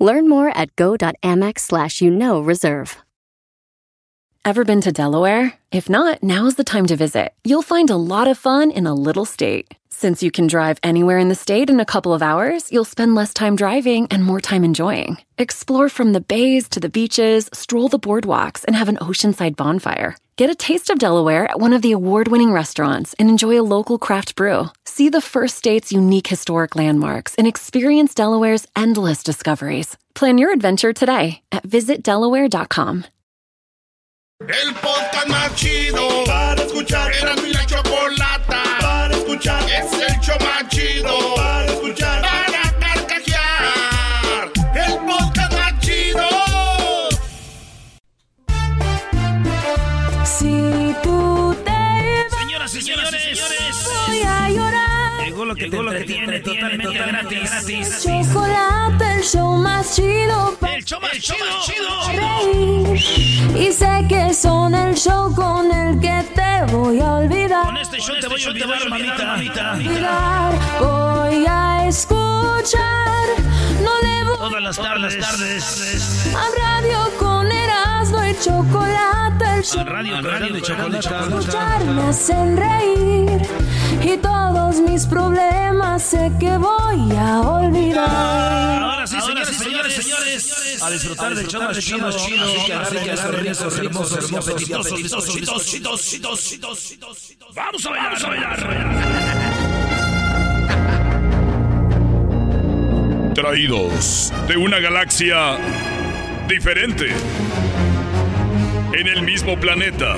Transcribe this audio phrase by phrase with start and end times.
[0.00, 2.96] Learn more at go.amex slash you know reserve.
[4.42, 5.52] Ever been to Delaware?
[5.70, 7.34] If not, now's the time to visit.
[7.44, 9.74] You'll find a lot of fun in a little state.
[9.90, 13.14] Since you can drive anywhere in the state in a couple of hours, you'll spend
[13.14, 15.18] less time driving and more time enjoying.
[15.36, 20.16] Explore from the bays to the beaches, stroll the boardwalks, and have an oceanside bonfire.
[20.40, 23.68] Get a taste of Delaware at one of the award winning restaurants and enjoy a
[23.76, 24.70] local craft brew.
[24.86, 29.98] See the first state's unique historic landmarks and experience Delaware's endless discoveries.
[30.14, 33.04] Plan your adventure today at visitdelaware.com.
[34.40, 37.12] El podcast más chido para escuchar.
[37.12, 39.62] Era mi la chocolata para escuchar.
[39.68, 39.99] Es
[52.70, 55.24] Señoras y señores, voy a llorar.
[55.24, 57.50] llegó lo que Llegó te lo que te entretiene totalmente totalmente gratis.
[57.50, 58.02] gratis.
[58.04, 61.44] Chocolate, el show más chido El show más chido.
[62.12, 62.96] reír.
[63.56, 67.64] Y sé que son el show con el que te voy a olvidar.
[67.66, 69.72] Con este show te voy a olvidar, mamita.
[69.72, 70.52] olvidar.
[70.80, 73.26] Voy a escuchar.
[73.82, 75.18] No le voy Todas las tardes.
[75.18, 76.34] tardes.
[76.34, 76.48] a
[76.78, 79.44] radio con Erasmo y chocolate.
[79.56, 80.96] El show Radio, radio de chocolate.
[80.98, 83.42] escuchar me hacen reír.
[84.02, 88.82] Y todos mis problemas sé que voy a olvidar.
[88.82, 92.46] Ahora sí, señores, señores, señores, a disfrutar del show más chido.
[92.80, 97.36] Así que agarren esos hermosos, hermosos, apetitosos, apetitosos, apetitosos, apetitosos.
[97.54, 99.69] Vamos a bailar, vamos a bailar.
[103.40, 105.56] Traídos de una galaxia
[106.46, 107.06] diferente.
[108.92, 110.14] En el mismo planeta.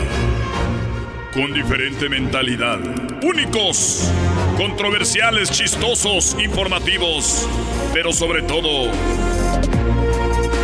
[1.33, 2.81] Con diferente mentalidad.
[3.23, 4.11] Únicos.
[4.57, 7.49] Controversiales, chistosos, informativos.
[7.95, 8.91] Pero sobre todo.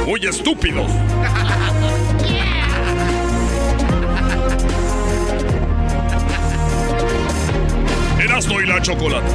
[0.04, 0.90] Muy estúpidos.
[8.20, 9.30] Erasmo y la chocolate.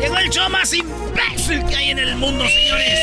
[0.00, 2.98] Llegó el show más imbécil que hay en el mundo, señores.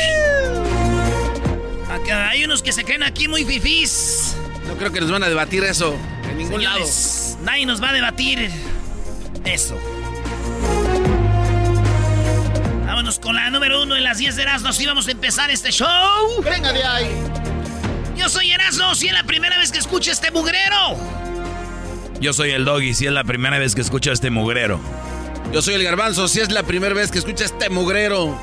[1.90, 4.36] Acá hay unos que se creen aquí muy fifís.
[4.66, 5.96] No creo que nos van a debatir eso
[6.30, 8.50] en ningún Señores, nadie nos va a debatir
[9.44, 9.78] eso.
[12.86, 14.68] Vámonos con la número uno en las 10 de Erasmo.
[14.68, 16.42] Así vamos a empezar este show.
[16.42, 17.10] Venga de ahí.
[18.16, 20.98] Yo soy Erasmo, si es la primera vez que escucho este mugrero.
[22.20, 24.80] Yo soy el doggy, si es la primera vez que escucho a este mugrero.
[25.52, 28.38] Yo soy el garbanzo, si es la primera vez que escucha este mugrero.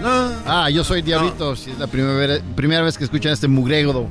[0.00, 0.32] No.
[0.46, 4.08] Ah, yo soy Diablito, si es la primera, primera vez que escuchan este mugrego.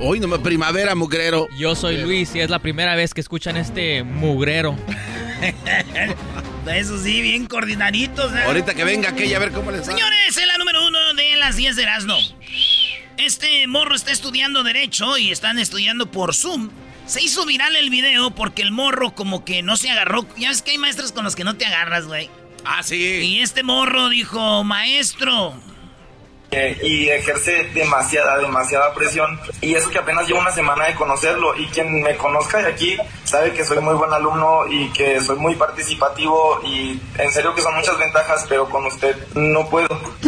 [0.00, 1.48] Hoy no me primavera, mugrero.
[1.58, 4.76] Yo soy Luis y es la primera vez que escuchan este mugrero.
[6.72, 8.32] Eso sí, bien coordinaditos.
[8.32, 8.44] ¿eh?
[8.46, 9.84] Ahorita que venga aquella a ver cómo les va.
[9.86, 12.16] Señores, es la número uno de las 10 de Erasmo.
[13.16, 16.70] Este morro está estudiando Derecho y están estudiando por Zoom.
[17.08, 20.26] Se hizo viral el video porque el morro como que no se agarró.
[20.36, 22.28] Ya ves que hay maestros con los que no te agarras, güey.
[22.66, 22.96] Ah, sí.
[22.96, 25.54] Y este morro dijo, maestro,
[26.50, 29.38] Eh, y ejerce demasiada, demasiada presión.
[29.60, 31.56] Y eso que apenas llevo una semana de conocerlo.
[31.56, 35.38] Y quien me conozca de aquí sabe que soy muy buen alumno y que soy
[35.38, 36.60] muy participativo.
[36.64, 39.88] Y en serio que son muchas ventajas, pero con usted no puedo.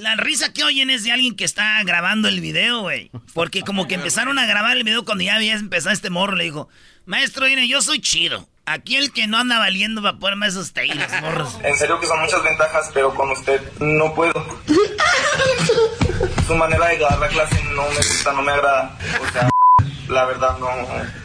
[0.00, 3.10] La risa que oyen es de alguien que está grabando el video, güey.
[3.34, 6.44] Porque como que empezaron a grabar el video cuando ya había empezado este morro, le
[6.44, 6.68] dijo,
[7.04, 8.48] maestro, mire, yo soy chido.
[8.68, 11.56] Aquí el que no anda valiendo va a ponerme esos teídos, morros.
[11.62, 14.34] En serio que son muchas ventajas, pero con usted no puedo.
[16.46, 18.98] Su manera de dar la clase no me gusta, no me agrada.
[19.28, 19.48] O sea,
[20.08, 20.68] la verdad no,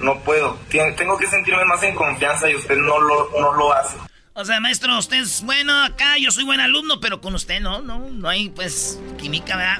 [0.01, 0.57] no puedo.
[0.69, 3.97] Tien- Tengo que sentirme más en confianza y usted no lo, no lo hace.
[4.33, 7.81] O sea, maestro, usted es bueno acá, yo soy buen alumno, pero con usted no,
[7.81, 9.79] no, no hay pues química, ¿verdad?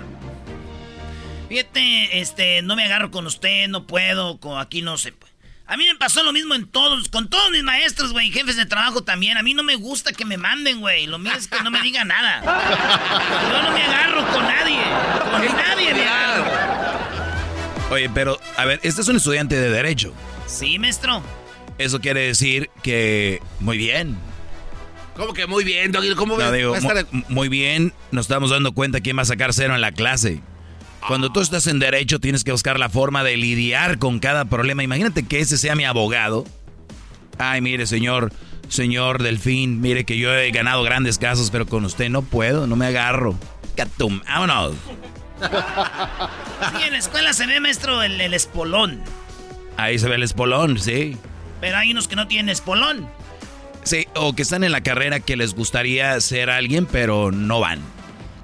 [1.48, 5.12] Fíjate, este, no me agarro con usted, no puedo, con, aquí no sé.
[5.14, 5.31] pues.
[5.72, 8.66] A mí me pasó lo mismo en todos, con todos mis maestros, güey, jefes de
[8.66, 9.38] trabajo también.
[9.38, 11.08] A mí no me gusta que me manden, güey.
[11.08, 12.42] Lo mío es que no me diga nada.
[12.44, 14.82] Yo no me agarro con nadie.
[15.32, 16.46] Con nadie me agarro.
[17.90, 20.14] Oye, pero, a ver, este es un estudiante de Derecho.
[20.46, 21.24] Sí, maestro.
[21.78, 24.18] Eso quiere decir que, muy bien.
[25.16, 26.16] ¿Cómo que muy bien, Doggy?
[26.16, 26.54] ¿Cómo No, ves?
[26.54, 29.54] digo, Va a estar- mu- muy bien, nos estamos dando cuenta quién va a sacar
[29.54, 30.42] cero en la clase.
[31.08, 34.84] Cuando tú estás en derecho tienes que buscar la forma de lidiar con cada problema.
[34.84, 36.46] Imagínate que ese sea mi abogado.
[37.38, 38.32] Ay, mire, señor,
[38.70, 42.76] señor Delfín, mire que yo he ganado grandes casos, pero con usted no puedo, no
[42.76, 43.36] me agarro.
[43.76, 44.76] Catum, vámonos.
[45.42, 49.02] Sí, en la escuela se ve, maestro, el, el espolón.
[49.78, 51.18] Ahí se ve el espolón, sí.
[51.60, 53.08] Pero hay unos que no tienen espolón.
[53.84, 57.80] Sí, o que están en la carrera que les gustaría ser alguien, pero no van.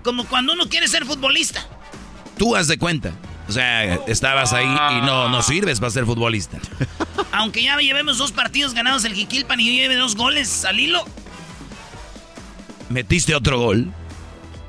[0.03, 1.67] Como cuando uno quiere ser futbolista.
[2.37, 3.11] Tú haz de cuenta.
[3.47, 6.57] O sea, estabas ahí y no, no sirves para ser futbolista.
[7.31, 11.05] Aunque ya llevemos dos partidos ganados el Jiquilpan y yo lleve dos goles al hilo.
[12.89, 13.91] Metiste otro gol.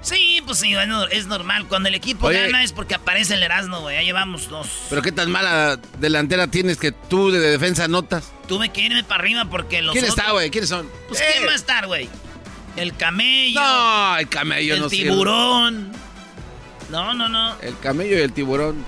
[0.00, 1.66] Sí, pues sí, bueno, es normal.
[1.66, 2.40] Cuando el equipo Oye.
[2.46, 3.96] gana es porque aparece el Erasmo, güey.
[3.96, 4.68] Ya llevamos dos.
[4.88, 8.32] Pero qué tan mala delantera tienes que tú de defensa notas.
[8.46, 10.50] Tuve que irme para arriba porque los ¿Quién otros- está, güey?
[10.50, 10.88] ¿Quiénes son?
[11.08, 12.08] Pues Eh, ¿quién va a estar, güey?
[12.76, 13.60] El camello.
[13.60, 15.10] No, el camello el no sirve.
[15.10, 15.92] tiburón.
[16.90, 17.54] No, no, no.
[17.60, 18.84] El camello y el tiburón.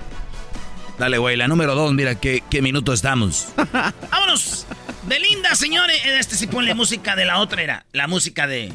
[0.97, 3.47] Dale, güey, la número dos, mira qué, qué minuto estamos.
[4.11, 4.65] Vámonos.
[5.03, 5.99] Belinda, señores.
[6.05, 7.85] Este sí ponle música de la otra era.
[7.91, 8.71] La música de.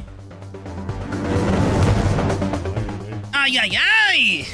[3.33, 3.79] Ay, ay,
[4.09, 4.47] ay.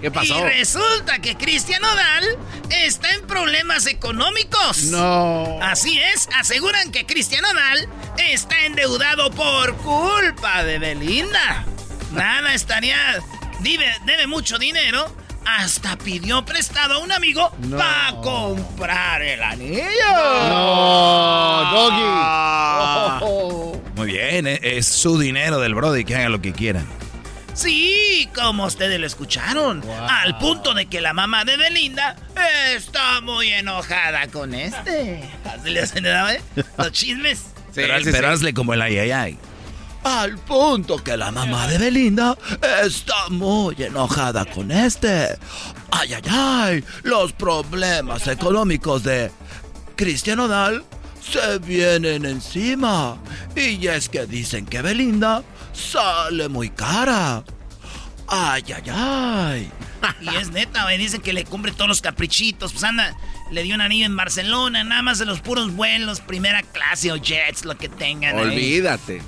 [0.00, 0.38] ¿Qué pasó?
[0.38, 2.24] Y resulta que Cristian Odal
[2.70, 4.84] está en problemas económicos.
[4.84, 5.58] No.
[5.62, 11.64] Así es, aseguran que Cristian Odal está endeudado por culpa de Belinda.
[12.12, 12.96] Nada estaría.
[13.60, 15.14] Debe, debe mucho dinero.
[15.46, 17.78] Hasta pidió prestado a un amigo No.
[17.78, 19.82] para comprar el anillo.
[20.48, 22.02] No, Doggy.
[23.22, 23.82] Oh.
[23.96, 26.86] Muy bien, eh, es su dinero del Brody, que haga lo que quieran.
[27.54, 29.82] Sí, como ustedes lo escucharon.
[30.08, 32.14] Al punto de que la mamá de Belinda
[32.76, 35.28] está muy enojada con este.
[35.44, 36.40] Así le hacen, ¿eh?
[36.78, 37.38] Los chismes.
[37.38, 38.34] Sí, pero, sí, pero sí.
[38.34, 39.38] hazle como el ay, ay, ay.
[40.04, 42.36] Al punto que la mamá de Belinda
[42.84, 45.36] está muy enojada con este.
[45.90, 46.84] Ay, ay, ay.
[47.02, 49.30] Los problemas económicos de
[49.96, 50.84] Cristian Odal
[51.20, 53.18] se vienen encima.
[53.54, 55.42] Y es que dicen que Belinda
[55.72, 57.44] sale muy cara.
[58.28, 59.70] Ay, ay, ay.
[60.20, 60.96] Y es neta, güey.
[60.96, 62.72] Dicen que le cumple todos los caprichitos.
[62.72, 63.16] Pues anda,
[63.50, 67.16] le dio un anillo en Barcelona, nada más de los puros vuelos, primera clase o
[67.16, 68.38] jets, lo que tengan.
[68.38, 69.22] Olvídate.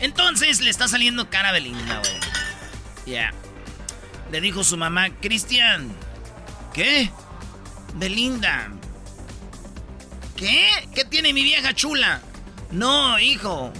[0.00, 2.14] Entonces le está saliendo cara a Belinda, güey.
[3.06, 3.32] Ya.
[4.32, 5.92] Le dijo su mamá, Cristian.
[6.74, 7.10] ¿Qué?
[7.94, 8.68] Belinda.
[10.36, 10.68] ¿Qué?
[10.94, 12.20] ¿Qué tiene mi vieja chula?
[12.70, 13.72] No, hijo.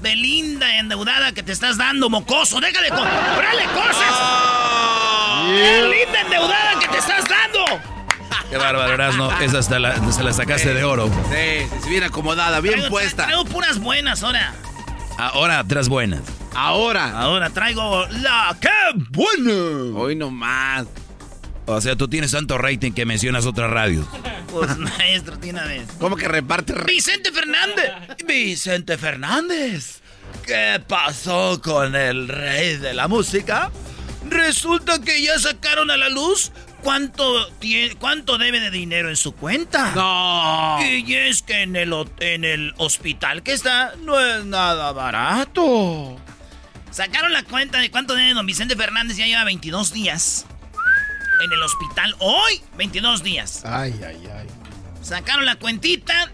[0.00, 2.60] Belinda endeudada que te estás dando, mocoso.
[2.60, 4.14] Déjale comprarle cosas.
[5.48, 7.64] Belinda endeudada que te estás dando.
[8.50, 9.40] Qué bárbaro, no.
[9.40, 11.06] Esa hasta la, se la sacaste de oro.
[11.30, 13.24] Sí, sí, sí, bien acomodada, bien Traigo- puesta.
[13.24, 14.54] Traigo puras buenas ahora.
[15.18, 16.20] Ahora, tras buenas.
[16.54, 17.18] Ahora.
[17.18, 18.68] Ahora traigo la que
[19.10, 19.98] buena.
[19.98, 20.86] Hoy nomás.
[21.66, 24.06] O sea, tú tienes tanto rating que mencionas otras radios.
[24.46, 25.86] Pues maestro, tiene vez.
[26.00, 26.72] ¿Cómo que reparte?
[26.72, 27.90] re- Vicente Fernández.
[28.26, 30.00] Vicente Fernández.
[30.46, 33.70] ¿Qué pasó con el rey de la música?
[34.30, 39.32] Resulta que ya sacaron a la luz cuánto, tie- cuánto debe de dinero en su
[39.34, 39.92] cuenta.
[39.94, 40.78] No.
[40.84, 46.16] Y es que en el, en el hospital que está no es nada barato.
[46.90, 50.46] Sacaron la cuenta de cuánto debe don Vicente Fernández, ya lleva 22 días.
[51.44, 53.62] En el hospital hoy, 22 días.
[53.66, 54.46] Ay, ay, ay.
[55.02, 56.30] Sacaron la cuentita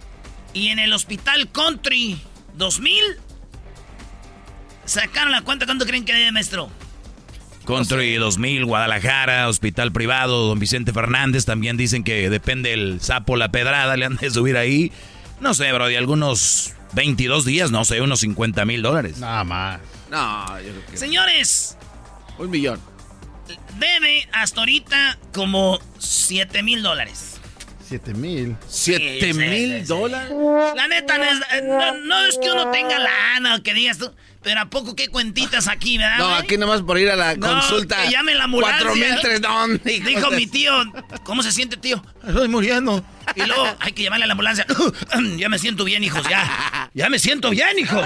[0.53, 2.21] y en el hospital Country
[2.55, 3.03] 2000
[4.85, 5.67] sacaron la cuenta.
[5.67, 6.71] ¿Cuánto creen que debe, maestro?
[7.67, 11.45] Country 2000, Guadalajara, hospital privado, don Vicente Fernández.
[11.45, 14.91] También dicen que depende el sapo, la pedrada, le han de subir ahí.
[15.41, 19.19] No sé, bro, de algunos 22 días, no sé, unos 50 mil dólares.
[19.19, 19.81] Nada más.
[20.11, 20.97] No, yo creo que.
[20.97, 21.77] Señores,
[22.39, 22.81] Un millón.
[23.79, 27.32] debe hasta ahorita como 7 mil dólares.
[27.93, 28.57] Siete mil.
[28.69, 30.33] ¿Siete mil dólares?
[30.75, 34.11] La neta, no es, no, no es que uno tenga lana o que digas tú,
[34.43, 36.17] pero ¿a poco qué cuentitas aquí, verdad?
[36.17, 38.03] No, aquí nomás por ir a la No, consulta.
[38.05, 38.79] que llame la ambulancia.
[38.87, 39.41] Cuatro mil tres,
[39.95, 40.73] hijo Dijo de- mi tío,
[41.25, 42.03] ¿cómo se siente, tío?
[42.27, 43.05] Estoy muriendo.
[43.37, 44.67] Y luego hay que llamarle a la ambulancia.
[45.37, 46.91] ya me siento bien, hijos, ya.
[46.95, 48.03] Ya me siento bien, hijos.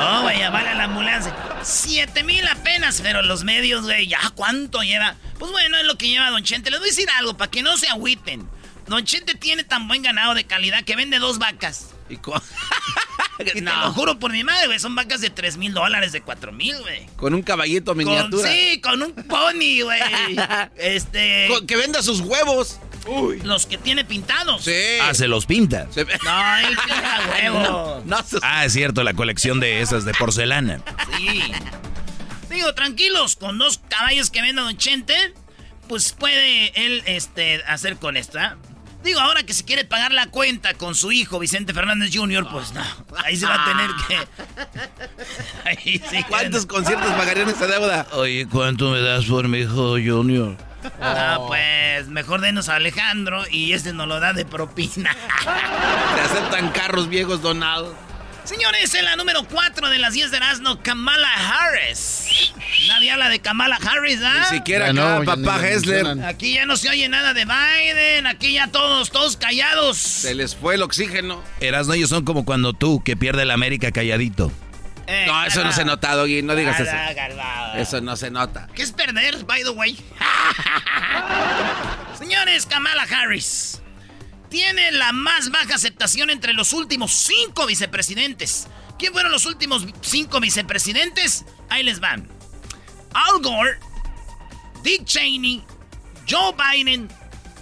[0.00, 1.32] No, güey, llamarle a la ambulancia.
[1.62, 5.14] Siete mil apenas, pero los medios, güey, ya cuánto lleva.
[5.38, 6.70] Pues bueno, es lo que lleva Don Chente.
[6.70, 8.48] Les voy a decir algo, para que no se agüiten.
[8.92, 11.88] Don Chente tiene tan buen ganado de calidad que vende dos vacas.
[12.10, 12.40] Y con,
[13.38, 13.86] Y te No.
[13.86, 16.78] lo juro por mi madre, güey, son vacas de tres mil dólares, de cuatro mil,
[16.80, 17.06] güey.
[17.16, 18.52] con un caballito Con- miniatura.
[18.52, 20.00] sí, con un pony, güey.
[20.76, 21.46] Este...
[21.48, 22.78] Con- que venda sus huevos.
[23.42, 24.62] Los que tiene pintados.
[24.62, 24.74] Sí.
[25.00, 25.88] Ah, se los pinta.
[26.24, 28.04] No, él pinta huevo.
[28.42, 30.82] Ah, es cierto, la colección de esas de porcelana.
[31.16, 31.42] Sí.
[32.50, 35.16] Digo, tranquilos, con dos caballos que venda Don Chente,
[35.88, 38.56] pues puede él este, hacer con esta.
[39.02, 42.72] Digo, ahora que se quiere pagar la cuenta con su hijo Vicente Fernández Jr., pues
[42.72, 42.82] no.
[43.24, 44.16] Ahí se va a tener que.
[45.68, 46.24] Ahí sí.
[46.28, 48.06] ¿Cuántos conciertos pagarían esa deuda?
[48.12, 50.56] Oye, ¿cuánto me das por mi hijo Junior?
[51.00, 55.16] Ah, pues mejor denos a Alejandro y este nos lo da de propina.
[56.14, 57.94] Te aceptan carros viejos donados.
[58.44, 62.52] Señores, en la número 4 de las 10 de Erasmo, Kamala Harris.
[62.88, 64.48] Nadie habla de Kamala Harris, ¿ah?
[64.50, 66.24] Ni siquiera acá, papá Hessler.
[66.24, 69.96] Aquí ya no se oye nada de Biden, aquí ya todos, todos callados.
[69.96, 71.42] Se les fue el oxígeno.
[71.60, 74.50] Erasno, ellos son como cuando tú, que pierde la América calladito.
[75.06, 76.92] Eh, no, eso no se nota, Doggy, no digas eso.
[77.14, 77.78] Galvado.
[77.78, 78.68] Eso no se nota.
[78.74, 79.96] ¿Qué es perder, by the way?
[82.18, 83.81] Señores, Kamala Harris
[84.52, 88.68] tiene la más baja aceptación entre los últimos cinco vicepresidentes.
[88.98, 91.46] ¿Quién fueron los últimos cinco vicepresidentes?
[91.70, 92.28] Ahí les van.
[93.14, 93.78] Al Gore,
[94.82, 95.64] Dick Cheney,
[96.28, 97.08] Joe Biden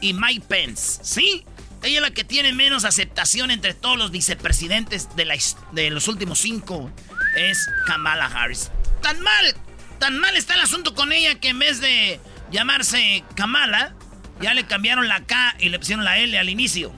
[0.00, 0.98] y Mike Pence.
[1.04, 1.44] ¿Sí?
[1.84, 5.36] Ella es la que tiene menos aceptación entre todos los vicepresidentes de, la,
[5.70, 6.90] de los últimos cinco.
[7.36, 8.72] Es Kamala Harris.
[9.00, 9.54] Tan mal,
[10.00, 12.18] tan mal está el asunto con ella que en vez de
[12.50, 13.94] llamarse Kamala,
[14.40, 16.92] ya le cambiaron la K y le pusieron la L al inicio.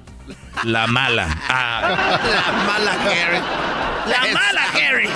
[0.64, 1.26] La mala.
[1.48, 2.18] Ah.
[2.24, 3.42] La mala Harris.
[4.06, 5.10] La mala Harris.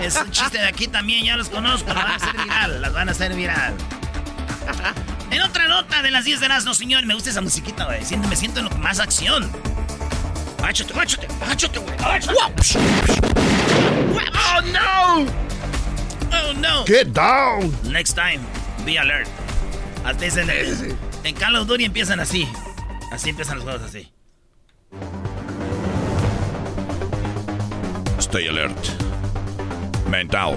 [0.00, 1.92] Es un chiste de aquí también, ya los conozco.
[1.92, 3.74] Las van a hacer viral, las van a hacer viral.
[5.30, 8.04] En otra nota de las 10 de las no, señor, me gusta esa musiquita, güey.
[8.04, 9.50] Siento, me siento en más acción.
[10.58, 11.96] Agáchate, agáchate, agáchate, güey.
[14.48, 15.26] Oh, no.
[16.32, 16.84] Oh, no.
[16.86, 17.72] Get down.
[17.84, 18.40] Next time,
[18.84, 19.28] be alert.
[20.06, 20.48] Hasta dicen,
[21.24, 22.46] en Call of Duty empiezan así.
[23.10, 24.08] Así empiezan los juegos así.
[28.20, 28.78] Stay alert.
[30.08, 30.56] Mental.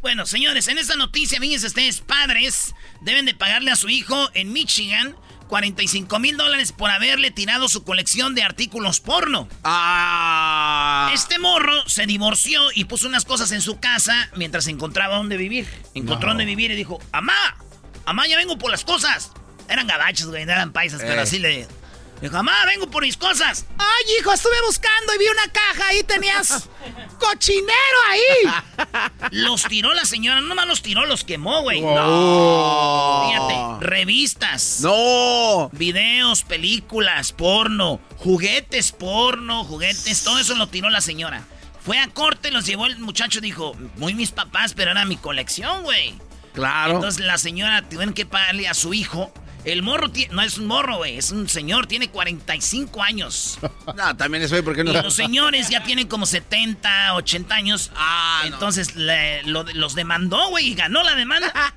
[0.00, 4.52] Bueno, señores, en esta noticia, fíjense ustedes, padres deben de pagarle a su hijo en
[4.52, 5.14] Michigan
[5.48, 9.48] 45 mil dólares por haberle tirado su colección de artículos porno.
[9.64, 11.10] Ah.
[11.12, 15.66] Este morro se divorció y puso unas cosas en su casa mientras encontraba dónde vivir.
[15.94, 17.56] Encontró dónde vivir y dijo, ¡Amá!
[18.04, 19.32] ¡Amá, ya vengo por las cosas!
[19.68, 21.20] Eran gabachos, güey, no eran paisas, pero Eh.
[21.20, 21.66] así le...
[22.20, 23.64] Dijo, ¡Amá, vengo por mis cosas!
[23.78, 25.86] Ay, hijo, estuve buscando y vi una caja.
[25.88, 26.68] Ahí tenías
[27.18, 29.00] cochinero ahí.
[29.30, 31.80] Los tiró la señora, no nomás los tiró, los quemó, güey.
[31.80, 33.28] No.
[33.30, 34.80] Fíjate, revistas.
[34.80, 35.68] No.
[35.72, 41.44] Videos, películas, porno, juguetes porno, juguetes, todo eso lo tiró la señora.
[41.84, 45.84] Fue a corte, los llevó el muchacho, dijo, muy mis papás, pero era mi colección,
[45.84, 46.14] güey.
[46.52, 46.96] Claro.
[46.96, 49.32] Entonces la señora tuvieron que pagarle a su hijo.
[49.64, 53.58] El morro ti- no es un morro, güey, es un señor, tiene 45 años.
[53.96, 54.92] No, también eso, ¿por qué no?
[54.92, 57.90] Y los señores ya tienen como 70, 80 años.
[57.96, 58.54] Ah, no.
[58.54, 61.52] Entonces le- lo- los demandó, güey, y ganó la demanda.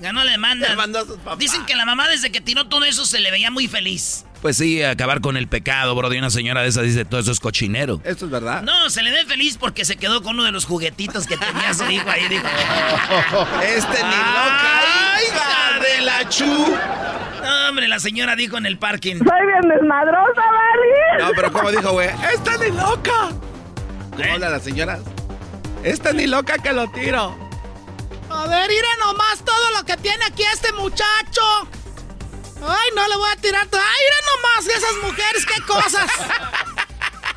[0.00, 0.68] Ganó la demanda.
[0.68, 1.38] Demandó a sus papás.
[1.38, 4.24] Dicen que la mamá desde que tiró todo eso se le veía muy feliz.
[4.44, 6.10] Pues sí, acabar con el pecado, bro.
[6.10, 8.02] De una señora de esas dice, todo eso es cochinero.
[8.04, 8.60] Esto es verdad.
[8.60, 11.72] No, se le ve feliz porque se quedó con uno de los juguetitos que tenía
[11.72, 12.28] su hijo ahí.
[12.28, 12.44] Dijo,
[13.62, 14.82] Este ni loca,
[15.14, 16.44] ¡Ay, hija de la chu.
[17.42, 19.14] no, hombre, la señora dijo en el parking.
[19.16, 21.24] Soy bien desmadrosa, Barry.
[21.24, 23.30] No, pero como dijo, güey, esta ni loca.
[24.10, 24.30] ¿Cómo ¿Eh?
[24.30, 24.98] habla la señora?
[25.82, 27.34] Esta ni loca que lo tiro.
[28.28, 31.40] A ver, mira nomás todo lo que tiene aquí este muchacho.
[32.62, 33.80] Ay, no le voy a tirar todo.
[33.80, 36.10] Ay, mira nomás esas mujeres, qué cosas.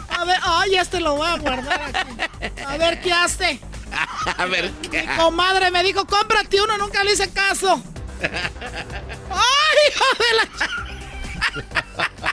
[0.10, 2.18] A ver, ay, este lo voy a guardar aquí.
[2.66, 3.60] A ver, ¿qué hace?
[4.38, 5.04] A ver, ¿qué?
[5.04, 7.82] Mi comadre me dijo, cómprate uno, nunca le hice caso.
[8.22, 10.48] Ay, hijo de la...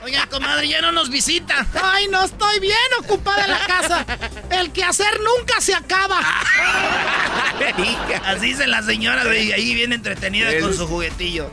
[0.03, 1.65] Oiga, comadre, ya no nos visita.
[1.81, 4.05] Ay, no estoy bien ocupada en la casa.
[4.51, 6.19] El quehacer nunca se acaba.
[8.25, 11.49] Así dice la señora, ahí bien entretenida con su juguetillo.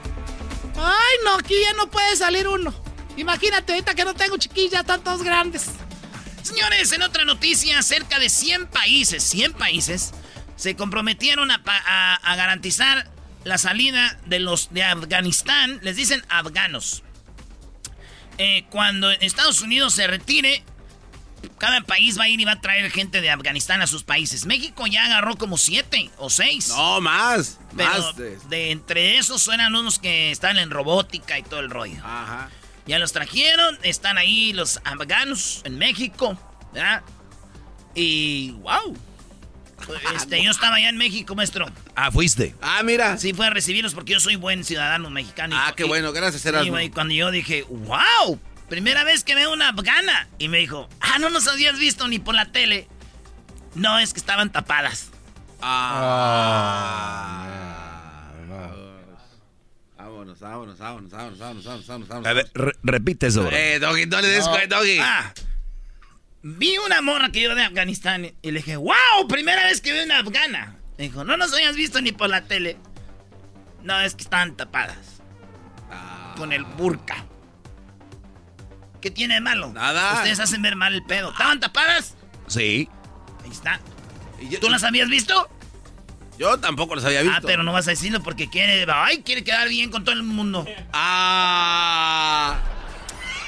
[0.85, 2.75] Ay, no, aquí ya no puede salir uno.
[3.17, 5.67] Imagínate ahorita que no tengo chiquilla, están todos grandes.
[6.43, 10.12] Señores, en otra noticia, cerca de 100 países, 100 países,
[10.57, 11.62] se comprometieron a,
[12.37, 13.09] garantizar
[13.45, 17.05] la salida de los de Afganistán, les dicen afganos.
[18.39, 20.65] Eh, cuando Estados Unidos se retire,
[21.59, 24.47] cada país va a ir y va a traer gente de Afganistán a sus países.
[24.47, 26.69] México ya agarró como siete o seis.
[26.69, 27.59] No, más.
[27.77, 28.17] pero Más.
[28.17, 31.99] de- de entre esos eran unos que están en robótica y todo el rollo.
[32.05, 32.51] Ajá.
[32.87, 36.37] Ya los trajeron, están ahí los afganos en México,
[36.73, 37.03] ¿verdad?
[37.95, 38.97] Y wow.
[40.17, 41.67] Este, yo estaba allá en México, maestro.
[41.97, 42.55] Ah, fuiste.
[42.63, 43.19] Ah, mira.
[43.19, 45.57] Sí, fue a recibirlos porque yo soy buen ciudadano mexicano.
[45.59, 46.71] Ah, qué bueno, gracias, Erasmo.
[46.71, 48.39] Güey, cuando yo dije, wow,
[48.73, 50.29] primera vez que veo una afgana.
[50.38, 52.88] Y me dijo, ah, no nos habías visto ni por la tele.
[53.75, 55.11] No, es que estaban tapadas.
[59.99, 62.26] Vámonos, vámonos, vámonos, vámonos, vámonos, vámonos, vámonos, vámonos.
[62.26, 63.47] A ver, re- repite eso.
[63.52, 64.57] Eh, Doggy, no le des, No.
[64.69, 64.99] Doggy.
[65.00, 65.33] Ah,
[66.43, 70.05] vi una morra que yo de Afganistán y le dije, wow, primera vez que veo
[70.05, 70.76] una afgana.
[70.97, 72.79] Me dijo, no nos habías visto ni por la tele.
[73.83, 75.21] No, es que estaban tapadas.
[76.37, 77.26] Con el burka.
[79.03, 79.73] ¿Qué tiene de malo?
[79.73, 80.15] Nada.
[80.15, 81.33] Ustedes hacen ver mal el pedo.
[81.33, 82.15] ¿Estaban tapadas?
[82.47, 82.89] Sí.
[83.45, 83.81] Ahí está.
[84.61, 85.51] ¿Tú las habías visto?
[86.39, 87.37] Yo tampoco los había visto.
[87.37, 90.23] Ah, pero no vas a decirlo porque quiere, ay, quiere quedar bien con todo el
[90.23, 90.65] mundo.
[90.93, 92.59] Ah.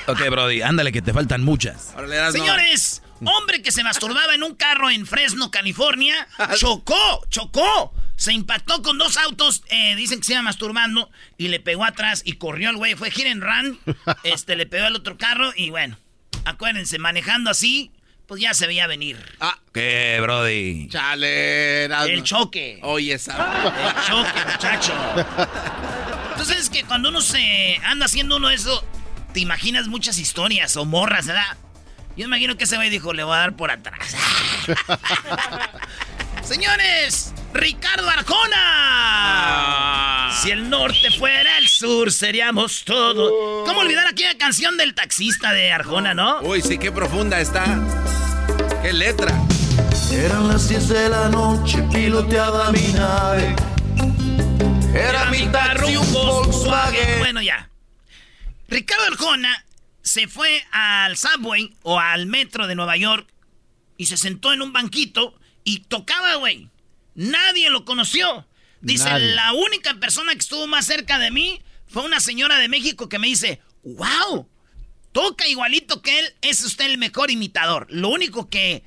[0.07, 1.95] Ok, Brody, ándale que te faltan muchas.
[1.97, 2.33] Órale.
[2.33, 7.95] Señores, hombre que se masturbaba en un carro en Fresno, California, chocó, chocó.
[8.25, 12.23] Se impactó con dos autos, eh, dicen que se iba masturbando, y le pegó atrás
[12.25, 12.95] y corrió el güey.
[12.95, 13.79] Fue hit and run,
[14.25, 15.99] este, le pegó al otro carro y bueno,
[16.47, 17.93] acuérdense, manejando así,
[18.27, 19.19] pues ya se veía venir.
[19.41, 20.89] Ah, ¿Qué, Brody?
[20.89, 21.85] chale.
[21.85, 22.79] El choque.
[22.81, 23.35] Oye, esa.
[23.89, 24.95] El choque, muchacho.
[26.31, 28.83] Entonces es que cuando uno se anda haciendo uno de eso,
[29.35, 31.59] te imaginas muchas historias o morras, ¿verdad?
[32.17, 34.17] Yo imagino que ese güey dijo, le voy a dar por atrás.
[36.45, 38.61] Señores, Ricardo Arjona.
[40.43, 43.65] Si el norte fuera el sur, seríamos todo.
[43.65, 46.43] ¿Cómo olvidar aquella canción del taxista de Arjona, no?
[46.43, 47.65] Uy, sí, qué profunda está.
[48.83, 49.33] Qué letra.
[50.13, 53.57] Eran las 10 de la noche, piloteaba mi nave.
[54.95, 57.21] Era mi taxi, un Volkswagen.
[57.21, 57.71] Bueno, ya.
[58.69, 59.65] Ricardo Arjona
[60.03, 63.27] se fue al subway o al metro de Nueva York
[63.97, 66.69] y se sentó en un banquito y tocaba, güey.
[67.15, 68.47] Nadie lo conoció.
[68.81, 69.35] Dice, Nadie.
[69.35, 73.19] la única persona que estuvo más cerca de mí fue una señora de México que
[73.19, 74.49] me dice, wow,
[75.13, 77.87] toca igualito que él, es usted el mejor imitador.
[77.89, 78.85] Lo único que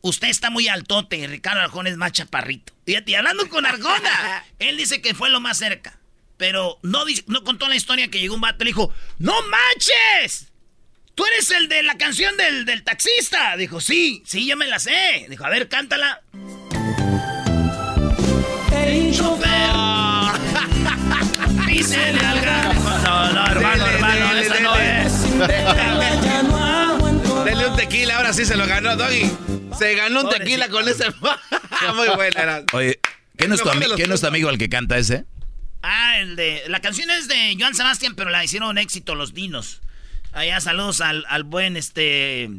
[0.00, 2.72] usted está muy altote y Ricardo Arjona es más chaparrito.
[2.86, 5.98] Y hablando con Arjona, él dice que fue lo más cerca.
[6.36, 10.52] Pero no, no contó la historia que llegó un vato y le dijo, ¡No manches!
[11.14, 13.56] ¿Tú eres el de la canción del, del taxista?
[13.56, 15.26] Dijo, sí, sí, yo me la sé.
[15.28, 16.22] Dijo, a ver, cántala.
[18.72, 19.70] Hey, chofer.
[21.68, 22.74] Dísele al gran-
[23.04, 25.12] No, no, hermano, hermano, esa no es.
[25.38, 27.44] Ya no aguanto.
[27.44, 29.30] Dele un tequila, ahora sí se lo ganó, Doggy.
[29.78, 31.04] Se ganó un tequila con ese.
[31.94, 32.62] Muy buena.
[32.72, 32.98] Oye,
[33.36, 34.68] ¿qué no es tu, Mejor de ami- los ¿qué no es tu amigo el que
[34.68, 35.24] canta ese?
[35.82, 36.62] Ah, el de.
[36.68, 39.80] La canción es de Joan Sebastián, pero la hicieron éxito los Dinos.
[40.34, 42.50] Allá saludos al, al buen este.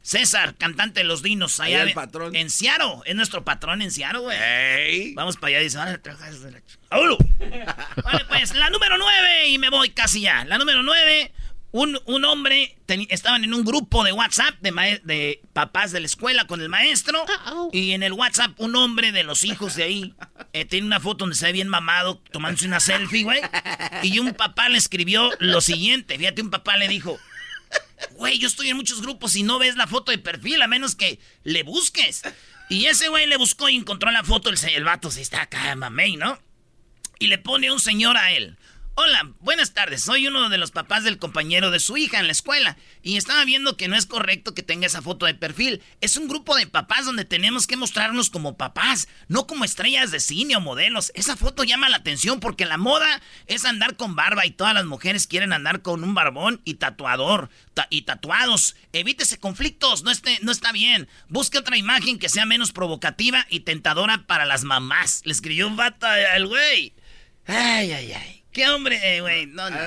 [0.00, 1.60] César, cantante de los Dinos.
[1.60, 2.34] Allá Allá el patrón.
[2.34, 3.02] En Ciaro.
[3.04, 4.38] Es nuestro patrón en Ciaro, güey.
[4.40, 5.12] Ey.
[5.14, 5.58] Vamos para allá.
[5.60, 7.18] Dice, "Órale, trabaja desde la ch- ¡Vámonos!
[8.04, 9.48] Vale, pues, la número nueve.
[9.48, 10.44] Y me voy casi ya.
[10.46, 11.30] La número nueve.
[11.70, 12.78] Un, un hombre,
[13.10, 17.22] estaban en un grupo de WhatsApp de, de papás de la escuela con el maestro.
[17.72, 20.14] Y en el WhatsApp, un hombre de los hijos de ahí
[20.54, 23.40] eh, tiene una foto donde se ve bien mamado, tomándose una selfie, güey.
[24.02, 26.16] Y un papá le escribió lo siguiente.
[26.16, 27.18] Fíjate, un papá le dijo:
[28.12, 30.94] Güey, yo estoy en muchos grupos y no ves la foto de perfil, a menos
[30.94, 32.22] que le busques.
[32.70, 35.74] Y ese güey le buscó y encontró la foto, el, el vato se está acá,
[35.74, 36.38] mamey, ¿no?
[37.18, 38.56] Y le pone un señor a él.
[39.00, 40.02] Hola, buenas tardes.
[40.02, 42.76] Soy uno de los papás del compañero de su hija en la escuela.
[43.00, 45.80] Y estaba viendo que no es correcto que tenga esa foto de perfil.
[46.00, 50.18] Es un grupo de papás donde tenemos que mostrarnos como papás, no como estrellas de
[50.18, 51.12] cine o modelos.
[51.14, 54.84] Esa foto llama la atención porque la moda es andar con barba y todas las
[54.84, 58.74] mujeres quieren andar con un barbón y tatuador ta- y tatuados.
[58.92, 61.06] Evítese conflictos, no, esté, no está bien.
[61.28, 65.22] Busque otra imagen que sea menos provocativa y tentadora para las mamás.
[65.24, 66.94] Le escribió un vato al güey.
[67.46, 68.37] Ay, ay, ay.
[68.58, 69.46] Qué hombre, eh, güey.
[69.46, 69.78] No, no.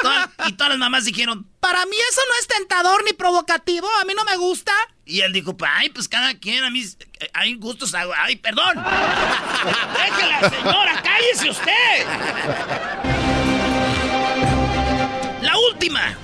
[0.00, 3.88] Toda- y todas las mamás dijeron, Para mí eso no es tentador ni provocativo.
[4.00, 4.72] A mí no me gusta.
[5.04, 7.94] y él dijo, "Pa, ay, pues cada quien, a mí eh, hay gustos.
[7.94, 8.74] Ay, perdón.
[9.96, 12.06] Déjela, señora, cállese usted.
[15.42, 16.16] La última.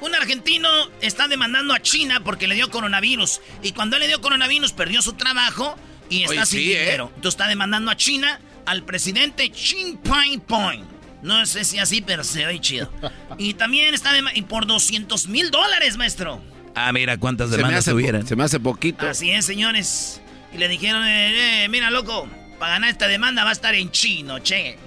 [0.00, 0.68] Un argentino
[1.02, 3.40] está demandando a China porque le dio coronavirus.
[3.62, 5.76] Y cuando él le dio coronavirus, perdió su trabajo
[6.10, 6.80] y está Oye, sin sí, ¿eh?
[6.80, 7.12] dinero.
[7.14, 10.91] Entonces está demandando a China al presidente Xi Jinping.
[11.22, 12.90] No sé si así, pero se oye chido.
[13.38, 16.40] Y también está y por 200 mil dólares, maestro.
[16.74, 18.26] Ah, mira cuántas demandas tuvieran.
[18.26, 19.06] se me hace poquito.
[19.08, 20.20] Así es, señores.
[20.52, 23.90] Y le dijeron, eh, eh, mira, loco, para ganar esta demanda va a estar en
[23.90, 24.78] chino, che.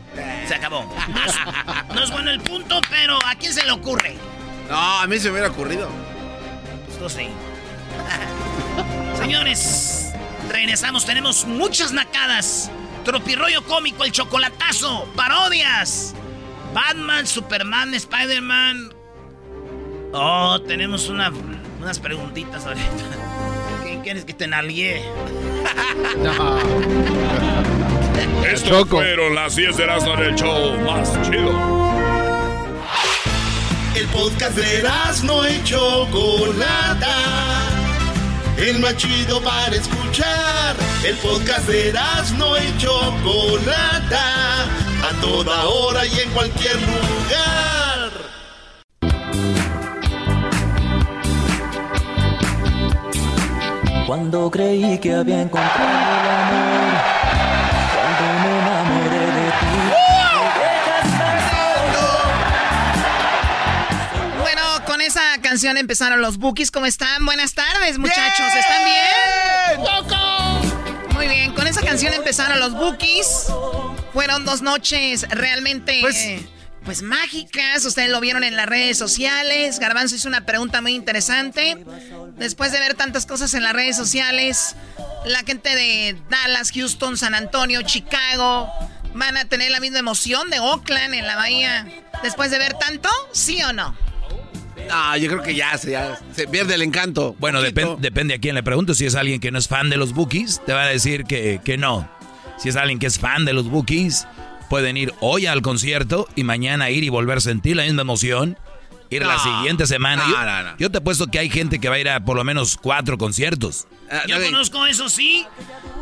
[0.48, 0.93] Se acabó.
[1.10, 1.36] No es,
[1.93, 4.15] no es bueno el punto, pero ¿a quién se le ocurre?
[4.69, 5.89] No, a mí se me hubiera ocurrido.
[6.89, 7.28] Esto sí.
[9.17, 10.06] Señores,
[10.50, 12.71] Regresamos, tenemos muchas nacadas.
[13.04, 16.15] Tropirroyo cómico, el chocolatazo, parodias.
[16.76, 18.94] Batman, Superman, Spider-Man.
[20.12, 21.32] Oh, tenemos una,
[21.80, 22.84] unas preguntitas ahorita.
[23.84, 25.02] ¿Quién quieres que te nalie?
[26.18, 26.60] no.
[28.46, 31.54] Esto fueron las 10 de Erasmo en el show más chido.
[33.96, 37.16] El podcast de Erasmo y Chocolata.
[38.58, 40.76] El más chido para escuchar.
[41.06, 44.85] El podcast de Erasmo y Chocolata.
[45.06, 48.12] A toda hora y en cualquier lugar.
[54.08, 56.94] Cuando creí que había encontrado el amor,
[57.94, 59.76] cuando me enamoré de ti.
[64.41, 66.72] Bueno, con esa canción empezaron los Bookies.
[66.72, 67.24] ¿Cómo están?
[67.26, 68.48] Buenas tardes, muchachos.
[68.58, 69.82] ¿Están bien?
[71.13, 73.52] Muy bien, con esa canción empezaron los Bookies.
[74.15, 75.99] Fueron dos noches realmente...
[75.99, 76.17] Pues,
[76.86, 79.80] pues mágicas, ustedes lo vieron en las redes sociales.
[79.80, 81.84] Garbanzo hizo una pregunta muy interesante.
[82.38, 84.75] Después de ver tantas cosas en las redes sociales,
[85.25, 88.69] la gente de Dallas, Houston, San Antonio, Chicago,
[89.15, 91.86] van a tener la misma emoción de Oakland en la bahía.
[92.23, 93.97] Después de ver tanto, ¿sí o no?
[94.91, 97.36] Ah, yo creo que ya se, ya se pierde el encanto.
[97.39, 98.93] Bueno, depen- depende a quién le pregunto.
[98.93, 101.60] Si es alguien que no es fan de los Bookies, te va a decir que,
[101.65, 102.08] que no.
[102.58, 104.28] Si es alguien que es fan de los Bookies,
[104.70, 108.58] pueden ir hoy al concierto y mañana ir y volver a sentir la misma emoción.
[109.12, 109.44] Ir la No.
[109.44, 110.26] siguiente semana.
[110.26, 110.78] No, yo, no, no.
[110.78, 113.18] yo te apuesto que hay gente que va a ir a por lo menos cuatro
[113.18, 113.88] conciertos.
[114.28, 115.46] Yo conozco eso, sí.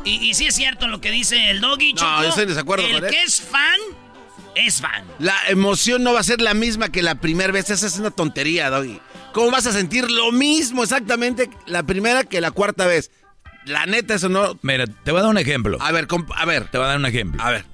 [0.05, 1.93] Y, y sí es cierto lo que dice el doggy.
[1.93, 2.21] No, Choco.
[2.23, 3.09] yo estoy en desacuerdo El con él.
[3.11, 3.79] que es fan,
[4.55, 5.03] es fan.
[5.19, 7.69] La emoción no va a ser la misma que la primera vez.
[7.69, 8.99] Esa es una tontería, Doggy.
[9.33, 13.11] ¿Cómo vas a sentir lo mismo exactamente la primera que la cuarta vez?
[13.65, 14.57] La neta, eso no.
[14.61, 15.77] Mira, te voy a dar un ejemplo.
[15.81, 16.67] A ver, a ver.
[16.67, 17.41] Te voy a dar un ejemplo.
[17.41, 17.65] A ver.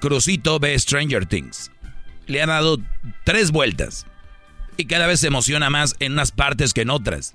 [0.00, 1.70] Crucito ve Stranger Things.
[2.26, 2.78] Le ha dado
[3.24, 4.06] tres vueltas.
[4.76, 7.34] Y cada vez se emociona más en unas partes que en otras.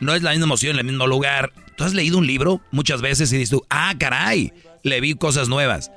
[0.00, 1.52] No es la misma emoción en el mismo lugar.
[1.76, 5.48] ¿Tú has leído un libro muchas veces y dices tú, ah, caray, le vi cosas
[5.48, 5.90] nuevas?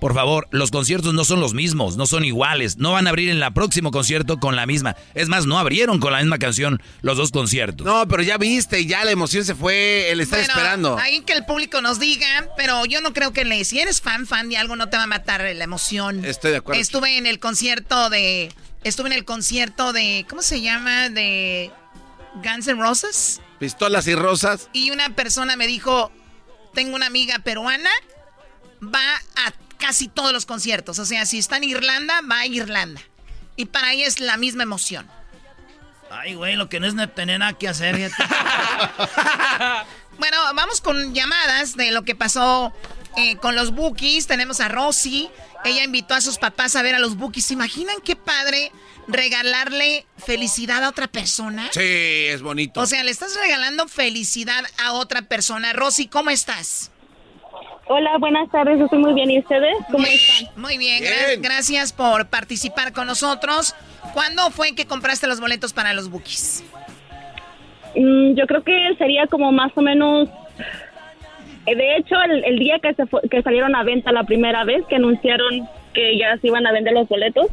[0.00, 2.78] Por favor, los conciertos no son los mismos, no son iguales.
[2.78, 4.96] No van a abrir en el próximo concierto con la misma.
[5.14, 7.86] Es más, no abrieron con la misma canción los dos conciertos.
[7.86, 10.10] No, pero ya viste, ya la emoción se fue.
[10.10, 10.98] Él está Bueno, esperando.
[10.98, 13.64] Ahí que el público nos diga, pero yo no creo que le.
[13.64, 16.24] Si eres fan, fan de algo, no te va a matar la emoción.
[16.24, 16.80] Estoy de acuerdo.
[16.80, 18.52] Estuve en el concierto de.
[18.84, 20.24] Estuve en el concierto de.
[20.28, 21.10] ¿Cómo se llama?
[21.10, 21.70] De.
[22.42, 23.40] Guns N' Roses.
[23.58, 24.70] Pistolas y rosas.
[24.72, 26.10] Y una persona me dijo:
[26.72, 27.90] Tengo una amiga peruana,
[28.82, 30.98] va a casi todos los conciertos.
[30.98, 33.00] O sea, si está en Irlanda, va a Irlanda.
[33.56, 35.08] Y para ella es la misma emoción.
[36.10, 38.10] Ay, güey, lo que no es no tener nada que hacer.
[40.20, 42.74] Bueno, vamos con llamadas de lo que pasó
[43.16, 44.26] eh, con los Bookies.
[44.26, 45.30] Tenemos a Rosy.
[45.64, 47.46] Ella invitó a sus papás a ver a los Bookies.
[47.46, 48.70] ¿Se imaginan qué padre
[49.08, 51.70] regalarle felicidad a otra persona?
[51.72, 52.80] Sí, es bonito.
[52.80, 55.72] O sea, le estás regalando felicidad a otra persona.
[55.72, 56.89] Rosy, ¿cómo estás?
[57.92, 59.30] Hola, buenas tardes, estoy muy bien.
[59.32, 59.74] ¿Y ustedes?
[59.90, 60.46] ¿Cómo están?
[60.54, 63.74] Muy bien, gra- gracias por participar con nosotros.
[64.14, 66.62] ¿Cuándo fue que compraste los boletos para los Bookies?
[67.96, 70.28] Mm, yo creo que sería como más o menos...
[71.66, 74.62] eh, De hecho, el, el día que, se fu- que salieron a venta la primera
[74.64, 77.46] vez, que anunciaron que ya se iban a vender los boletos,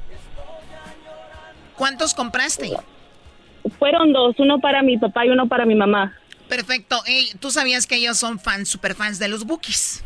[1.75, 2.71] ¿Cuántos compraste?
[3.79, 6.15] fueron dos, uno para mi papá y uno para mi mamá.
[6.47, 7.01] Perfecto.
[7.39, 10.03] ¿Tú sabías que ellos son fans, super fans de los Bookies?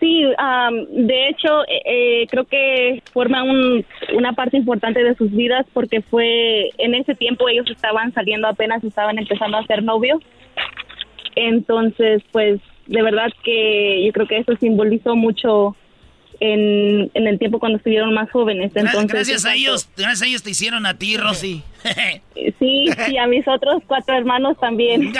[0.00, 5.30] Sí, am, de hecho, eh, eh, creo que forma un- una parte importante de sus
[5.30, 10.20] vidas porque fue en ese tiempo ellos estaban saliendo apenas, estaban empezando a ser novios.
[11.36, 15.76] Entonces, pues, de verdad que yo creo que eso simbolizó mucho
[16.40, 18.72] en, en el tiempo cuando estuvieron más jóvenes.
[18.74, 21.62] Entonces, gracias a ellos, gracias a ellos te hicieron a ti, Rosy.
[21.82, 22.20] cuanto-
[22.58, 25.12] Sí, y a mis otros cuatro hermanos también.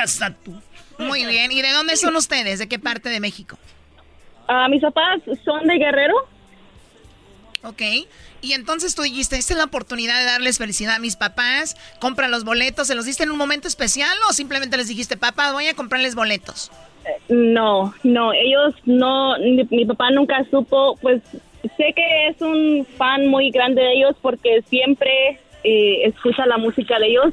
[0.99, 1.51] Muy bien.
[1.53, 2.59] ¿Y de dónde son ustedes?
[2.59, 3.59] ¿De qué parte de México?
[4.49, 6.15] Ah, mis papás son de Guerrero.
[7.63, 7.83] Ok.
[8.43, 11.77] Y entonces tú dijiste, esta es la oportunidad de darles felicidad a mis papás.
[11.99, 12.89] Compra los boletos.
[12.89, 16.15] ¿Se los diste en un momento especial o simplemente les dijiste, papá, voy a comprarles
[16.15, 16.71] boletos?
[17.29, 21.23] No, no, ellos no, mi, mi papá nunca supo, pues
[21.77, 26.99] sé que es un fan muy grande de ellos porque siempre eh, escucha la música
[26.99, 27.33] de ellos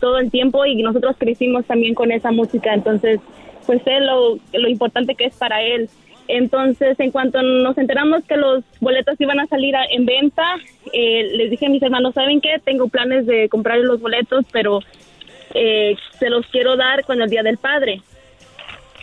[0.00, 3.20] todo el tiempo y nosotros crecimos también con esa música, entonces
[3.66, 5.88] pues sé lo, lo importante que es para él.
[6.28, 10.44] Entonces, en cuanto nos enteramos que los boletos iban a salir a- en venta,
[10.92, 12.60] eh, les dije a mis hermanos, ¿saben qué?
[12.64, 14.80] Tengo planes de comprar los boletos, pero
[15.54, 18.02] eh, se los quiero dar con el Día del Padre.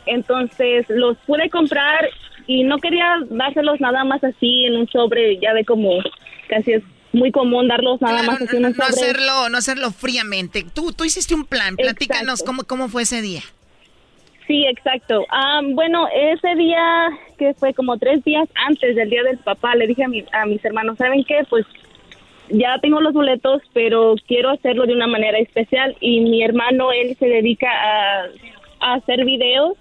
[0.05, 2.09] Entonces los pude comprar
[2.47, 5.91] y no quería dárselos nada más así en un sobre, ya ve como
[6.49, 6.83] casi es
[7.13, 8.87] muy común darlos nada más así en un sobre.
[8.89, 10.65] No hacerlo, no hacerlo fríamente.
[10.73, 13.41] Tú, tú hiciste un plan, platícanos cómo, cómo fue ese día.
[14.47, 15.25] Sí, exacto.
[15.29, 19.87] Ah, bueno, ese día, que fue como tres días antes del día del papá, le
[19.87, 21.43] dije a, mi, a mis hermanos, ¿saben qué?
[21.49, 21.65] Pues
[22.49, 25.95] ya tengo los boletos, pero quiero hacerlo de una manera especial.
[26.01, 28.25] Y mi hermano, él se dedica a,
[28.81, 29.77] a hacer videos.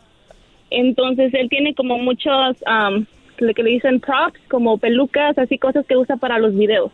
[0.70, 3.04] Entonces, él tiene como muchos, um,
[3.38, 6.92] lo que le dicen props, como pelucas, así cosas que usa para los videos.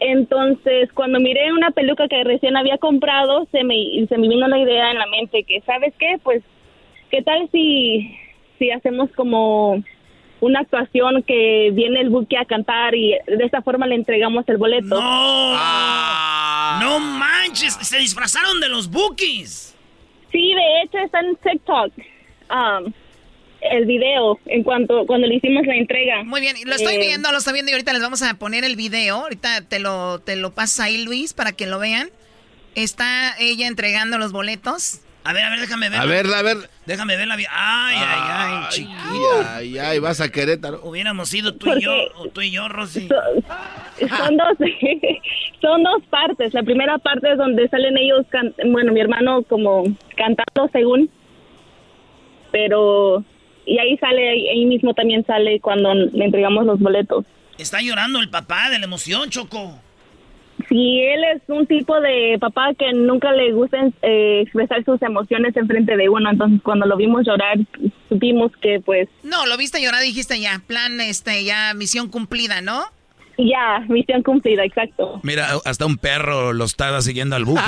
[0.00, 3.76] Entonces, cuando miré una peluca que recién había comprado, se me,
[4.08, 6.18] se me vino la idea en la mente que, ¿sabes qué?
[6.22, 6.42] Pues
[7.14, 8.18] ¿qué tal si,
[8.58, 9.80] si hacemos como
[10.40, 14.56] una actuación que viene el buque a cantar y de esta forma le entregamos el
[14.56, 15.00] boleto?
[15.00, 15.50] ¡No!
[16.80, 17.74] ¡No manches!
[17.82, 19.76] ¡Se disfrazaron de los bookies!
[20.32, 21.92] Sí, de hecho está en TikTok.
[22.50, 22.92] Um,
[23.60, 26.24] el video en cuanto cuando le hicimos la entrega.
[26.24, 28.64] Muy bien, lo estoy eh, viendo, lo estoy viendo y ahorita les vamos a poner
[28.64, 29.18] el video.
[29.18, 32.10] Ahorita te lo te lo pasas ahí Luis para que lo vean.
[32.74, 35.03] Está ella entregando los boletos.
[35.24, 36.00] A ver, a ver, déjame ver.
[36.00, 36.56] A verla, a ver.
[36.84, 37.34] Déjame verla.
[37.34, 39.56] Ay, ay, ay, chiquilla.
[39.56, 40.80] Ay, ay, vas a Querétaro.
[40.84, 43.08] Hubiéramos ido tú y yo, o tú y yo, Rosy.
[43.08, 44.58] Son, dos,
[45.62, 46.52] son dos partes.
[46.52, 48.26] La primera parte es donde salen ellos,
[48.66, 49.84] bueno, mi hermano como
[50.14, 51.08] cantando según,
[52.52, 53.24] pero
[53.64, 57.24] y ahí sale, ahí mismo también sale cuando le entregamos los boletos.
[57.56, 59.80] Está llorando el papá de la emoción, Choco.
[60.74, 65.56] Sí, él es un tipo de papá que nunca le gusta eh, expresar sus emociones
[65.56, 67.58] en frente de uno, entonces cuando lo vimos llorar,
[68.08, 69.08] supimos que pues...
[69.22, 72.82] No, lo viste llorar, dijiste ya, plan, este, ya misión cumplida, ¿no?
[73.38, 75.20] Ya, misión cumplida, exacto.
[75.22, 77.60] Mira, hasta un perro lo estaba siguiendo al buque,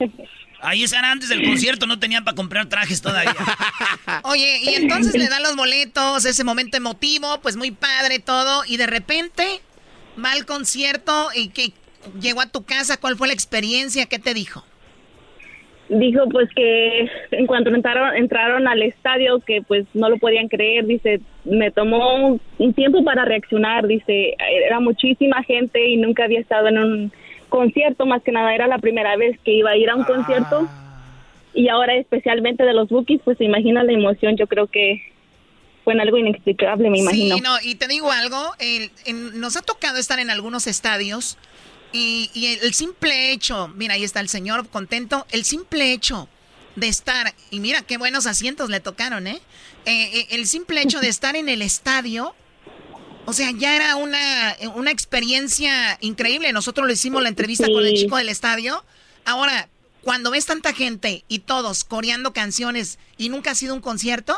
[0.00, 0.10] ¿eh?
[0.60, 3.32] Ahí están antes del concierto, no tenían para comprar trajes todavía.
[4.24, 8.76] Oye, y entonces le dan los boletos, ese momento emotivo, pues muy padre todo, y
[8.76, 9.60] de repente
[10.22, 11.72] va al concierto y que
[12.20, 14.06] llegó a tu casa, ¿cuál fue la experiencia?
[14.06, 14.64] ¿Qué te dijo?
[15.88, 20.86] Dijo pues que en cuanto entraron, entraron al estadio que pues no lo podían creer,
[20.86, 24.36] dice, me tomó un tiempo para reaccionar, dice,
[24.66, 27.12] era muchísima gente y nunca había estado en un
[27.48, 30.68] concierto, más que nada era la primera vez que iba a ir a un concierto
[31.54, 35.02] y ahora especialmente de los Bookies, pues se imagina la emoción, yo creo que
[35.82, 37.36] fue en algo inexplicable, me imagino.
[37.36, 38.52] Sí, no, y te digo algo,
[39.34, 41.36] nos ha tocado estar en algunos estadios
[41.92, 46.28] y, el simple hecho, mira, ahí está el señor contento, el simple hecho
[46.76, 49.40] de estar, y mira qué buenos asientos le tocaron, ¿eh?
[49.86, 52.34] eh, eh el simple hecho de estar en el estadio,
[53.26, 56.52] o sea, ya era una, una experiencia increíble.
[56.52, 58.84] Nosotros lo hicimos la entrevista con el chico del estadio.
[59.24, 59.68] Ahora,
[60.02, 64.34] cuando ves tanta gente y todos coreando canciones y nunca ha sido un concierto.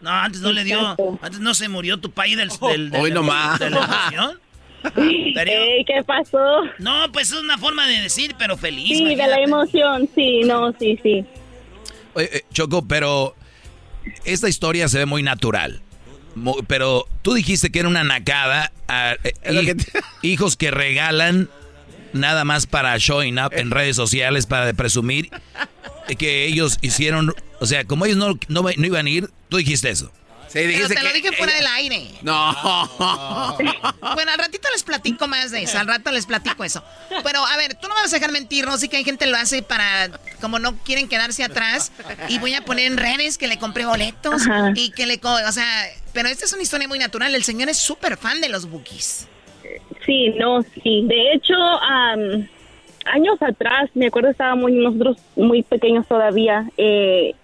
[0.00, 3.58] No, antes no le dio, antes no se murió tu país del, del, Hoy nomás.
[3.58, 4.38] de la
[4.94, 6.62] ¿Qué pasó?
[6.78, 8.98] No, pues es una forma de decir, pero feliz.
[8.98, 11.24] Sí, de la emoción, sí, no, sí, sí.
[12.14, 13.34] Oye, eh, Choco, pero
[14.24, 15.80] esta historia se ve muy natural.
[16.66, 18.72] Pero tú dijiste que era una nacada.
[18.88, 19.76] A, eh,
[20.22, 21.48] hijos que regalan
[22.12, 25.30] nada más para showing up en redes sociales, para presumir
[26.18, 27.34] que ellos hicieron.
[27.60, 30.12] O sea, como ellos no, no, no iban a ir, tú dijiste eso.
[30.54, 32.10] Pero te lo dije fuera del aire.
[32.22, 32.54] No.
[34.14, 35.78] Bueno, al ratito les platico más de eso.
[35.78, 36.84] Al rato les platico eso.
[37.24, 38.76] Pero, a ver, tú no me vas a dejar mentir, ¿no?
[38.76, 40.10] Sí que hay gente que lo hace para...
[40.40, 41.90] Como no quieren quedarse atrás.
[42.28, 44.42] Y voy a poner en redes que le compré boletos.
[44.74, 45.20] Y que le...
[45.22, 45.86] O sea...
[46.12, 47.34] Pero esta es una historia muy natural.
[47.34, 49.26] El señor es súper fan de los bookies.
[50.06, 51.02] Sí, no, sí.
[51.06, 51.54] De hecho,
[53.06, 56.70] años atrás, me acuerdo estábamos nosotros muy pequeños todavía.
[56.76, 57.34] Eh,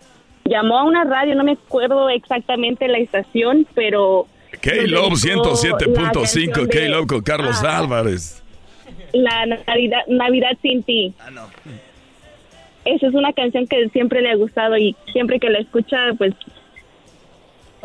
[0.45, 4.27] llamó a una radio, no me acuerdo exactamente la estación, pero...
[4.61, 7.79] K-Love 107.5, K-Love con Carlos ah.
[7.79, 8.43] Álvarez.
[9.13, 11.15] La Navidad, Navidad sin ti.
[11.21, 11.49] Ah, no.
[12.85, 16.35] Esa es una canción que siempre le ha gustado y siempre que la escucha, pues...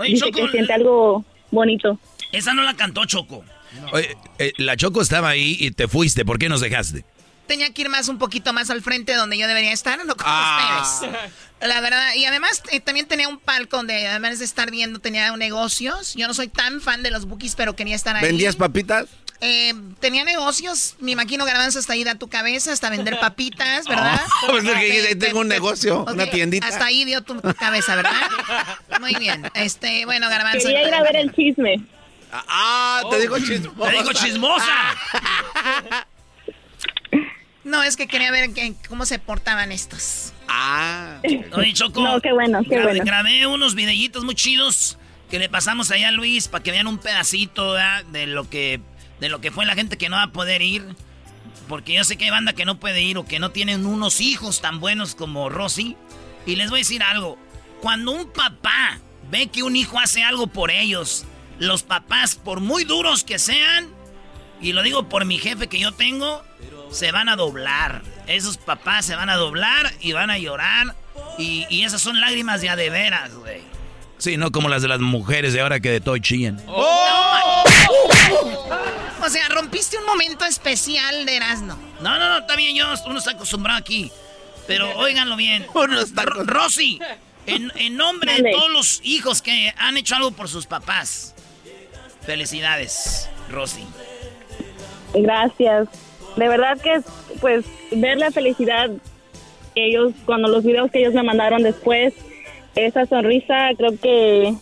[0.08, 2.00] dice que siente algo bonito.
[2.32, 3.44] Esa no la cantó Choco.
[3.91, 6.26] Oye, eh, la Choco estaba ahí y te fuiste.
[6.26, 7.04] ¿Por qué nos dejaste?
[7.46, 10.26] Tenía que ir más un poquito más al frente donde yo debería estar, no con
[10.28, 10.84] ah.
[10.84, 11.16] ustedes.
[11.62, 15.36] La verdad, y además eh, también tenía un palco donde además de estar viendo tenía
[15.36, 16.14] negocios.
[16.16, 18.24] Yo no soy tan fan de los bookies, pero quería estar ahí.
[18.24, 19.08] ¿Vendías papitas?
[19.42, 24.22] Eh, tenía negocios, me imagino garbanzo hasta ahí da tu cabeza, hasta vender papitas, ¿verdad?
[24.44, 24.64] Oh, pues
[25.20, 26.68] tengo un negocio, una tiendita.
[26.68, 28.14] Hasta ahí dio tu cabeza, ¿verdad?
[29.00, 29.50] Muy bien.
[29.54, 30.68] Este, bueno, garbanzo.
[30.68, 31.86] Quería ir a ver el chisme.
[32.32, 33.92] Ah, te digo chismosa.
[33.92, 36.06] Te digo chismosa.
[37.65, 38.51] No, es que quería ver
[38.88, 40.34] cómo se portaban estos.
[40.47, 41.19] Ah.
[41.54, 42.01] Oye, Choco.
[42.01, 43.06] No, qué bueno, qué grabé, bueno.
[43.06, 44.99] Grabé unos videitos muy chidos
[45.32, 48.06] que le pasamos allá a Luis para que vean un pedacito ¿verdad?
[48.06, 48.80] de lo que
[49.19, 50.86] de lo que fue la gente que no va a poder ir.
[51.67, 54.21] Porque yo sé que hay banda que no puede ir o que no tienen unos
[54.21, 55.97] hijos tan buenos como Rosy.
[56.45, 57.39] Y les voy a decir algo.
[57.82, 58.99] Cuando un papá
[59.32, 61.25] ve que un hijo hace algo por ellos,
[61.58, 63.88] los papás, por muy duros que sean,
[64.62, 66.43] y lo digo por mi jefe que yo tengo,
[66.91, 68.02] se van a doblar.
[68.28, 70.95] Esos papás se van a doblar y van a llorar.
[71.38, 73.62] Y, y esas son lágrimas de a de veras, güey.
[74.17, 76.62] Sí, no como las de las mujeres de ahora que de todo chillan.
[79.21, 81.76] O sea, rompiste un momento especial de Erasmo.
[82.00, 84.12] No, no, no, está bien, yo, uno está acostumbrado aquí.
[84.67, 85.65] Pero óiganlo bien.
[85.74, 87.00] Ro- Rosy,
[87.45, 91.34] en, en nombre de todos los hijos que han hecho algo por sus papás.
[92.26, 93.86] Felicidades, Rosy.
[95.13, 95.88] Gracias.
[96.36, 97.02] De verdad que,
[97.39, 98.89] pues, ver la felicidad
[99.74, 102.13] que ellos, cuando los videos que ellos me mandaron después,
[102.76, 104.54] esa sonrisa, creo que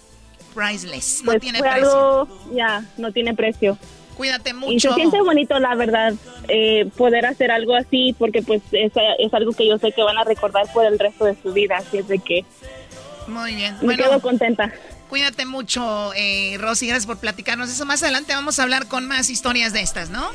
[0.54, 1.22] Priceless.
[1.24, 2.28] No pues, tiene precio.
[2.54, 3.78] ya, no tiene precio.
[4.16, 4.90] Cuídate Y mucho.
[4.90, 6.14] se siente bonito, la verdad,
[6.48, 10.18] eh, poder hacer algo así, porque pues es, es algo que yo sé que van
[10.20, 12.46] a recordar por el resto de su vida, así es de que
[13.28, 13.76] Muy bien.
[13.80, 14.72] me Bueno, quedo contenta.
[15.14, 16.88] Cuídate mucho, eh, Rosy.
[16.88, 17.86] Gracias por platicarnos eso.
[17.86, 20.28] Más adelante vamos a hablar con más historias de estas, ¿no?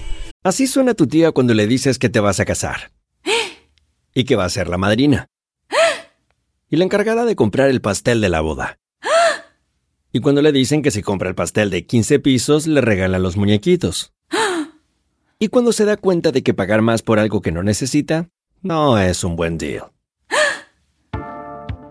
[0.44, 2.92] Así suena tu tía cuando le dices que te vas a casar.
[4.14, 5.26] Y que va a ser la madrina.
[6.70, 8.78] Y la encargada de comprar el pastel de la boda.
[10.12, 13.36] Y cuando le dicen que si compra el pastel de 15 pisos, le regalan los
[13.36, 14.12] muñequitos.
[15.40, 18.28] Y cuando se da cuenta de que pagar más por algo que no necesita,
[18.62, 19.90] no es un buen deal.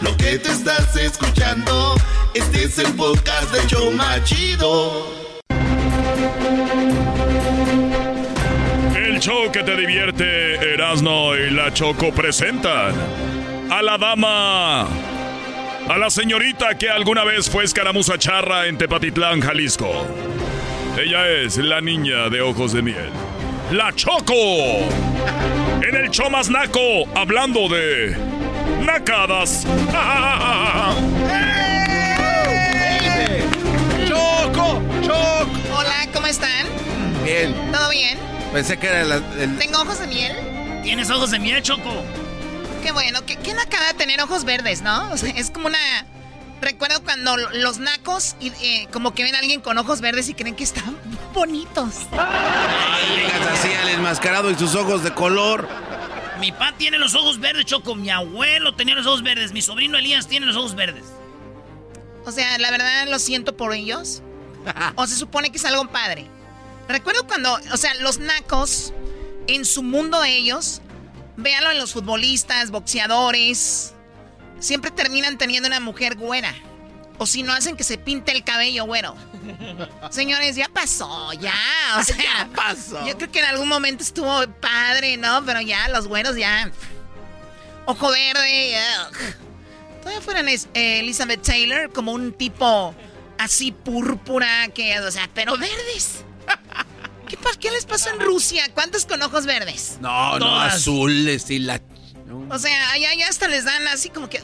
[0.00, 1.94] Lo que te estás escuchando,
[2.32, 5.06] este es el podcast de Choma Chido.
[8.96, 12.94] El show que te divierte, Erasno y la Choco presentan
[13.70, 20.06] a la dama, a la señorita que alguna vez fue escaramuza charra en Tepatitlán, Jalisco.
[20.98, 23.10] Ella es la niña de ojos de miel,
[23.70, 24.34] la Choco.
[25.86, 28.16] En el show más naco, hablando de
[28.80, 29.66] nacadas.
[34.08, 34.82] ¡Choco!
[35.02, 35.48] ¡Choco!
[35.76, 36.66] Hola, ¿cómo están?
[37.24, 37.54] Bien.
[37.72, 38.18] ¿Todo bien?
[38.52, 39.56] Pensé que era la- el...
[39.58, 40.80] ¿Tengo ojos de miel?
[40.82, 41.90] ¿Tienes ojos de miel, Choco?
[42.82, 45.10] Qué bueno, qué, qué nacada tener ojos verdes, ¿no?
[45.12, 45.78] O sea, es como una...
[46.60, 50.34] Recuerdo cuando los nacos y, eh, como que ven a alguien con ojos verdes y
[50.34, 50.94] creen que están
[51.32, 52.00] bonitos.
[52.10, 55.66] Llegas así al enmascarado y sus ojos de color.
[56.40, 57.94] Mi papá tiene los ojos verdes, Choco.
[57.94, 59.52] Mi abuelo tenía los ojos verdes.
[59.52, 61.04] Mi sobrino Elías tiene los ojos verdes.
[62.24, 64.22] O sea, la verdad lo siento por ellos.
[64.96, 66.26] O se supone que es algo padre.
[66.88, 68.92] Recuerdo cuando, o sea, los nacos,
[69.46, 70.82] en su mundo de ellos,
[71.36, 73.94] véanlo en los futbolistas, boxeadores,
[74.58, 76.54] siempre terminan teniendo una mujer güera.
[77.22, 79.14] O si no hacen que se pinte el cabello güero.
[80.10, 81.52] Señores, ya pasó, ya.
[81.98, 83.06] O sea, Ya pasó.
[83.06, 85.44] Yo creo que en algún momento estuvo padre, ¿no?
[85.44, 86.70] Pero ya, los güeros ya.
[87.84, 88.74] Ojo verde,
[89.10, 89.34] ugh.
[90.00, 92.94] Todavía fueran eh, Elizabeth Taylor como un tipo
[93.36, 96.24] así púrpura, que, o sea, pero verdes.
[97.28, 98.64] ¿Qué, ¿Qué les pasó en Rusia?
[98.72, 99.98] ¿Cuántos con ojos verdes?
[100.00, 101.82] No, no, azules y la...
[102.48, 104.40] O sea, allá ya hasta les dan así como que...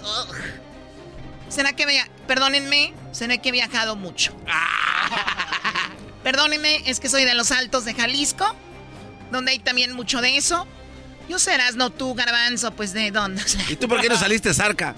[1.49, 2.09] ¿Será que vea?
[2.26, 4.34] Perdónenme, será que he viajado mucho.
[6.22, 8.44] Perdónenme, es que soy de los altos de Jalisco,
[9.30, 10.66] donde hay también mucho de eso.
[11.28, 13.42] Yo serás, no tú, garbanzo, pues de dónde.
[13.68, 14.94] ¿Y tú por qué no saliste zarca?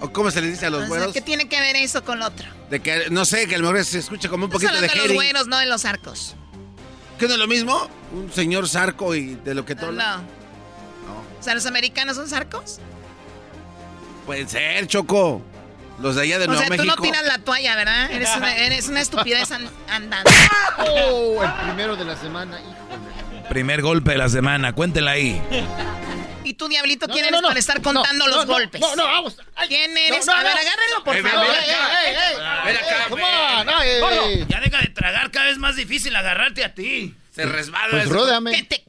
[0.00, 1.12] ¿O cómo se le dice a los güeros?
[1.12, 2.46] ¿Qué tiene que ver eso con lo otro?
[2.70, 4.94] De que, no sé, que a lo mejor se escucha como un poquito de de
[4.94, 6.36] los güeros, no de los arcos.
[7.18, 7.88] ¿Qué no es lo mismo?
[8.12, 9.90] Un señor zarco y de lo que todo.
[9.90, 10.18] No.
[10.18, 10.22] no.
[11.38, 12.78] O sea, ¿los americanos son zarcos?
[14.24, 15.42] Pueden ser, Choco.
[16.00, 16.94] Los de allá de o Nuevo sea, México.
[16.94, 18.10] tú no tiras la toalla, ¿verdad?
[18.10, 19.50] Eres una, eres una estupidez
[19.88, 20.30] andando.
[20.78, 23.48] Oh, el primero de la semana, híjole.
[23.48, 25.42] Primer golpe de la semana, cuéntela ahí.
[26.44, 28.80] ¿Y tú, Diablito, quién eres para estar contando los golpes?
[28.80, 29.36] No, no, vamos.
[29.66, 30.28] ¿Quién eres?
[30.28, 31.46] a ver, agárrenlo, por favor.
[32.64, 33.08] Ven acá,
[33.80, 34.48] ven.
[34.48, 37.14] Ya deja de tragar, cada vez más difícil agarrarte a ti.
[37.34, 38.04] Se resbala.
[38.04, 38.54] Pues.
[38.54, 38.84] ¿Qué te...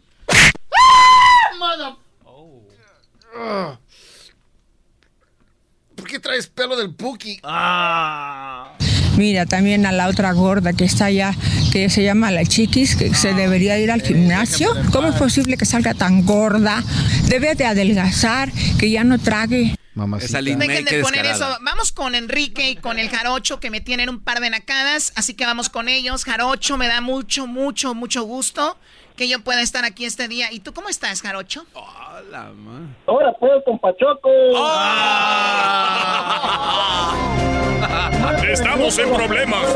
[3.36, 3.78] Oh.
[6.10, 7.40] ¿Por qué traes pelo del Puki?
[7.44, 8.74] Ah.
[9.16, 11.36] Mira, también a la otra gorda que está allá,
[11.72, 14.76] que se llama la chiquis, que se debería ir al gimnasio.
[14.92, 16.84] ¿Cómo es posible que salga tan gorda?
[17.28, 19.76] Debe de adelgazar, que ya no trague.
[20.20, 21.46] Esa Dejen de poner eso.
[21.62, 25.36] Vamos con Enrique y con el Jarocho que me tienen un par de nacadas, así
[25.36, 26.24] que vamos con ellos.
[26.24, 28.80] Jarocho, me da mucho, mucho, mucho gusto
[29.20, 30.50] que yo pueda estar aquí este día.
[30.50, 31.66] ¿Y tú cómo estás, Jarocho?
[31.74, 32.96] Hola, man.
[33.06, 34.30] Ahora puedo con Pachoco.
[38.50, 39.76] Estamos en problemas.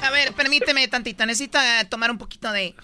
[0.00, 1.26] A ver, permíteme tantito.
[1.26, 2.76] Necesito eh, tomar un poquito de...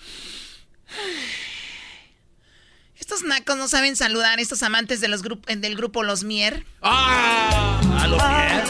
[2.99, 6.67] Estos nacos no saben saludar, estos amantes de los grup del grupo Los Mier.
[6.83, 7.81] ¡Ah!
[8.01, 8.65] A los Mier.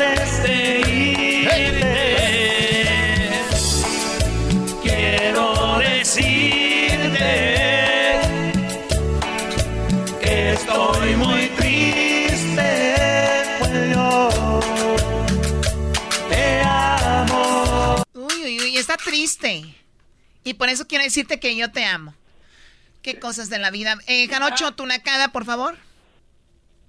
[1.48, 2.59] quiero
[10.60, 12.94] estoy muy triste,
[13.58, 14.60] pues yo
[16.28, 18.02] te amo.
[18.14, 19.74] Uy, uy, uy, está triste.
[20.44, 22.14] Y por eso quiero decirte que yo te amo.
[23.02, 23.96] Qué cosas de la vida.
[24.06, 25.76] Eh, Jarocho, tu nacada, por favor.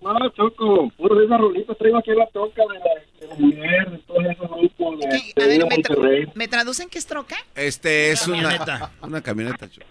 [0.02, 2.86] No, Choco, puro de esa rolita traigo aquí la toca de la,
[3.20, 6.26] de la mujer, de todos esos grupos de, de A ver, ¿me, tra- Monterrey.
[6.34, 7.36] ¿me traducen qué es troca?
[7.54, 8.92] Este es una Camioneta.
[9.04, 9.86] una camioneta, Choco.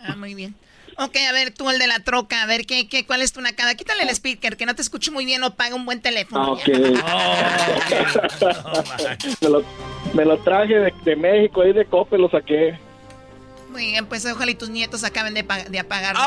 [0.00, 0.54] Ah, muy bien.
[0.98, 3.40] Ok, a ver, tú el de la troca, a ver, ¿qué, qué, ¿cuál es tu
[3.40, 3.74] nacada?
[3.74, 6.52] Quítale el speaker, que no te escucho muy bien o paga un buen Ah, teléfono.
[6.52, 6.60] ok.
[9.40, 9.62] me, lo,
[10.14, 12.78] me lo traje de, de México, ahí de Cope lo saqué.
[13.70, 16.14] Muy bien, pues ojalá y tus nietos acaben de, de apagar.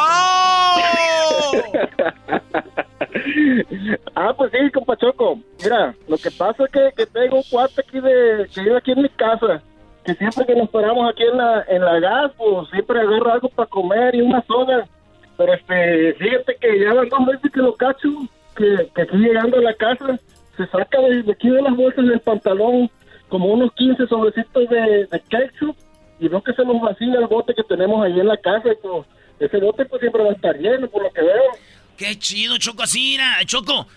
[4.16, 5.40] ah, pues sí, compa Choco.
[5.64, 8.92] Mira, lo que pasa es que, que tengo un cuate aquí de, que vive aquí
[8.92, 9.62] en mi casa.
[10.08, 13.50] Que siempre que nos paramos aquí en la, en la gas, pues siempre agarro algo
[13.50, 14.88] para comer y una soda.
[15.36, 18.08] Pero este, fíjate que ya van dos veces que lo cacho,
[18.56, 20.18] que, que aquí llegando a la casa,
[20.56, 22.90] se saca de, de aquí de las bolsas del pantalón
[23.28, 25.76] como unos 15 sobrecitos de, de ketchup
[26.22, 28.70] y veo que se nos vacía el bote que tenemos ahí en la casa.
[28.72, 29.06] Y pues,
[29.42, 31.52] ese bote pues siempre va a estar lleno, por lo que veo.
[31.98, 33.88] Qué chido, Choco, así, Choco.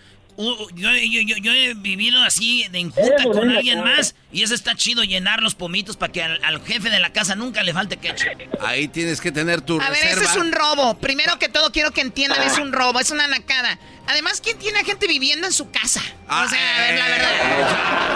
[0.41, 4.43] Uh, yo, yo, yo, yo he vivido así de enjuta Eso, con alguien más y
[4.43, 7.63] eso está chido, llenar los pomitos para que al, al jefe de la casa nunca
[7.63, 8.31] le falte ketchup.
[8.61, 10.99] Ahí tienes que tener tu A ver, ese es un robo.
[10.99, 13.79] Primero que todo quiero que entiendan, es un robo, es una nacada.
[14.07, 16.01] Además, ¿quién tiene a gente viviendo en su casa?
[16.29, 18.07] O sea, a ver, la verdad.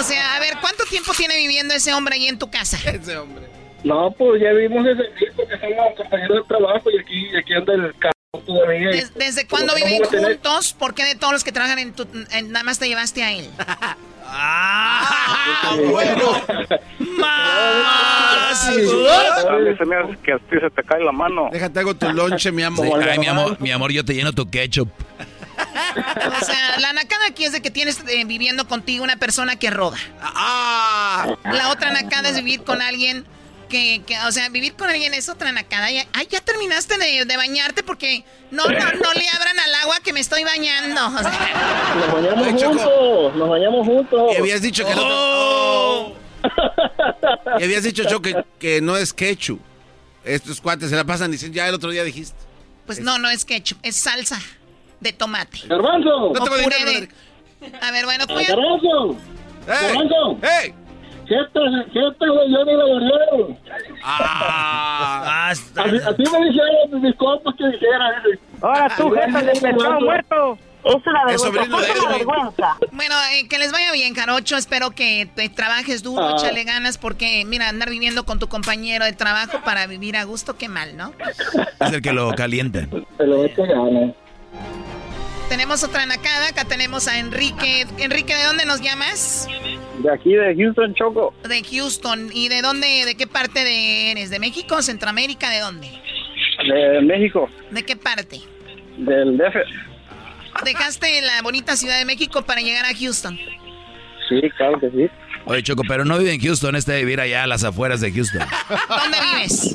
[0.00, 2.78] O sea, a ver, ¿cuánto tiempo tiene viviendo ese hombre ahí en tu casa?
[2.84, 3.46] Ese hombre.
[3.84, 7.74] No, pues ya vimos ese disco que somos compañeros de trabajo y aquí, aquí anda
[7.74, 8.90] el carro todavía.
[8.90, 10.74] y- Des- ¿Desde cuándo viven juntos?
[10.78, 12.06] ¿Por qué de todos los que trabajan en tu...
[12.30, 13.48] en- nada más te llevaste a él?
[14.36, 16.42] ¡Ah, bueno!
[17.18, 18.64] ¡Más!
[18.64, 21.48] Se me hace que a ti se te cae la mano.
[21.52, 22.86] Déjate hago tu lonche, mi amor.
[23.02, 24.88] Sí, ay, mi amor, mi amor, yo te lleno tu ketchup.
[25.56, 29.70] O sea, la nacada aquí es de que tienes eh, viviendo contigo una persona que
[29.70, 29.96] roba.
[30.20, 31.36] ¡Ah!
[31.44, 33.24] La otra nacada es vivir con alguien
[33.68, 35.86] que, que, o sea, vivir con alguien es otra nacada.
[35.86, 40.12] Ay, ya terminaste de, de bañarte porque no, no, no le abran al agua que
[40.12, 41.00] me estoy bañando.
[41.06, 44.32] O sea, Nos bañamos Ay, juntos, nos bañamos juntos.
[44.34, 45.02] Y habías dicho que no.
[45.04, 46.12] ¡Oh!
[47.58, 49.60] Y habías dicho, Choco, que, que no es ketchup.
[50.24, 52.36] Estos cuates se la pasan diciendo, ya el otro día dijiste.
[52.86, 54.40] pues no, no es ketchup, es salsa
[55.00, 55.60] de tomate.
[55.66, 57.08] Garbanzo, No te voy a de-
[57.80, 59.16] A ver, bueno, cuida- Garbanzo,
[59.66, 59.86] ¡Ey!
[59.88, 60.38] Garbanzo.
[60.62, 60.74] ¡Ey!
[61.26, 63.58] Siete, güey, yo ni lo barrieron.
[64.02, 65.46] ¡Ah!
[65.48, 65.82] Basta.
[65.82, 68.12] Así, así me dijeron mis compas que dijeran.
[68.62, 70.58] Ahora tú, "Ay, jefe de pescado muerto.
[70.84, 71.92] Es una Es vergüenza.
[71.92, 72.76] es una vergüenza.
[72.92, 74.56] Bueno, eh, que les vaya bien, Jarocho.
[74.58, 76.34] Espero que te trabajes duro, Ah.
[76.36, 80.58] échale ganas, porque, mira, andar viviendo con tu compañero de trabajo para vivir a gusto,
[80.58, 81.12] qué mal, ¿no?
[81.80, 82.86] Es el que lo calienta.
[83.16, 84.14] Se lo eche ganas.
[85.48, 87.86] Tenemos otra nacada, acá tenemos a Enrique.
[87.98, 89.46] Enrique, ¿de dónde nos llamas?
[90.04, 91.32] De aquí de Houston, Choco.
[91.48, 92.28] De Houston.
[92.30, 94.28] ¿Y de dónde, de qué parte de eres?
[94.28, 95.48] ¿De México, Centroamérica?
[95.48, 95.88] ¿De dónde?
[96.62, 97.48] De México.
[97.70, 98.38] ¿De qué parte?
[98.98, 99.56] Del DF.
[100.62, 103.38] Dejaste la bonita Ciudad de México para llegar a Houston.
[104.28, 105.08] Sí, claro que sí.
[105.46, 108.12] Oye, Choco, pero no vive en Houston, este de vivir allá a las afueras de
[108.12, 108.46] Houston.
[108.88, 109.74] ¿Dónde vives?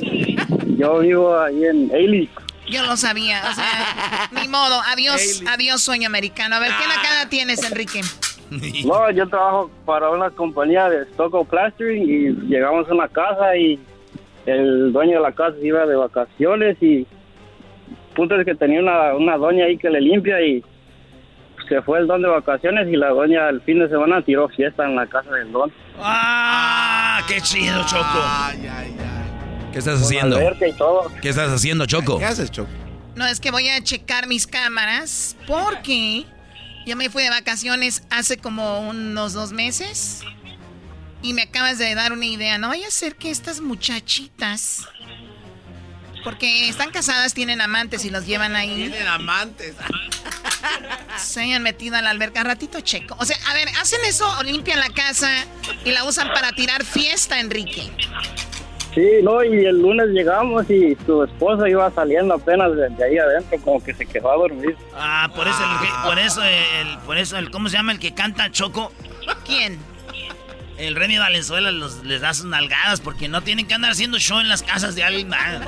[0.78, 2.30] Yo vivo ahí en Ailey.
[2.68, 4.80] Yo lo sabía, o sea, ni modo.
[4.86, 6.54] Adiós, adiós sueño americano.
[6.54, 8.02] A ver, ¿qué nacada tienes, Enrique?
[8.84, 13.78] No, yo trabajo para una compañía de Stucco Plastering y llegamos a una casa y
[14.46, 17.06] el dueño de la casa iba de vacaciones y
[18.14, 20.64] punto es que tenía una, una doña ahí que le limpia y
[21.68, 24.84] se fue el don de vacaciones y la doña el fin de semana tiró fiesta
[24.84, 25.72] en la casa del don.
[25.98, 27.20] ¡Ah!
[27.28, 28.20] ¡Qué chido, Choco!
[29.72, 30.40] ¿Qué estás haciendo?
[30.40, 31.10] y todo.
[31.22, 32.18] ¿Qué estás haciendo, Choco?
[32.18, 32.70] ¿Qué haces, Choco?
[33.14, 36.24] No, es que voy a checar mis cámaras porque
[36.86, 40.22] yo me fui de vacaciones hace como unos dos meses
[41.22, 42.58] y me acabas de dar una idea.
[42.58, 44.88] No vaya a ser que estas muchachitas,
[46.24, 48.74] porque están casadas, tienen amantes y los llevan ahí.
[48.74, 49.74] Tienen amantes.
[51.18, 52.42] Se hayan metido a la alberca.
[52.42, 53.16] Ratito checo.
[53.18, 55.30] O sea, a ver, hacen eso o limpian la casa
[55.84, 57.90] y la usan para tirar fiesta, Enrique.
[58.94, 63.18] Sí, no, y el lunes llegamos y su esposa iba saliendo apenas de, de ahí
[63.18, 64.76] adentro, como que se quedó a dormir.
[64.94, 68.14] Ah, por eso, el, por eso, el, por eso, el, ¿cómo se llama el que
[68.14, 68.92] canta Choco?
[69.46, 69.78] ¿Quién?
[70.76, 74.40] El Remy Valenzuela los, les da sus nalgadas porque no tienen que andar haciendo show
[74.40, 75.60] en las casas de alguien más.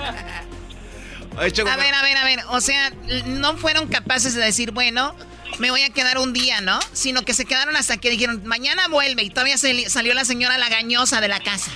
[1.37, 2.41] A ver, a ver, a ver.
[2.51, 2.91] O sea,
[3.27, 5.15] no fueron capaces de decir, bueno,
[5.59, 6.79] me voy a quedar un día, ¿no?
[6.93, 11.21] Sino que se quedaron hasta que dijeron, mañana vuelve y todavía salió la señora lagañosa
[11.21, 11.71] de la casa.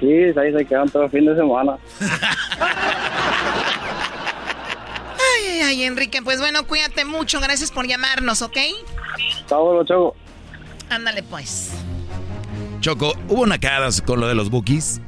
[0.00, 1.76] Sí, ahí se quedaron todo el fin de semana.
[5.18, 7.40] Ay, ay, ay, Enrique, pues bueno, cuídate mucho.
[7.40, 8.56] Gracias por llamarnos, ¿ok?
[9.40, 10.16] Está bueno, chavo.
[10.88, 11.72] Ándale, pues.
[12.80, 15.00] Choco, ¿hubo nacadas con lo de los bookies?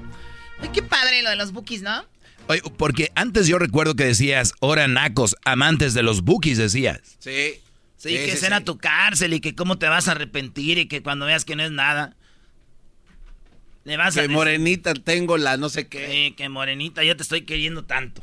[0.61, 2.05] Uy, qué padre lo de los bookies, ¿no?
[2.49, 7.01] Oye, porque antes yo recuerdo que decías, ahora nacos, amantes de los bookies, decías.
[7.21, 7.61] Sí.
[7.97, 11.27] Sí, que será tu cárcel y que cómo te vas a arrepentir y que cuando
[11.27, 12.17] veas que no es nada.
[13.91, 16.09] Le vas a Que decir, morenita tengo la no sé qué.
[16.11, 18.23] Sí, que morenita, yo te estoy queriendo tanto.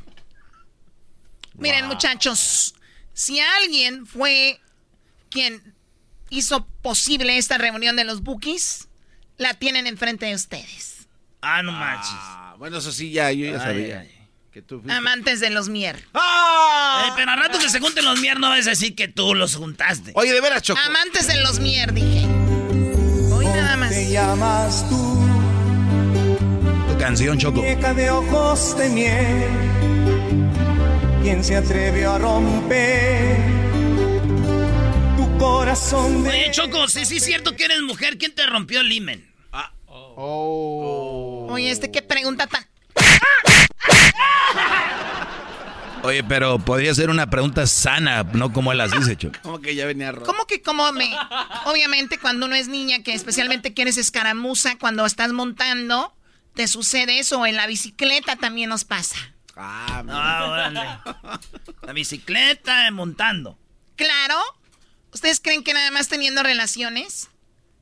[1.55, 2.73] Miren, muchachos,
[3.13, 4.61] si alguien fue
[5.29, 5.73] quien
[6.29, 8.87] hizo posible esta reunión de los bookies,
[9.37, 11.07] la tienen enfrente de ustedes.
[11.41, 12.11] Ah, no manches.
[12.13, 13.99] Ah, bueno, eso sí, ya, yo ya Ay, sabía.
[13.99, 14.13] ay.
[14.53, 15.97] Que tú fuiste- Amantes de los mier.
[15.97, 19.55] Eh, pero al rato que se junten los mier no a decir que tú los
[19.57, 20.13] juntaste.
[20.15, 20.79] Oye, de veras, Choco.
[20.79, 22.25] Amantes de los mier, dije.
[23.33, 23.89] Hoy nada más.
[23.89, 25.16] Te llamas tú,
[27.07, 27.61] canción, Choco.
[27.61, 29.45] de ojos de miel.
[31.23, 33.37] ¿Quién se atrevió a romper
[35.15, 38.17] tu corazón de Oye, Choco, sí, sí es cierto que eres mujer.
[38.17, 39.25] ¿Quién te rompió el himen?
[40.17, 42.67] Oye, este qué pregunta tan.
[46.03, 49.39] Oye, pero podría ser una pregunta sana, no como él las dice, Choco.
[49.43, 50.25] ¿Cómo que ya venía rojo?
[50.25, 51.09] ¿Cómo que cómo me?
[51.67, 56.16] Obviamente cuando uno es niña, que especialmente que eres escaramuza, cuando estás montando,
[56.57, 57.45] te sucede eso.
[57.45, 59.15] En la bicicleta también nos pasa.
[59.55, 61.39] Ah, Ah, órale.
[61.83, 63.57] La bicicleta montando.
[63.95, 64.35] Claro.
[65.13, 67.29] ¿Ustedes creen que nada más teniendo relaciones?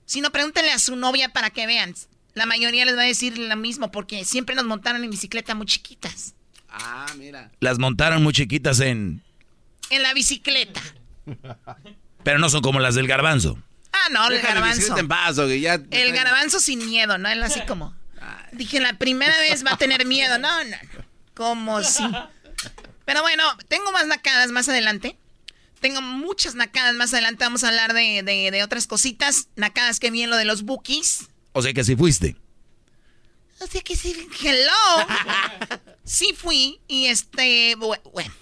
[0.05, 1.95] Si no, pregúntenle a su novia para que vean.
[2.33, 5.65] La mayoría les va a decir lo mismo porque siempre nos montaron en bicicleta muy
[5.65, 6.35] chiquitas.
[6.69, 7.49] Ah, mira.
[7.61, 9.23] Las montaron muy chiquitas en...
[9.89, 10.81] En la bicicleta.
[12.23, 13.57] Pero no son como las del garbanzo.
[13.91, 14.97] Ah, no, el Déjale garbanzo.
[15.49, 15.79] en ya.
[15.91, 17.29] El garbanzo sin miedo, ¿no?
[17.29, 17.95] Él así como.
[18.55, 20.37] Dije, la primera vez va a tener miedo.
[20.39, 21.05] No, no, no.
[21.33, 22.03] Como si.
[23.05, 25.17] Pero bueno, tengo más nacadas más adelante.
[25.81, 27.43] Tengo muchas nacadas más adelante.
[27.43, 29.49] Vamos a hablar de, de- de otras cositas.
[29.55, 31.27] Nacadas que bien lo de los bookies.
[31.51, 32.35] O sea que sí fuiste.
[33.59, 35.07] O sea que sí, hello.
[36.03, 38.33] Sí fui y este, bu- bueno.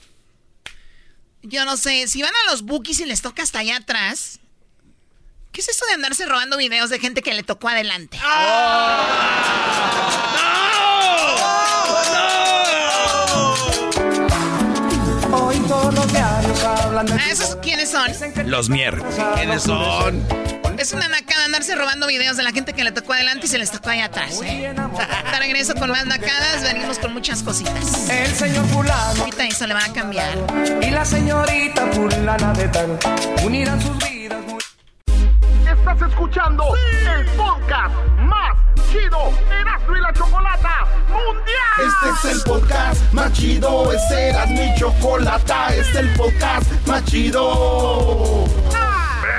[1.42, 4.40] Yo no sé, si van a los bookies y les toca hasta allá atrás.
[5.54, 8.18] ¿Qué es eso de andarse robando videos de gente que le tocó adelante?
[15.32, 18.12] Hoy todos los diarios hablan de Ah, ¿Esos quiénes son?
[18.46, 19.02] Los mier.
[19.36, 20.24] ¿Quiénes son?
[20.78, 23.50] Es una nacada de andarse robando videos de la gente que le tocó adelante y
[23.50, 24.42] se les tocó ahí atrás.
[24.44, 24.74] ¿eh?
[25.32, 28.10] De regreso con más nacadas, venimos con muchas cositas.
[28.10, 29.22] El señor fulano.
[29.22, 30.34] Ahorita eso le va a cambiar.
[30.82, 33.00] Y la señorita fulana de tal.
[33.44, 34.40] Unirán sus vidas.
[35.86, 38.58] Estás escuchando el podcast más
[38.90, 39.18] chido
[39.52, 42.14] Erasmo y la Chocolata Mundial.
[42.14, 43.92] Este es el podcast más chido.
[43.92, 45.76] Este era mi chocolata.
[45.76, 48.46] Este es el podcast más chido.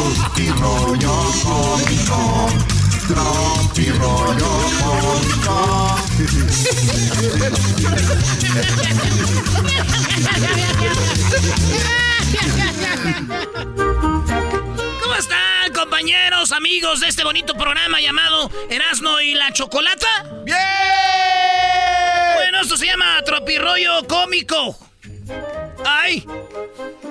[0.00, 1.12] Tropi rollo
[1.44, 2.48] cómico.
[3.06, 5.98] Tropi rollo cómico.
[15.02, 20.30] ¿Cómo están, compañeros, amigos de este bonito programa llamado Erasno y la Chocolata?
[20.44, 20.56] ¡Bien!
[22.36, 24.78] Bueno, esto se llama Tropirollo Cómico.
[25.84, 26.26] ¡Ay!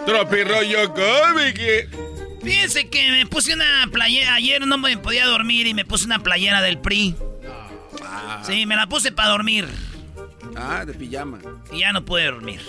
[0.08, 2.09] Tropirollo cómico.
[2.44, 4.36] Fíjense que me puse una playera.
[4.36, 7.16] Ayer no me podía dormir y me puse una playera del PRI.
[8.44, 9.68] Sí, me la puse para dormir.
[10.56, 11.40] Ah, de pijama.
[11.72, 12.62] Y ya no pude dormir.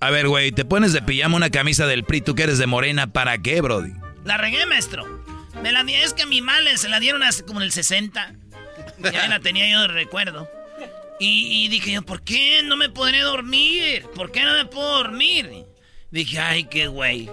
[0.00, 2.66] A ver, güey, te pones de pijama una camisa del PRI, tú que eres de
[2.66, 3.92] morena, ¿para qué, Brody?
[4.24, 5.04] La regué, maestro.
[5.62, 7.72] Me la di, es que a mi madre se la dieron hace como en el
[7.72, 8.34] 60.
[8.98, 10.48] Y ahí la tenía yo de recuerdo.
[11.20, 14.04] Y, y dije yo, ¿por qué no me podré dormir?
[14.14, 15.64] ¿Por qué no me puedo dormir?
[16.10, 17.30] Dije, ay, qué güey.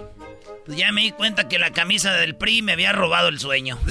[0.64, 3.78] Pues ya me di cuenta que la camisa del PRI me había robado el sueño.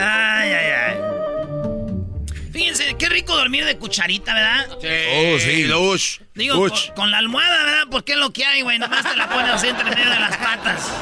[0.00, 0.96] Ay, ay, ay.
[2.52, 4.68] Fíjense, qué rico dormir de cucharita, ¿verdad?
[4.72, 5.64] Oh, sí.
[5.64, 6.18] Lush.
[6.34, 6.86] Digo, Lush.
[6.88, 7.82] con, con la almohada, ¿verdad?
[7.90, 8.78] Porque es lo que hay, güey.
[8.78, 10.92] Nomás te la pones así entre medio de las patas.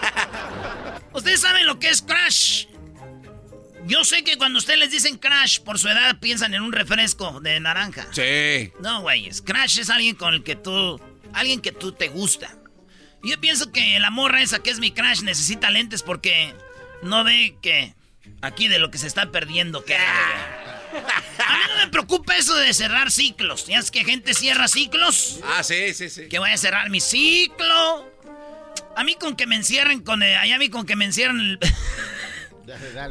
[1.12, 2.66] Ustedes saben lo que es crash.
[3.86, 7.40] Yo sé que cuando ustedes les dicen crash, por su edad piensan en un refresco
[7.40, 8.08] de naranja.
[8.12, 8.72] Sí.
[8.80, 9.30] No, güey.
[9.44, 11.00] Crash es alguien con el que tú.
[11.32, 12.56] Alguien que tú te gusta.
[13.22, 16.52] Y yo pienso que la morra esa que es mi crash necesita lentes porque
[17.02, 17.94] no ve que.
[18.42, 19.96] Aquí de lo que se está perdiendo, que.
[19.96, 23.66] A mí no me preocupa eso de cerrar ciclos.
[23.66, 25.40] ¿Ya es que gente cierra ciclos?
[25.44, 26.28] Ah, sí, sí, sí.
[26.28, 28.10] Que voy a cerrar mi ciclo.
[28.96, 31.38] A mí con que me encierren con el, allá a mí con que me encierren
[31.38, 31.58] el,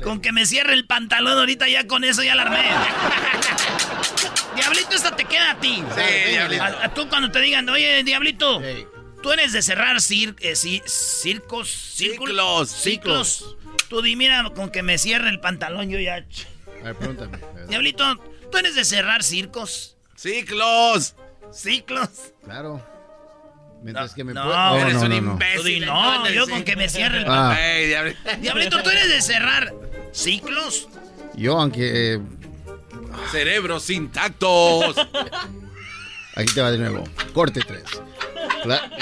[0.04, 2.64] con que me cierre el pantalón ahorita ya con eso ya la armé.
[4.56, 5.84] Diablito, esta te queda a ti.
[5.96, 6.64] Sí, Diablito.
[6.64, 8.62] A, a tú cuando te digan, oye, Diablito,
[9.22, 13.56] tú eres de cerrar cir- eh, ci- circos, círculos, ciclos.
[13.90, 16.16] Tú di, mira, con que me cierre el pantalón yo ya...
[16.16, 17.38] A ver, pregúntame.
[17.68, 18.18] Diablito,
[18.52, 19.98] tú eres de cerrar circos.
[20.16, 21.16] Ciclos.
[21.52, 22.10] Ciclos.
[22.44, 22.84] Claro.
[23.86, 25.86] Mientras que me No, pueda- eres un imbécil.
[25.86, 27.28] No, yo con que me cierre el Ah.
[27.28, 27.58] pantalón.
[27.60, 28.14] Ey, diablo.
[28.42, 29.74] Diablito, tú eres de cerrar
[30.12, 30.90] ciclos.
[31.36, 32.16] Yo, aunque.
[32.16, 32.20] eh,
[33.32, 34.96] Cerebros intactos.
[36.36, 37.04] aquí te va de nuevo.
[37.34, 37.84] Corte 3.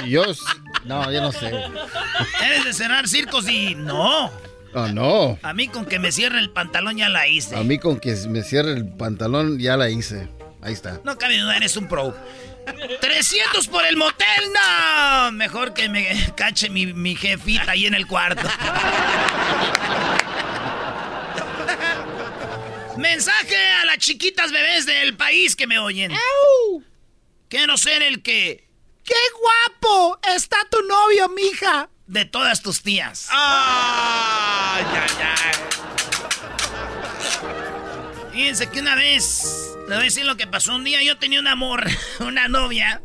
[0.07, 0.23] yo.
[0.85, 1.47] No, yo no sé.
[2.45, 4.29] Eres de cerrar circos y no.
[4.75, 5.39] Oh, no.
[5.43, 7.55] A mí con que me cierre el pantalón ya la hice.
[7.55, 10.27] A mí con que me cierre el pantalón ya la hice.
[10.61, 10.99] Ahí está.
[11.05, 12.15] No cabe duda, eres un pro.
[13.01, 15.31] 300 por el motel, no.
[15.31, 18.47] Mejor que me cache mi, mi jefita ahí en el cuarto.
[22.97, 26.13] Mensaje a las chiquitas bebés del país que me oyen.
[27.49, 28.69] Quiero ser el que...
[29.03, 30.19] ¡Qué guapo!
[30.35, 31.89] Está tu novio, mija.
[32.07, 33.27] De todas tus tías.
[33.31, 35.82] Ay, ay, ay.
[38.33, 39.43] Fíjense que una vez,
[39.87, 40.75] le voy a decir lo que pasó.
[40.75, 41.85] Un día yo tenía un amor,
[42.19, 43.01] una novia,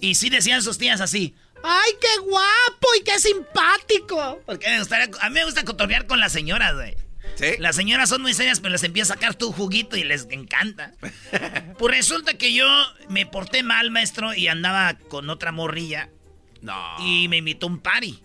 [0.00, 1.34] y sí decían sus tías así.
[1.62, 4.42] ¡Ay, qué guapo y qué simpático!
[4.46, 6.96] Porque me gustaría- a mí me gusta cotorrear con las señoras, güey.
[7.36, 7.54] ¿Sí?
[7.58, 10.92] Las señoras son muy serias, pero les empieza a sacar tu juguito y les encanta.
[11.78, 12.66] pues resulta que yo
[13.08, 16.08] me porté mal, maestro, y andaba con otra morrilla.
[16.62, 16.96] No.
[17.06, 18.22] Y me invitó a un party.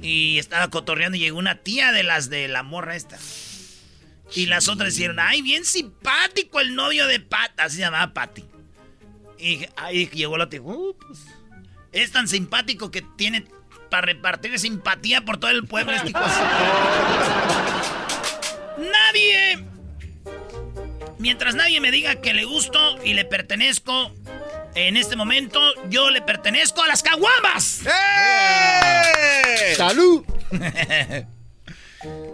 [0.00, 3.18] Y estaba cotorreando y llegó una tía de las de la morra esta.
[4.34, 7.52] Y las otras dijeron, ay, bien simpático el novio de Pat.
[7.58, 8.44] Así se llamaba Patty.
[9.38, 10.62] Y ahí llegó la tía.
[10.62, 11.20] "Uh, pues,
[11.92, 13.44] es tan simpático que tiene
[13.90, 15.92] para repartir simpatía por todo el pueblo.
[15.92, 16.12] Este
[18.78, 19.64] Nadie
[21.18, 24.12] Mientras nadie me diga que le gusto y le pertenezco,
[24.74, 27.82] en este momento yo le pertenezco a las caguamas.
[27.86, 29.74] ¡Eh!
[29.76, 30.24] ¡Salud!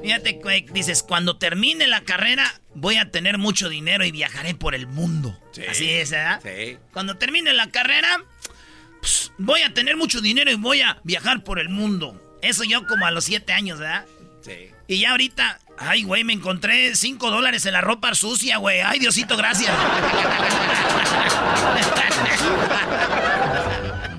[0.03, 0.41] Fíjate,
[0.73, 5.39] dices, cuando termine la carrera voy a tener mucho dinero y viajaré por el mundo.
[5.69, 6.41] Así es, ¿verdad?
[6.43, 6.79] Sí.
[6.93, 8.23] Cuando termine la carrera,
[9.01, 12.39] pues, voy a tener mucho dinero y voy a viajar por el mundo.
[12.41, 14.07] Eso yo como a los siete años, ¿verdad?
[14.43, 14.71] Sí.
[14.87, 18.81] Y ya ahorita, ay, güey, me encontré cinco dólares en la ropa sucia, güey.
[18.81, 19.71] Ay, Diosito, gracias.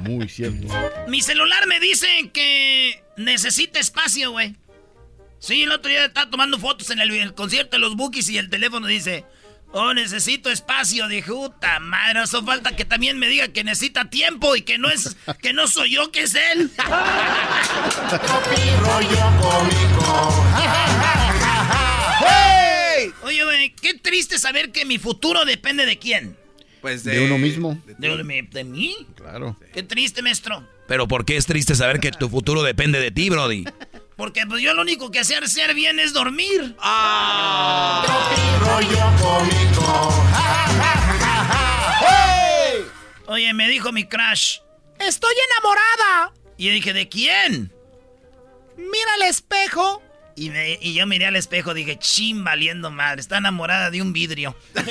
[0.02, 0.68] Muy cierto.
[1.08, 4.56] Mi celular me dice que necesita espacio, güey.
[5.40, 8.38] Sí, el otro día estaba tomando fotos en el, el concierto de los Bookies y
[8.38, 9.24] el teléfono dice,
[9.72, 11.08] oh, necesito espacio.
[11.08, 14.90] Dije, puta madre, eso falta que también me diga que necesita tiempo y que no
[14.90, 16.70] es, que no soy yo, que es él.
[22.20, 23.12] ¡Hey!
[23.24, 26.36] Oye, güey, qué triste saber que mi futuro depende de quién.
[26.82, 27.80] Pues De uno mismo.
[27.86, 28.96] ¿De, de mí- de mí?
[29.16, 29.58] Claro.
[29.74, 30.66] Qué triste, maestro.
[30.88, 33.66] Pero ¿por qué es triste saber que tu futuro depende de ti, Brody?
[34.20, 36.76] Porque pues yo lo único que sé hacer bien es dormir.
[43.28, 44.58] Oye, me dijo mi crush.
[45.00, 46.34] Estoy enamorada.
[46.58, 47.72] Y yo dije, ¿de quién?
[48.76, 50.02] Mira el espejo.
[50.36, 53.22] Y, me- y yo miré al espejo, dije, chin, valiendo madre.
[53.22, 54.56] Está enamorada de un vidrio.
[54.74, 54.82] Qué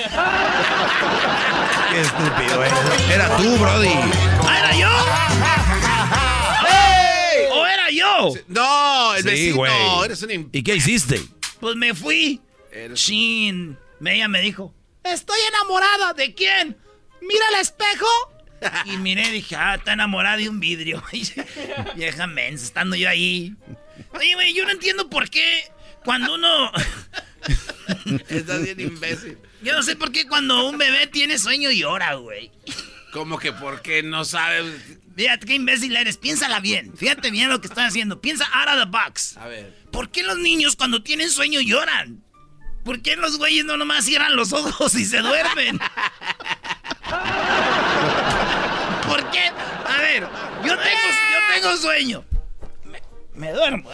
[2.01, 2.79] estúpido eres.
[3.11, 3.91] Era tú, Brody.
[4.47, 4.89] ¿Ah, era yo?
[8.49, 9.57] No, el Sí, vecino.
[9.57, 9.73] güey.
[10.05, 11.21] Eres un ¿Y qué hiciste?
[11.61, 12.41] Pues me fui.
[12.95, 13.77] Chin.
[14.05, 14.75] Ella me dijo,
[15.05, 16.13] Estoy enamorada.
[16.15, 16.77] ¿De quién?
[17.21, 18.07] Mira el espejo.
[18.87, 21.03] Y miré y dije, ah, está enamorada de un vidrio.
[21.97, 23.55] Vieja mensa, estando yo ahí.
[24.13, 25.63] Oye, güey, yo no entiendo por qué
[26.05, 26.73] cuando uno...
[28.29, 29.39] Estás bien imbécil.
[29.63, 32.51] Yo no sé por qué cuando un bebé tiene sueño llora, güey.
[33.13, 34.65] Como que porque no sabes.
[35.17, 36.17] Fíjate qué imbécil eres.
[36.17, 36.97] Piénsala bien.
[36.97, 38.21] Fíjate bien lo que estás haciendo.
[38.21, 39.37] Piensa out of the box.
[39.37, 39.75] A ver.
[39.91, 42.23] ¿Por qué los niños cuando tienen sueño lloran?
[42.85, 45.79] ¿Por qué los güeyes no nomás cierran los ojos y se duermen?
[49.07, 49.51] ¿Por qué?
[49.87, 50.23] A ver,
[50.65, 52.25] yo tengo, yo tengo sueño.
[52.85, 53.03] Me,
[53.35, 53.91] me duermo.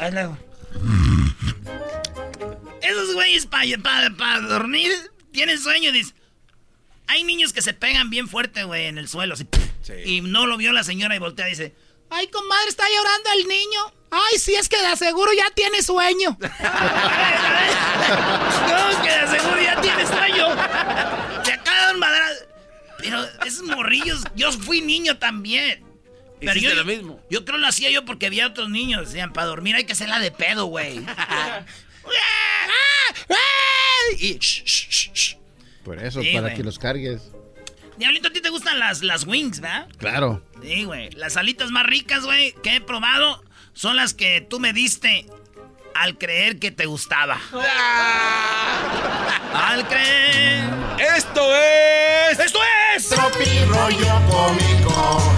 [2.82, 4.92] Esos güeyes para dormir
[5.32, 5.90] tienen sueño.
[5.92, 6.14] Dice,
[7.06, 9.34] hay niños que se pegan bien fuerte, güey, en el suelo.
[9.34, 9.46] así,
[10.04, 11.74] Y no lo vio la señora y voltea y dice,
[12.10, 13.92] Ay, comadre, está llorando el niño.
[14.10, 16.38] Ay, sí, es que de aseguro ya tiene sueño.
[18.04, 20.48] No, que de seguro ya tienes sueño.
[21.42, 22.32] Te acaban madrar.
[22.98, 25.82] Pero esos morrillos, yo fui niño también.
[26.40, 27.20] Pero yo, lo mismo.
[27.30, 29.06] Yo creo lo hacía yo porque había otros niños.
[29.06, 31.00] Decían, para dormir hay que hacerla de pedo, güey.
[34.18, 34.38] y,
[35.84, 37.30] Por eso, Sí, para que los cargues.
[37.98, 39.86] Diablito, a ti te gustan las, las wings, ¿verdad?
[39.98, 40.42] Claro.
[40.62, 41.10] Sí, güey.
[41.10, 45.26] Las alitas más ricas, güey, que he probado son las que tú me diste
[45.94, 47.38] al creer que te gustaba.
[49.54, 50.64] al creer.
[51.16, 52.38] ¡Esto es!
[52.38, 52.58] ¡Esto
[52.96, 53.08] es!
[53.08, 55.34] Tropi rollo cómico.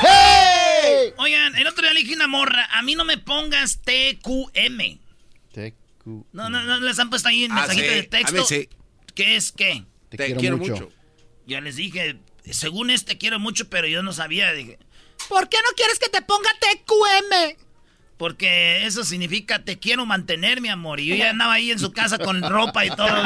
[0.00, 1.12] ¡Hey!
[1.18, 4.98] Oigan, el otro día le dije una morra, a mí no me pongas TQM.
[6.32, 7.94] No, no, no les han puesto ahí en Ah, mensajito sí.
[7.94, 8.36] de texto.
[8.36, 8.68] A mí sí.
[9.14, 9.84] ¿Qué es qué?
[10.08, 10.72] Te, Te quiero, quiero mucho.
[10.72, 10.88] mucho.
[11.46, 12.16] Ya les dije,
[12.50, 14.52] según este quiero mucho, pero yo no sabía.
[14.52, 14.78] Dije,
[15.28, 17.56] ¿Por qué no quieres que te ponga TQM?
[18.16, 20.98] porque eso significa te quiero mantener, mi amor.
[20.98, 23.22] Y yo ya andaba ahí en su casa con ropa y todo.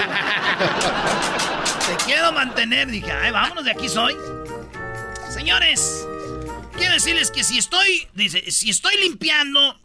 [1.87, 2.89] te quiero mantener.
[2.91, 4.15] Dije, ay, vámonos, de aquí soy.
[5.31, 6.07] Señores,
[6.77, 9.81] quiero decirles que si estoy, dice, si estoy limpiando,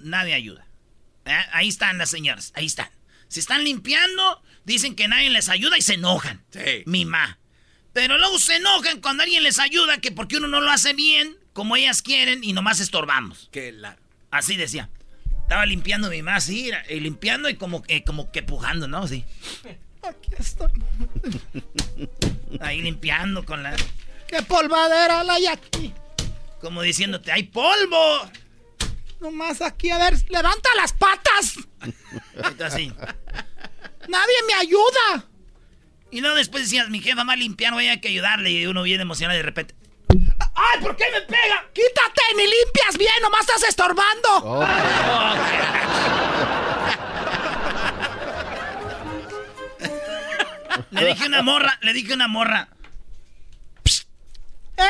[0.00, 0.66] nadie ayuda.
[1.24, 1.36] ¿Eh?
[1.52, 2.88] Ahí están las señoras, ahí están.
[3.28, 6.42] Si están limpiando, dicen que nadie les ayuda y se enojan.
[6.50, 6.82] Sí.
[6.86, 7.38] Mi ma.
[7.92, 11.36] Pero luego se enojan cuando alguien les ayuda, que porque uno no lo hace bien,
[11.52, 13.48] como ellas quieren, y nomás estorbamos.
[13.52, 13.96] Que la...
[14.30, 14.88] Así decía.
[15.42, 18.98] Estaba limpiando mi mamá, así, era, y limpiando y como, que como que pujando, ¿no?
[18.98, 19.24] Así.
[20.02, 20.70] Aquí estoy.
[22.60, 23.74] Ahí limpiando con la...
[24.28, 25.92] ¡Qué polvadera la hay aquí!
[26.60, 28.30] Como diciéndote, ¡hay polvo!
[29.20, 31.56] Nomás aquí, a ver, levanta las patas.
[32.64, 32.92] Así.
[34.08, 35.26] Nadie me ayuda.
[36.10, 38.50] Y luego después decías, mi jefa va a limpiar, voy a que ayudarle.
[38.50, 39.74] Y uno viene emocionado y de repente...
[40.54, 41.64] ¡Ay, ¿por qué me pega?
[41.72, 44.28] Quítate, ni limpias bien, nomás estás estorbando.
[44.42, 44.64] Oh,
[50.90, 52.68] Le dije a una morra, le dije a una morra.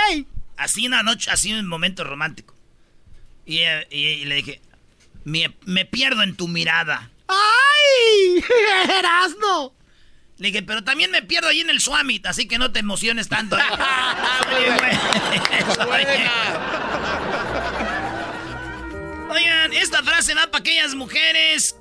[0.09, 0.27] ¡Ey!
[0.57, 2.55] Así una noche, así un momento romántico.
[3.51, 4.61] Y, eh, y- y le dije,
[5.25, 7.11] me, me pierdo en tu mirada.
[7.27, 8.45] ¡Ay!
[8.99, 9.75] ¡Erasno!
[10.39, 13.29] Le dije, pero también me pierdo ahí en el Swamit, así que no te emociones
[13.29, 13.59] tanto.
[13.59, 13.63] ¿eh?
[19.29, 21.77] Oigan, esta frase va para aquellas mujeres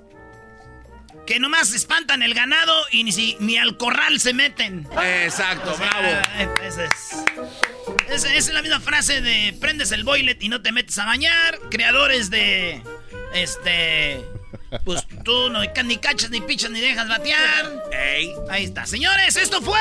[1.29, 4.87] que nomás espantan el ganado y ni, si, ni al corral se meten.
[5.23, 6.07] Exacto, bravo.
[6.65, 6.85] Esa
[8.09, 11.59] es, es, la misma frase de prendes el boilet y no te metes a bañar.
[11.69, 12.81] Creadores de.
[13.35, 14.25] Este.
[14.83, 17.83] Pues tú no ni cachas, ni pichas, ni dejas batear.
[17.91, 18.33] Ey.
[18.49, 18.87] Ahí está.
[18.87, 19.77] Señores, esto fue.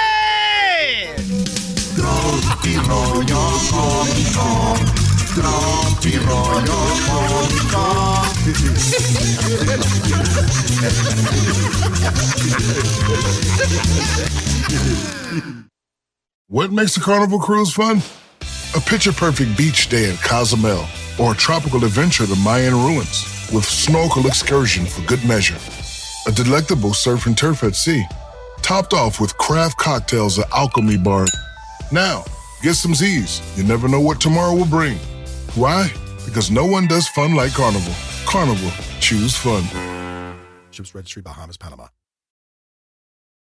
[16.49, 18.01] What makes a carnival cruise fun?
[18.75, 20.87] A picture perfect beach day at Cozumel
[21.21, 25.59] or a tropical adventure to Mayan ruins with snorkel excursion for good measure.
[26.27, 28.05] A delectable surf and turf at sea,
[28.63, 31.27] topped off with craft cocktails at Alchemy Bar.
[31.93, 32.25] Now,
[32.63, 33.43] get some Z's.
[33.59, 34.99] You never know what tomorrow will bring.
[35.59, 35.93] Why?
[36.25, 37.93] Because no one does fun like Carnival.
[38.31, 39.65] Carnival, choose fun.
[40.71, 41.91] Ships Registry, Bahamas, Panama.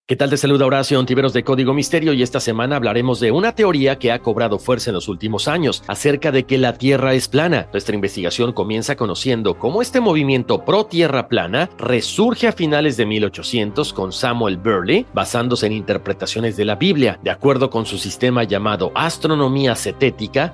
[0.08, 0.30] ¿Qué tal?
[0.30, 4.12] Te saluda Horacio Antiveros de Código Misterio y esta semana hablaremos de una teoría que
[4.12, 7.68] ha cobrado fuerza en los últimos años acerca de que la Tierra es plana.
[7.74, 13.92] Nuestra investigación comienza conociendo cómo este movimiento pro Tierra plana resurge a finales de 1800
[13.94, 17.20] con Samuel Burley basándose en interpretaciones de la Biblia.
[17.24, 20.54] De acuerdo con su sistema llamado astronomía cetética,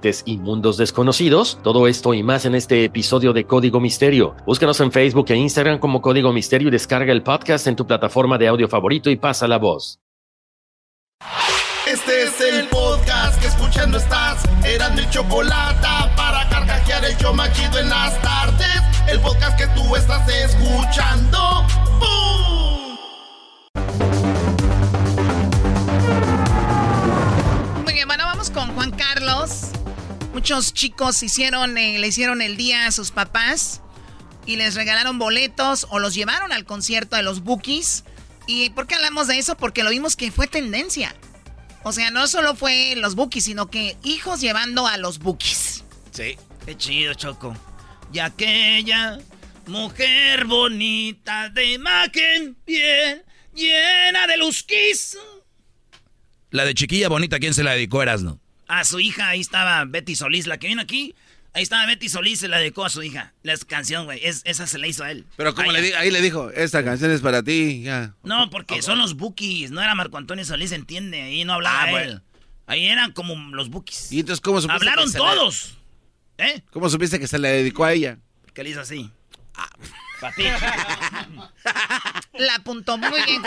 [0.25, 1.59] y mundos desconocidos.
[1.63, 4.35] Todo esto y más en este episodio de Código Misterio.
[4.45, 8.37] Búscanos en Facebook e Instagram como Código Misterio y descarga el podcast en tu plataforma
[8.37, 9.99] de audio favorito y pasa la voz.
[11.85, 14.43] Este es el podcast que escuchando estás.
[14.63, 18.81] Eran mi chocolate para carcajear el yo machido en las tardes.
[19.07, 21.65] El podcast que tú estás escuchando.
[27.83, 29.70] Muy bien, bueno, vamos con Juan Carlos.
[30.33, 33.81] Muchos chicos hicieron, eh, le hicieron el día a sus papás
[34.45, 38.03] y les regalaron boletos o los llevaron al concierto de los Bookies.
[38.47, 39.55] ¿Y por qué hablamos de eso?
[39.57, 41.15] Porque lo vimos que fue tendencia.
[41.83, 45.83] O sea, no solo fue los Bookies, sino que hijos llevando a los Bookies.
[46.11, 46.37] Sí.
[46.65, 47.55] Qué chido, Choco.
[48.13, 49.17] Y aquella
[49.65, 53.23] mujer bonita de imagen bien
[53.53, 55.17] llena de luzquis.
[56.49, 58.40] La de chiquilla bonita, ¿quién se la dedicó, Erasno?
[58.71, 61.13] A su hija, ahí estaba Betty Solís, la que vino aquí.
[61.53, 63.33] Ahí estaba Betty Solís, se la dedicó a su hija.
[63.43, 65.25] La canción, güey, esa se la hizo a él.
[65.35, 68.15] Pero como le ahí le dijo, esta canción es para ti, ya.
[68.23, 72.01] No, porque son los bookies, no era Marco Antonio Solís, entiende, ahí no hablaba ah,
[72.01, 72.21] él.
[72.65, 74.13] Ahí eran como los bookies.
[74.13, 75.77] ¿Y entonces cómo supiste Hablaron todos.
[76.37, 76.61] ¿Eh?
[76.71, 78.19] ¿Cómo supiste que se le dedicó a ella?
[78.43, 79.11] Porque le hizo así.
[79.53, 79.69] Ah.
[80.21, 80.43] Para ti.
[82.37, 83.41] la apuntó muy bien,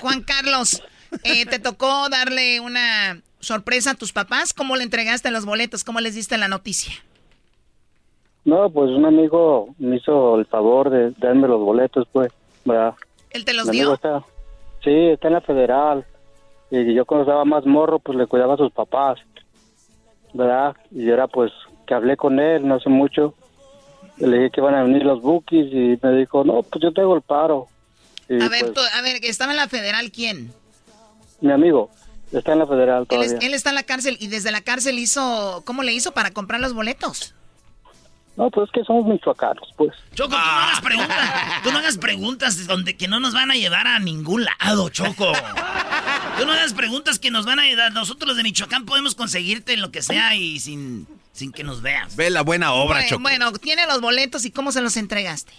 [0.00, 0.82] Juan, Carlos.
[1.22, 4.54] Eh, te tocó darle una sorpresa a tus papás?
[4.54, 5.84] ¿Cómo le entregaste los boletos?
[5.84, 6.94] ¿Cómo les diste la noticia?
[8.44, 12.32] No, pues un amigo me hizo el favor de darme los boletos, pues,
[12.64, 12.94] ¿verdad?
[13.30, 13.94] ¿Él te los dio?
[14.82, 16.04] sí, está en la federal.
[16.70, 19.18] Y yo cuando estaba más morro, pues le cuidaba a sus papás,
[20.32, 20.74] ¿verdad?
[20.90, 21.52] Y era pues
[21.86, 23.34] que hablé con él no hace mucho.
[24.18, 27.14] Le dije que iban a venir los bookies y me dijo, no, pues yo tengo
[27.14, 27.68] el paro.
[28.28, 30.52] a ver, pues a ver, ¿estaba en la federal quién?
[31.40, 31.90] Mi amigo.
[32.32, 33.38] Está en la federal todavía.
[33.40, 36.60] Él, está en la cárcel y desde la cárcel hizo, ¿cómo le hizo para comprar
[36.60, 37.34] los boletos?
[38.36, 39.92] No, pues es que somos michoacanos, pues.
[40.14, 43.54] Choco, tú no hagas preguntas, tú no hagas preguntas donde que no nos van a
[43.54, 45.32] llevar a ningún lado, Choco.
[46.38, 47.92] Tú no hagas preguntas que nos van a ayudar.
[47.92, 52.16] Nosotros los de Michoacán podemos conseguirte lo que sea y sin, sin que nos veas.
[52.16, 53.22] Ve la buena obra, bueno, Choco.
[53.22, 55.52] Bueno, tiene los boletos y cómo se los entregaste.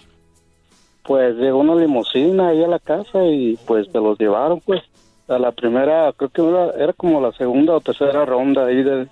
[1.04, 4.82] Pues llegó una limusina ahí a la casa y pues se los llevaron, pues
[5.28, 9.08] a la primera, creo que era, como la segunda o tercera ronda ahí de,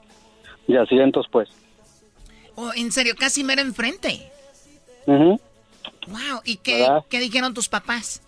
[0.77, 1.49] asientos, pues.
[2.55, 4.31] Oh, en serio, casi mero enfrente.
[5.05, 8.21] Wow, ¿y qué, qué, dijeron tus papás?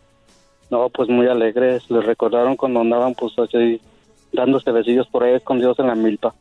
[0.69, 3.79] No, pues muy alegres, les recordaron cuando andaban pues así
[4.31, 6.33] dándose besillos por ahí escondidos en la milpa.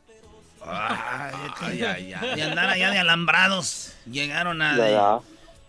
[0.65, 2.37] Ay, ay, ay, ay.
[2.37, 5.21] De andar allá de alambrados, llegaron a...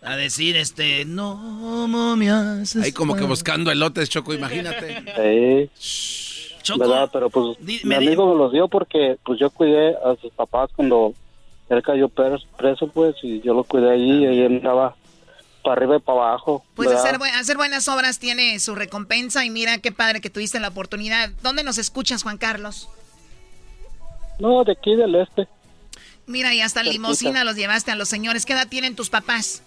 [0.05, 1.35] A decir, este, no
[1.87, 2.75] momias.
[2.75, 5.69] Ahí como que buscando elotes, Choco, imagínate.
[5.79, 6.73] Sí.
[6.77, 7.09] ¿Verdad?
[7.11, 11.13] Pero pues mi amigo me los dio porque pues yo cuidé a sus papás cuando
[11.69, 14.95] él cayó preso, pues, y yo lo cuidé allí y ahí andaba
[15.63, 16.63] para arriba y para abajo.
[16.75, 20.69] Pues hacer, hacer, buenas obras tiene su recompensa y mira qué padre que tuviste la
[20.69, 21.29] oportunidad.
[21.41, 22.89] ¿Dónde nos escuchas, Juan Carlos?
[24.39, 25.47] No, de aquí del este.
[26.25, 28.45] Mira, y hasta limosina los llevaste a los señores.
[28.45, 29.63] ¿Qué edad tienen tus papás?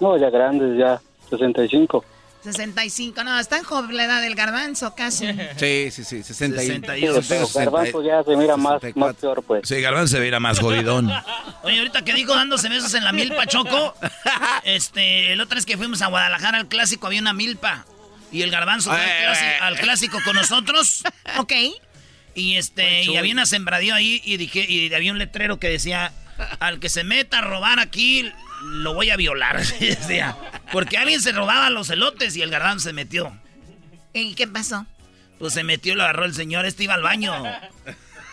[0.00, 2.04] No, ya grandes, ya 65.
[2.52, 5.26] 65, no, está en joven la edad del garbanzo casi.
[5.56, 7.20] Sí, sí, sí, 61.
[7.54, 9.68] garbanzo ya se mira más, más peor, pues.
[9.68, 11.10] Sí, garbanzo se mira más jodidón.
[11.62, 13.94] Oye, ahorita que digo dándose besos en la milpa, Choco,
[14.64, 17.84] este, el otro es que fuimos a Guadalajara al clásico, había una milpa.
[18.30, 21.02] Y el garbanzo fue al, clásico, con nosotros.
[21.38, 21.52] ok.
[22.34, 26.12] Y este, y había una sembradío ahí y dije, y había un letrero que decía,
[26.60, 28.30] al que se meta a robar aquí,
[28.62, 29.62] lo voy a violar.
[30.72, 33.36] Porque alguien se robaba los elotes y el garbanzo se metió.
[34.12, 34.86] ¿Y qué pasó?
[35.38, 37.34] Pues se metió, lo agarró el señor, este iba al baño.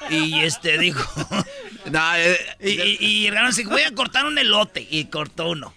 [0.10, 1.04] Y este dijo.
[1.86, 4.88] Eh, y, y, el garbanzo dijo, voy a cortar un elote.
[4.90, 5.76] Y cortó uno.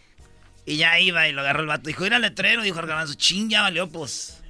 [0.64, 1.88] Y ya iba y lo agarró el vato.
[1.88, 2.62] Dijo, ir al letrero.
[2.62, 4.40] Dijo el garbanzo, ching, ya valió, pues.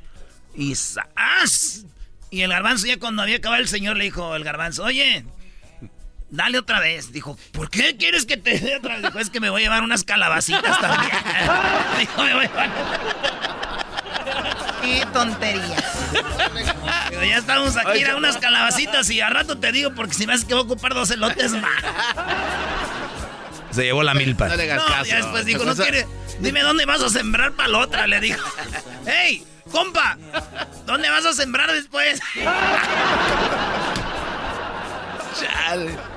[0.54, 1.86] Y ¡zas!
[2.30, 5.24] Y el garbanzo, ya cuando había acabado el señor, le dijo el garbanzo, oye,
[6.36, 7.12] Dale otra vez.
[7.12, 9.04] Dijo, ¿por qué quieres que te dé otra vez?
[9.04, 11.10] Dijo, es que me voy a llevar unas calabacitas también.
[11.98, 12.70] Dijo, me voy a llevar.
[14.82, 15.76] Qué tontería.
[17.08, 20.34] Pero ya estamos aquí, era unas calabacitas y a rato te digo, porque si me
[20.34, 21.82] haces que voy a ocupar dos elotes más.
[23.70, 24.48] Se llevó la milpa.
[24.48, 26.06] No, le ya después dijo, no quiere.
[26.40, 28.46] Dime dónde vas a sembrar para la otra, le dijo.
[29.06, 30.18] ¡Ey, compa!
[30.84, 32.20] ¿Dónde vas a sembrar después?
[35.40, 36.15] Chale.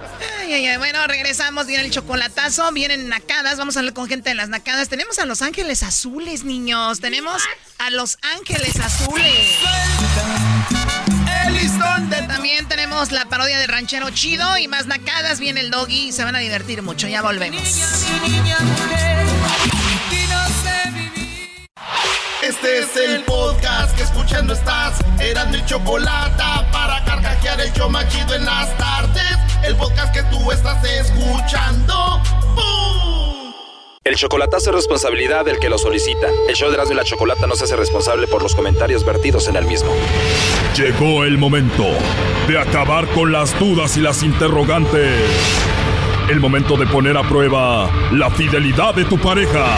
[0.78, 1.68] Bueno, regresamos.
[1.68, 2.72] Viene el chocolatazo.
[2.72, 3.58] Vienen nacadas.
[3.58, 4.90] Vamos a hablar con gente de las nacadas.
[4.90, 7.00] Tenemos a Los Ángeles Azules, niños.
[7.00, 7.44] Tenemos
[7.78, 9.58] a Los Ángeles Azules.
[11.46, 15.40] El También tenemos la parodia de Ranchero Chido y más nacadas.
[15.40, 17.08] Viene el doggy y se van a divertir mucho.
[17.08, 17.62] Ya volvemos.
[22.50, 25.00] Este es el podcast que escuchando estás.
[25.20, 29.38] Eran mi chocolate para carcajear el yo machido en las tardes.
[29.64, 32.20] El podcast que tú estás escuchando.
[34.04, 36.26] El chocolatazo es responsabilidad del que lo solicita.
[36.47, 39.47] El show de Erasmo y la Chocolata no se hace responsable por los comentarios vertidos
[39.47, 39.91] en el mismo.
[40.76, 41.86] Llegó el momento
[42.47, 45.22] de acabar con las dudas y las interrogantes.
[46.32, 49.78] El momento de poner a prueba la fidelidad de tu pareja.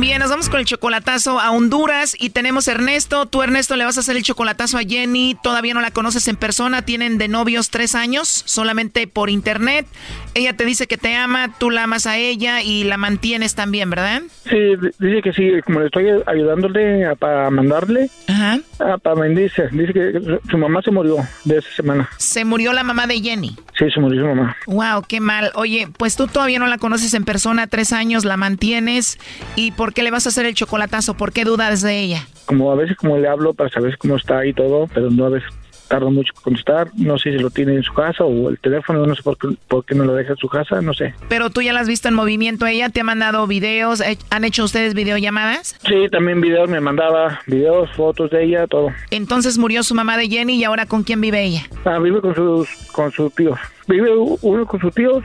[0.00, 3.26] Bien, nos vamos con el chocolatazo a Honduras y tenemos a Ernesto.
[3.26, 5.36] Tú, Ernesto, le vas a hacer el chocolatazo a Jenny.
[5.40, 6.82] Todavía no la conoces en persona.
[6.82, 9.86] Tienen de novios tres años, solamente por internet.
[10.34, 13.88] Ella te dice que te ama, tú la amas a ella y la mantienes también,
[13.88, 14.22] ¿verdad?
[14.50, 14.56] Sí,
[14.98, 18.10] dice que sí, como le estoy ayudándole a, para mandarle.
[18.28, 18.58] Ajá.
[18.80, 22.08] A, para dice, dice que su mamá se murió de esa semana.
[22.18, 23.56] ¿Se murió la mamá de Jenny?
[23.78, 24.56] Sí, se murió su mamá.
[24.66, 25.52] Wow, qué mal.
[25.54, 29.18] Oye, pues tú todavía no la conoces en persona, tres años, la mantienes
[29.54, 31.12] y por ¿por qué le vas a hacer el chocolatazo?
[31.12, 32.26] ¿Por qué dudas de ella?
[32.46, 35.28] Como a veces como le hablo para saber cómo está y todo, pero no a
[35.28, 35.50] veces
[35.88, 36.88] tarda mucho en contestar.
[36.96, 39.48] No sé si lo tiene en su casa o el teléfono, no sé por qué,
[39.68, 41.12] por qué no lo deja en su casa, no sé.
[41.28, 44.44] Pero tú ya la has visto en movimiento, ella te ha mandado videos, eh, ¿han
[44.44, 45.76] hecho ustedes videollamadas?
[45.86, 48.88] Sí, también videos, me mandaba videos, fotos de ella, todo.
[49.10, 51.64] Entonces murió su mamá de Jenny y ahora ¿con quién vive ella?
[51.84, 55.24] Ah, vive con sus, con sus tíos vive uno con sus tíos,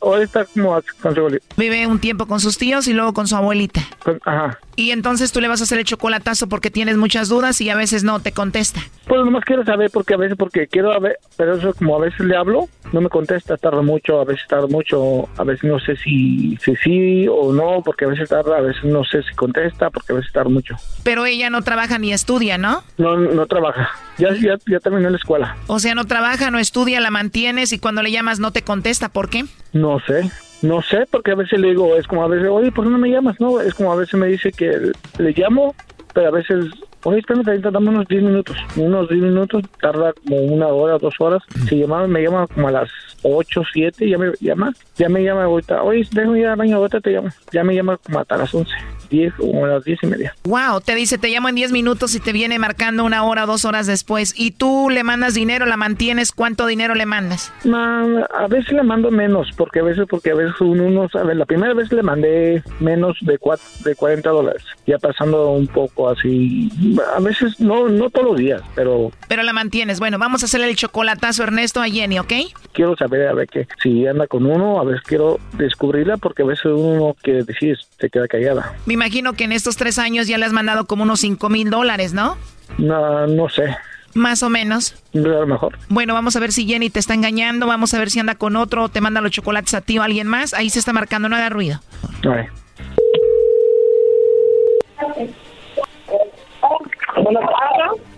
[0.00, 1.44] ahora está como con su abuelita.
[1.56, 3.82] Vive un tiempo con sus tíos y luego con su abuelita.
[4.24, 4.58] ajá.
[4.74, 7.76] Y entonces tú le vas a hacer el chocolatazo porque tienes muchas dudas y a
[7.76, 8.80] veces no te contesta.
[9.06, 12.00] Pues nomás quiero saber porque a veces, porque quiero a ver, pero eso como a
[12.00, 15.78] veces le hablo, no me contesta, tarda mucho, a veces tarda mucho, a veces no
[15.78, 19.34] sé si, si sí o no, porque a veces tarda, a veces no sé si
[19.34, 20.76] contesta, porque a veces tarda mucho.
[21.02, 22.82] Pero ella no trabaja ni estudia, ¿no?
[22.96, 23.90] No, no trabaja.
[24.18, 25.56] Ya, ya, ya terminó la escuela.
[25.66, 29.08] O sea, no trabaja, no estudia, la mantienes y cuando le llamas no te contesta.
[29.08, 29.44] ¿Por qué?
[29.72, 30.30] No sé.
[30.62, 32.98] No sé, porque a veces le digo, es como a veces, oye, ¿por qué no
[32.98, 33.40] me llamas?
[33.40, 35.74] No, es como a veces me dice que le llamo,
[36.14, 36.66] pero a veces,
[37.02, 38.56] oye, espérame, dame unos 10 minutos.
[38.76, 41.42] Unos 10 minutos, tarda como una hora, dos horas.
[41.68, 42.90] Si llama, me llama como a las
[43.22, 47.00] 8, 7, ya me llama, ya me llama ahorita, oye, déjame ir al baño, ahorita
[47.00, 47.28] te llamo.
[47.50, 48.70] Ya me llama como hasta las 11
[49.12, 50.34] 10 o a las 10 y media.
[50.44, 53.64] Wow, te dice, te llamo en 10 minutos y te viene marcando una hora dos
[53.64, 54.34] horas después.
[54.36, 56.32] ¿Y tú le mandas dinero, la mantienes?
[56.32, 57.52] ¿Cuánto dinero le mandas?
[57.64, 61.34] a veces le mando menos, porque a veces, porque a veces uno no sabe.
[61.34, 66.08] La primera vez le mandé menos de, cuatro, de 40 dólares, ya pasando un poco
[66.08, 66.70] así.
[67.14, 69.12] A veces, no, no todos los días, pero...
[69.28, 70.00] Pero la mantienes.
[70.00, 72.32] Bueno, vamos a hacerle el chocolatazo, Ernesto, a Jenny, ¿ok?
[72.72, 76.46] Quiero saber, a ver, que si anda con uno, a ver, quiero descubrirla, porque a
[76.46, 78.74] veces uno quiere decir, se queda callada.
[78.86, 81.70] Me imagino que en estos tres años ya le has mandado como unos 5 mil
[81.70, 82.36] dólares, ¿no?
[82.78, 83.76] No, no sé.
[84.14, 84.94] Más o menos.
[85.12, 85.76] A lo mejor.
[85.88, 88.54] Bueno, vamos a ver si Jenny te está engañando, vamos a ver si anda con
[88.54, 90.54] otro, te manda los chocolates a ti o a alguien más.
[90.54, 91.80] Ahí se está marcando, no haga ruido.
[92.22, 92.46] Ay.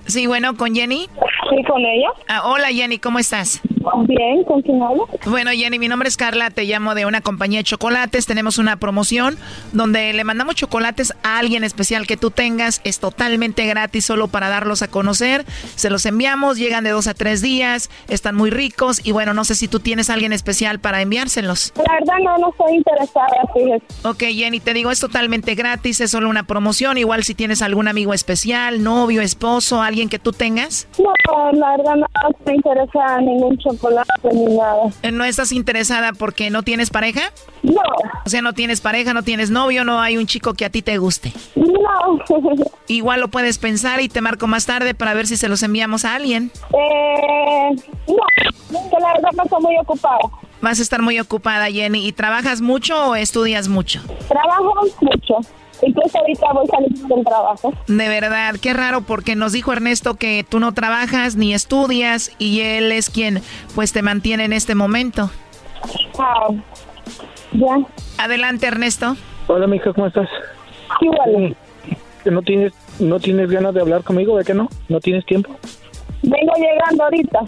[0.04, 1.08] Sí, bueno, ¿con Jenny?
[1.48, 2.08] Sí, con ella.
[2.28, 3.62] Ah, hola Jenny, ¿cómo estás?
[4.06, 5.08] Bien, ¿con quién hablo?
[5.26, 8.26] Bueno, Jenny, mi nombre es Carla, te llamo de una compañía de chocolates.
[8.26, 9.36] Tenemos una promoción
[9.72, 12.80] donde le mandamos chocolates a alguien especial que tú tengas.
[12.84, 15.44] Es totalmente gratis, solo para darlos a conocer.
[15.74, 19.04] Se los enviamos, llegan de dos a tres días, están muy ricos.
[19.04, 21.72] Y bueno, no sé si tú tienes a alguien especial para enviárselos.
[21.76, 23.84] La verdad, no, no estoy interesada, fíjate.
[24.04, 26.98] Ok, Jenny, te digo, es totalmente gratis, es solo una promoción.
[26.98, 30.88] Igual si tienes algún amigo especial, novio, esposo, alguien que tú tengas.
[30.98, 31.12] No,
[31.52, 32.06] la verdad, no
[32.54, 33.73] interesada en ningún chocolate
[34.32, 34.82] ni nada.
[35.02, 37.20] Eh, ¿No estás interesada porque no tienes pareja?
[37.62, 37.80] No.
[38.24, 40.82] O sea, no tienes pareja, no tienes novio, no hay un chico que a ti
[40.82, 41.32] te guste.
[41.54, 42.18] No.
[42.88, 46.04] Igual lo puedes pensar y te marco más tarde para ver si se los enviamos
[46.04, 46.50] a alguien.
[46.70, 47.76] Eh,
[48.08, 50.18] no, que la verdad estoy muy ocupada.
[50.60, 52.06] Vas a estar muy ocupada, Jenny.
[52.06, 54.00] ¿Y trabajas mucho o estudias mucho?
[54.28, 55.38] Trabajo mucho.
[55.82, 57.72] Incluso ahorita voy saliendo del trabajo.
[57.86, 62.60] De verdad, qué raro porque nos dijo Ernesto que tú no trabajas ni estudias y
[62.60, 63.40] él es quien
[63.74, 65.30] pues te mantiene en este momento.
[66.18, 66.48] Ah,
[67.52, 67.76] ya.
[68.18, 69.16] Adelante, Ernesto.
[69.46, 70.28] Hola, mija, ¿cómo estás?
[71.00, 71.56] Igual.
[72.24, 74.38] ¿No tienes, ¿No tienes ganas de hablar conmigo?
[74.38, 74.68] ¿De qué no?
[74.88, 75.54] ¿No tienes tiempo?
[76.22, 77.40] Vengo llegando ahorita.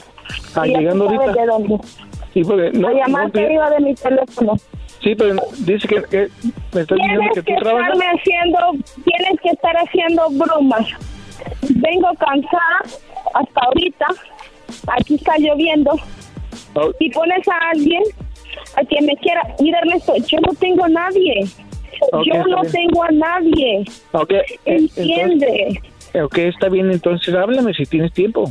[0.55, 1.33] Ah, llegando ahorita.
[1.33, 1.79] ¿De dónde?
[2.35, 4.57] Sí, porque no, a llamarte no, arriba de mi teléfono.
[5.07, 6.29] Sí, pero dice que, que
[6.75, 7.97] me estás diciendo que, que tú trabajas.
[8.19, 8.59] haciendo,
[9.05, 10.85] tienes que estar haciendo bromas.
[11.63, 12.81] Vengo cansada
[13.35, 14.07] hasta ahorita.
[14.89, 15.93] Aquí está lloviendo.
[16.75, 16.91] Oh.
[16.99, 18.03] Y pones a alguien
[18.77, 19.43] a quien me quiera.
[19.61, 21.45] Mira, Ernesto, yo no tengo a nadie.
[22.25, 22.73] Yo no bien.
[22.73, 23.85] tengo a nadie.
[24.11, 25.69] Ok, eh, Entiende.
[25.69, 28.51] entonces- ok, está bien, entonces háblame si tienes tiempo.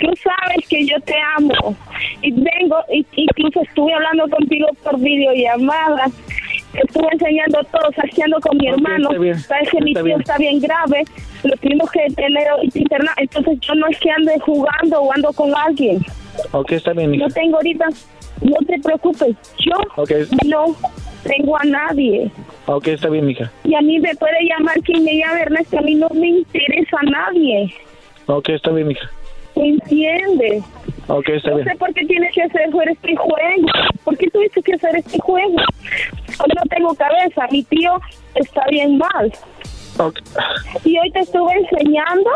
[0.00, 1.76] Tú sabes que yo te amo.
[2.22, 6.06] Y vengo, y, incluso estuve hablando contigo por videollamada.
[6.74, 9.10] Estuve enseñando todo, saqueando con mi Ok, hermano.
[9.38, 10.20] Sabes que mi tío bien.
[10.20, 11.04] está bien grave.
[11.44, 13.14] Lo tuvimos que tener internado.
[13.18, 16.04] Entonces yo no es que ande jugando o ando con alguien.
[16.52, 17.26] Ok, está bien, hija.
[17.28, 17.86] No tengo ahorita,
[18.42, 19.36] no te preocupes.
[19.64, 20.10] Yo Ok,
[20.46, 20.74] no
[21.22, 22.30] tengo a nadie.
[22.66, 23.50] ok, está bien, hija.
[23.62, 25.78] Y a mí me puede llamar quien me llame, Ernesto.
[25.78, 27.72] A mí no me interesa a nadie.
[28.26, 29.08] Ok, está bien, hija.
[29.56, 30.64] ¿Entiendes?
[31.08, 31.68] Ok, está No bien.
[31.68, 33.66] sé por qué tienes que hacer este juego.
[34.04, 35.56] ¿Por qué tuviste que hacer este juego?
[35.58, 37.46] Yo no tengo cabeza.
[37.50, 37.92] Mi tío
[38.34, 39.32] está bien mal.
[39.98, 40.18] Ok,
[40.84, 42.28] Y hoy te estuve enseñando.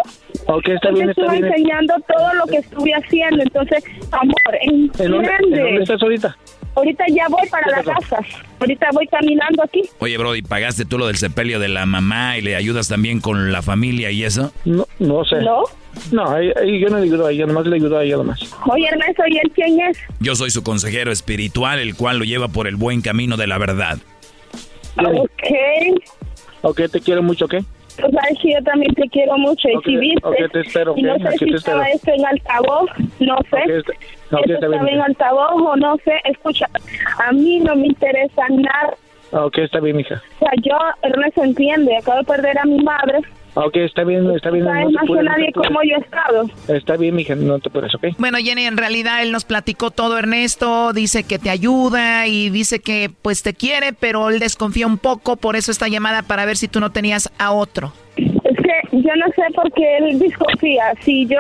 [0.47, 1.45] ok, está hoy bien, te está estuve bien.
[1.47, 3.43] enseñando todo lo que estuve haciendo.
[3.43, 6.37] Entonces, amor, ¿En dónde, ¿En dónde estás ahorita?
[6.79, 8.19] Ahorita ya voy para la casa.
[8.61, 9.83] Ahorita voy caminando aquí.
[9.99, 13.51] Oye, Brody, ¿pagaste tú lo del sepelio de la mamá y le ayudas también con
[13.51, 14.53] la familia y eso?
[14.65, 15.43] No, no sé.
[15.43, 15.65] ¿No?
[16.13, 18.39] No, ahí, ahí yo no le ayudo a ella, nomás le ayudo a ella nomás.
[18.67, 19.99] Oye, Ernesto, ¿y él quién es?
[20.21, 23.59] Yo soy su consejero espiritual, el cual lo lleva por el buen camino de la
[23.59, 23.99] verdad.
[24.99, 26.01] Ok.
[26.63, 27.57] Ok, te quiero mucho, ¿ok?
[27.99, 29.69] Tú sabes que yo también te quiero mucho.
[29.69, 31.97] Y Ok, si viste, ok, te espero, y no sé aquí si te estaba espero.
[31.97, 32.91] esto en altavoz,
[33.21, 33.57] no sé.
[33.57, 33.93] Ok, Esto
[34.55, 36.13] estaba en altavoz o no sé.
[36.25, 36.67] Escucha,
[37.25, 38.95] a mí no me interesa nada.
[39.31, 40.23] Ok, está bien, hija.
[40.37, 43.21] O sea, yo, Ernesto, entiende, acabo de perder a mi madre.
[43.55, 44.65] Ok, está bien, está bien.
[44.65, 46.51] Sabes no más que nadie cómo yo he estado.
[46.69, 48.07] Está bien, hija, no te apures, ¿ok?
[48.19, 52.79] Bueno, Jenny, en realidad él nos platicó todo, Ernesto, dice que te ayuda y dice
[52.81, 56.57] que pues te quiere, pero él desconfía un poco, por eso esta llamada para ver
[56.57, 57.93] si tú no tenías a otro.
[58.93, 60.95] Yo no sé por qué él desconfía.
[61.01, 61.39] Si yo,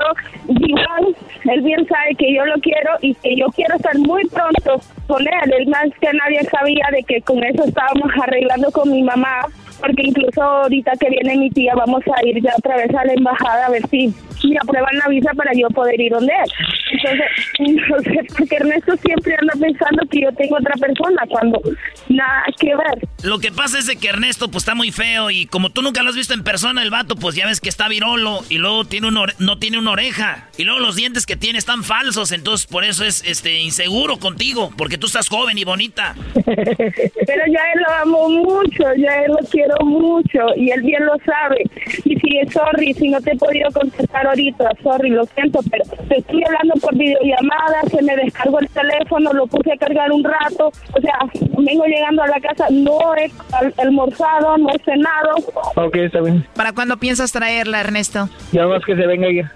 [0.48, 4.80] igual, él bien sabe que yo lo quiero y que yo quiero estar muy pronto
[5.06, 5.52] con él.
[5.58, 9.46] Él más que nadie sabía de que con eso estábamos arreglando con mi mamá.
[9.80, 13.12] Porque incluso ahorita que viene mi tía vamos a ir ya otra vez a la
[13.12, 14.12] embajada a ver si
[14.48, 16.50] me aprueban la visa para yo poder ir donde él.
[16.92, 17.26] Entonces,
[17.90, 21.60] no sé, porque Ernesto siempre anda pensando que yo tengo otra persona cuando
[22.08, 23.08] nada que ver.
[23.22, 26.02] Lo que pasa es de que Ernesto pues está muy feo y como tú nunca
[26.02, 28.84] lo has visto en persona el vato pues ya ves que está virolo y luego
[28.84, 32.32] tiene un ore- no tiene una oreja y luego los dientes que tiene están falsos
[32.32, 36.14] entonces por eso es este inseguro contigo porque tú estás joven y bonita.
[36.34, 40.70] Pero yo a él lo amo mucho, yo a él lo quiero quiero mucho y
[40.70, 41.64] él bien lo sabe.
[42.04, 46.18] Y si, sorry, si no te he podido contestar ahorita, sorry, lo siento, pero te
[46.18, 50.68] estoy hablando por videollamada, se me descargó el teléfono, lo puse a cargar un rato,
[50.68, 51.18] o sea,
[51.58, 53.30] vengo llegando a la casa, no he
[53.78, 55.34] almorzado, no he cenado.
[55.76, 56.46] Ok, está bien.
[56.54, 58.28] ¿Para cuándo piensas traerla, Ernesto?
[58.52, 59.52] Ya más que se venga ya.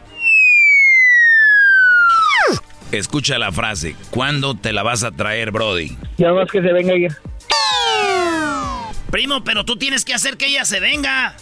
[2.92, 3.96] Escucha la frase.
[4.10, 5.96] ¿Cuándo te la vas a traer, Brody?
[6.18, 7.08] Ya más que se venga ya.
[9.12, 11.34] Primo, pero tú tienes que hacer que ella se venga.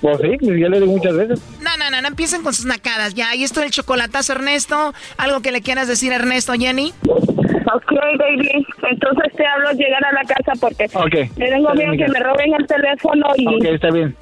[0.00, 1.40] Pues sí, ya le digo muchas veces.
[1.60, 3.14] No, no, no, no empiecen con sus nacadas.
[3.14, 4.94] Ya, ahí está el chocolatazo, Ernesto.
[5.16, 6.94] ¿Algo que le quieras decir, Ernesto, Jenny?
[7.04, 8.64] Ok, baby.
[8.88, 11.28] Entonces te hablo llegar a la casa porque okay.
[11.36, 13.46] me tengo miedo que me roben el teléfono y...
[13.48, 14.14] Ok, está bien.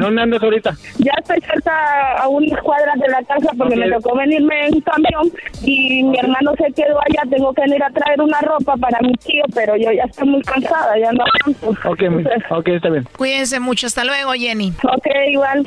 [0.00, 0.76] ¿Dónde andas ahorita?
[0.98, 4.80] Ya estoy cerca a unas cuadras de la casa porque me tocó venirme en un
[4.80, 5.30] camión
[5.62, 7.22] y mi hermano se quedó allá.
[7.30, 10.42] Tengo que ir a traer una ropa para mi tío, pero yo ya estoy muy
[10.42, 11.88] cansada, ya no aguanto.
[11.88, 12.02] Ok,
[12.50, 13.08] ok, está bien.
[13.16, 13.86] Cuídense mucho.
[13.86, 14.72] Hasta luego, Jenny.
[14.82, 15.66] Ok, igual.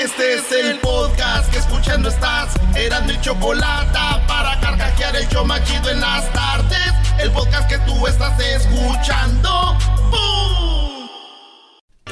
[0.00, 2.54] Este es el podcast que escuchando estás.
[2.76, 3.98] Eran mi chocolate
[4.28, 6.92] para carcajear el yo machido en las tardes.
[7.18, 9.76] El podcast que tú estás escuchando.
[10.10, 11.08] ¡Bum!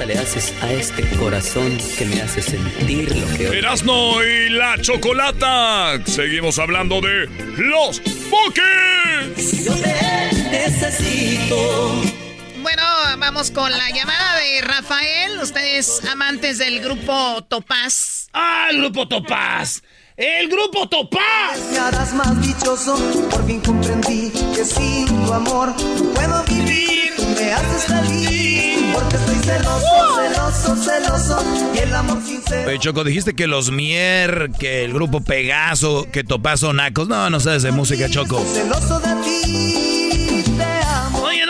[0.05, 3.57] Le haces a este corazón que me hace sentir lo que...
[3.57, 5.97] Erasno y la chocolata.
[6.05, 7.27] Seguimos hablando de
[7.57, 9.63] los Bookies.
[9.63, 12.26] Yo te necesito.
[12.67, 12.83] Bueno,
[13.17, 15.39] vamos con la llamada de Rafael.
[15.41, 18.27] Ustedes amantes del grupo Topaz.
[18.33, 19.81] ¡Ah, el grupo Topaz!
[20.17, 21.57] ¡El grupo Topaz!
[21.71, 22.97] Me harás más dichoso,
[23.29, 27.13] por fin comprendí que sin tu amor no puedo vivir.
[27.15, 31.71] Tú me haces feliz, porque estoy celoso, celoso, celoso.
[31.73, 32.67] Y el amor sincero.
[32.67, 37.07] Oye, Choco, dijiste que los Mier, que el grupo Pegaso, que Topaz son nacos.
[37.07, 38.43] No, no sabes de música, Choco.
[38.43, 39.15] Celoso de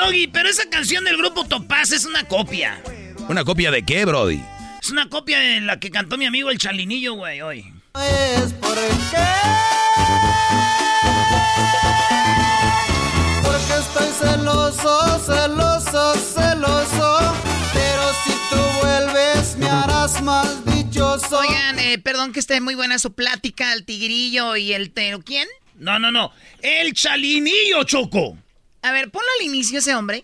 [0.07, 2.81] Doggy, pero esa canción del grupo Topaz es una copia.
[3.27, 4.41] ¿Una copia de qué, Brody?
[4.81, 7.73] Es una copia de la que cantó mi amigo el Chalinillo, güey, hoy.
[7.95, 9.27] Es porque.
[13.43, 17.35] Porque estoy celoso, celoso, celoso.
[17.73, 21.39] Pero si tú vuelves, me harás más dichoso.
[21.39, 25.19] Oigan, eh, perdón que esté muy buena su plática, el tigrillo y el tero.
[25.19, 25.49] ¿Quién?
[25.77, 26.31] No, no, no.
[26.61, 28.37] El Chalinillo, Choco.
[28.87, 30.23] A ver, ponlo al inicio ese hombre.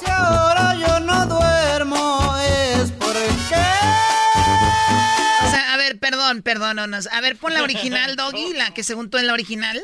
[0.00, 3.62] Si ahora yo no duermo, es porque.
[5.44, 6.96] O sea, a ver, perdón, perdón, no, no.
[7.12, 9.78] A ver, pon la original, Doggy, la que según tú es la original.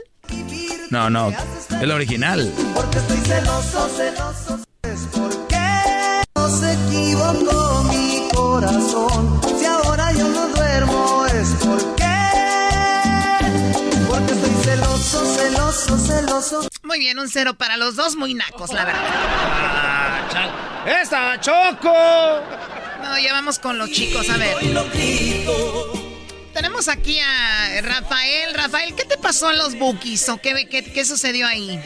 [0.89, 2.51] No, no, es la original.
[2.75, 4.61] Porque estoy celoso, celoso.
[4.85, 5.59] Es porque
[6.35, 9.39] no se equivocó mi corazón.
[9.59, 11.49] Si ahora yo no duermo, es.
[11.63, 12.02] Porque
[15.73, 16.69] celoso, celoso, celoso.
[16.85, 19.01] Muy bien, un cero para los dos, muy nacos, la verdad.
[19.05, 20.21] Ah,
[21.01, 21.93] ¡Esta, Choco!
[23.03, 24.57] No, ya vamos con los chicos, a ver.
[26.53, 28.55] Tenemos aquí a Rafael.
[28.55, 31.81] Rafael, ¿qué te pasó en los bookies o qué, qué, qué sucedió ahí?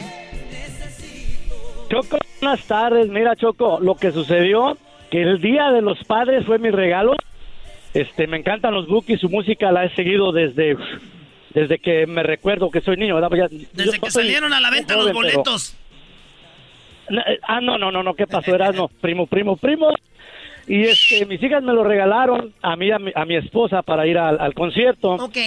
[1.89, 3.07] Choco, buenas tardes.
[3.07, 4.77] Mira, Choco, lo que sucedió,
[5.09, 7.15] que el Día de los Padres fue mi regalo.
[7.93, 10.75] Este, me encantan los bookies, su música la he seguido desde,
[11.53, 13.15] desde que me recuerdo que soy niño.
[13.15, 13.29] ¿verdad?
[13.29, 15.75] Pues ya- Desde yo que salieron a la venta los pero- boletos.
[17.09, 18.53] Eh, Ah, no, no, no, no, ¿qué pasó?
[18.53, 19.89] Eras no, primo, primo, primo.
[20.67, 24.05] Y este, mis hijas me lo regalaron a mí, a mi, a mi esposa para
[24.05, 25.11] ir al, al concierto.
[25.13, 25.37] Ok.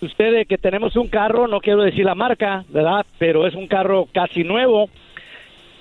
[0.00, 3.04] Ustedes que tenemos un carro, no quiero decir la marca, ¿verdad?
[3.18, 4.88] Pero es un carro casi nuevo.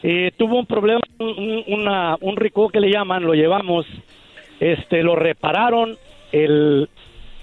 [0.04, 3.86] Eh, tuvo un problema, un, un- una, un rico que le llaman, lo llevamos,
[4.60, 5.98] este, lo repararon
[6.34, 6.90] el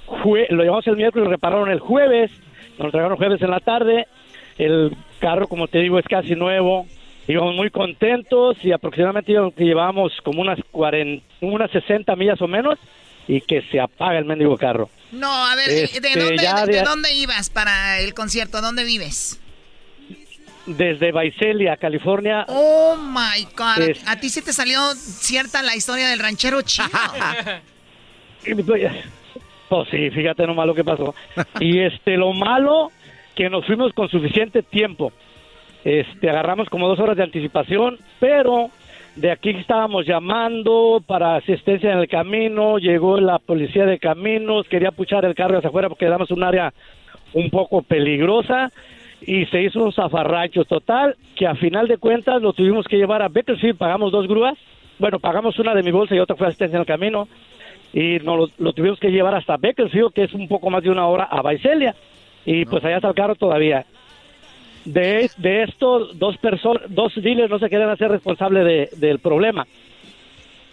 [0.07, 2.31] jue- lo llevamos el miércoles, lo repararon el jueves,
[2.79, 4.07] nos lo el jueves en la tarde.
[4.59, 6.87] El carro, como te digo, es casi nuevo.
[7.29, 12.79] Íbamos muy contentos y aproximadamente llevábamos como unas 40, unas 60 millas o menos
[13.27, 14.89] y que se apaga el mendigo carro.
[15.11, 18.61] No, a ver, Este, ¿de, dónde, de de- dónde ibas para el concierto?
[18.61, 19.41] ¿Dónde vives?
[20.67, 22.45] Desde Visalia, California.
[22.49, 23.89] Oh my God.
[23.89, 26.89] Es- A ti sí te salió cierta la historia del ranchero chino.
[29.69, 31.15] Pues sí, fíjate nomás lo que pasó.
[31.61, 32.91] Y este, lo malo,
[33.35, 35.13] que nos fuimos con suficiente tiempo.
[35.85, 38.71] Este, agarramos como dos horas de anticipación, pero
[39.17, 44.91] de aquí estábamos llamando para asistencia en el camino, llegó la policía de caminos, quería
[44.91, 46.73] puchar el carro hacia afuera porque éramos un área
[47.33, 48.71] un poco peligrosa
[49.23, 53.23] y se hizo un zafarracho total que a final de cuentas lo tuvimos que llevar
[53.23, 54.59] a Bakersfield, pagamos dos grúas,
[54.99, 57.29] bueno, pagamos una de mi bolsa y otra fue asistencia en el camino
[57.97, 60.91] y nos lo, lo tuvimos que llevar hasta Bakersfield, que es un poco más de
[60.91, 61.95] una hora, a Baicelia
[62.45, 63.87] y pues allá está el carro todavía.
[64.85, 69.67] De, de esto, dos personas, dos dealers no se querían hacer responsables de, del problema.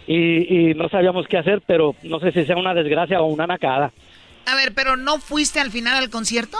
[0.06, 3.46] Y, y no sabíamos qué hacer, pero no sé si sea una desgracia o una
[3.46, 3.90] nacada.
[4.44, 6.58] A ver, pero ¿no fuiste al final al concierto?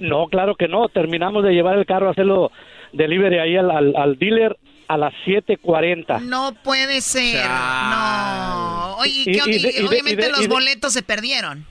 [0.00, 0.88] No, claro que no.
[0.88, 2.50] Terminamos de llevar el carro a hacerlo
[2.92, 4.56] delivery ahí al, al, al dealer
[4.88, 6.20] a las 7.40.
[6.22, 7.44] No puede ser.
[7.46, 8.96] No.
[8.96, 11.66] Oye, Y- ¿qué- y y obviamente los boletos se perdieron.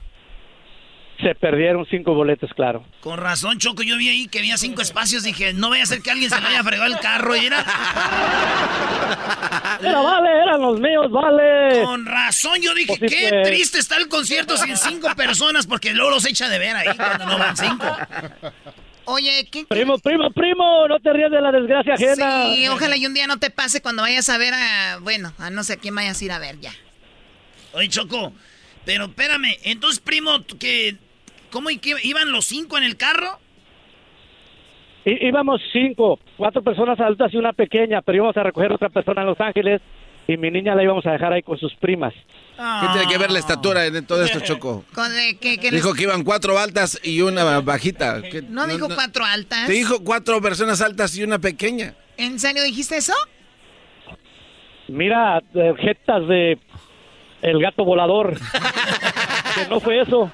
[1.22, 2.84] Se perdieron cinco boletos, claro.
[3.00, 5.24] Con razón, Choco, yo vi ahí que había cinco espacios.
[5.24, 7.36] Dije, no vaya a ser que alguien se le haya fregado el carro.
[7.38, 7.64] Y era...
[9.82, 11.84] Era vale, eran los míos, vale.
[11.84, 13.48] Con razón, yo dije, Pues sí, qué pues.
[13.48, 17.26] triste está el concierto sin cinco personas, porque luego los echa de ver ahí cuando
[17.26, 17.86] no van cinco.
[19.06, 19.66] Oye, ¿qué?
[19.66, 22.54] Primo, primo, primo, no te rías de la desgracia ajena.
[22.54, 25.50] Sí, ojalá y un día no te pase cuando vayas a ver a, bueno, a
[25.50, 26.72] no sé a quién vayas a ir a ver ya.
[27.74, 28.32] Oye, Choco,
[28.86, 30.96] pero espérame, entonces, primo, que
[31.52, 33.40] ¿cómo y qué, iban los cinco en el carro?
[35.06, 39.22] Í- íbamos cinco, cuatro personas adultas y una pequeña, pero íbamos a recoger otra persona
[39.22, 39.82] en Los Ángeles
[40.28, 42.14] y mi niña la íbamos a dejar ahí con sus primas.
[42.56, 44.86] ¿Qué tiene que ver la estatura en todo esto, Choco?
[44.94, 48.22] Con de- que, que Dijo les- que iban cuatro altas y una bajita.
[48.22, 49.66] ¿Qué- no dijo cuatro altas.
[49.68, 51.96] Te dijo cuatro personas altas y una pequeña.
[52.18, 53.14] ¿En serio dijiste eso?
[54.88, 56.60] Mira, eh, jetas de
[57.42, 58.36] el gato volador.
[59.56, 60.32] que no fue eso.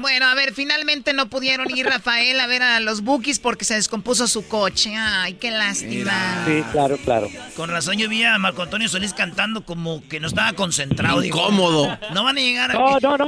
[0.00, 3.74] Bueno, a ver, finalmente no pudieron ir Rafael a ver a los Bookies porque se
[3.74, 4.94] descompuso su coche.
[4.96, 6.44] Ay, qué lástima.
[6.46, 7.28] Sí, claro, claro.
[7.56, 11.20] Con razón yo vi a Marco Antonio Solís cantando como que no estaba concentrado.
[11.20, 11.98] digo, Incómodo.
[12.14, 12.74] no van a llegar a...
[12.74, 13.26] No, no, no.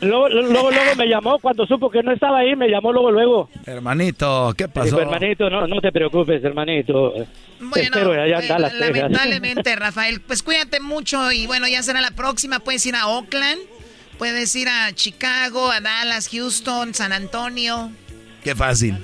[0.00, 3.50] Luego, luego, luego me llamó cuando supo que no estaba ahí, me llamó luego, luego.
[3.66, 4.84] Hermanito, ¿qué pasó?
[4.86, 7.16] Dijo, hermanito, no, no te preocupes, hermanito.
[7.16, 7.26] Eh,
[7.60, 8.78] Dallas, Texas.
[8.78, 12.60] lamentablemente, Rafael, pues cuídate mucho y bueno, ya será la próxima.
[12.60, 13.58] Puedes ir a Oakland,
[14.20, 17.90] puedes ir a Chicago, a Dallas, Houston, San Antonio.
[18.44, 19.02] Qué fácil.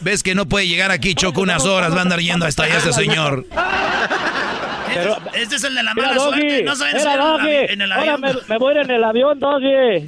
[0.00, 1.92] ¿Ves que no puede llegar aquí, Choco, unas horas?
[1.94, 3.46] Va a andar yendo hasta allá este señor.
[4.92, 6.62] Pero- Este es el de la mala Doggy, suerte.
[6.64, 8.20] No saben mira, en el Doggy, avi- en el ahora avión.
[8.48, 10.06] me, me voy a ir en el avión, Doggy.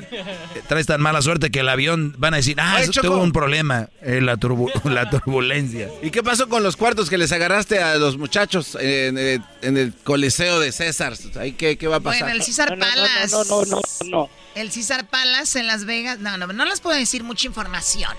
[0.67, 3.07] Traes tan mala suerte que el avión van a decir, ah, eso Choco.
[3.07, 5.89] tuvo un problema, eh, la, turbu- la turbulencia.
[6.03, 9.77] ¿Y qué pasó con los cuartos que les agarraste a los muchachos en, el- en
[9.77, 11.13] el Coliseo de César?
[11.39, 12.23] Ahí, ¿qué, ¿Qué va a pasar?
[12.23, 13.37] Bueno, el César No, no, no, Palace.
[13.37, 14.31] no, no, no, no.
[14.55, 16.19] El César Palace en Las Vegas.
[16.19, 18.11] No, no, no les puedo decir mucha información.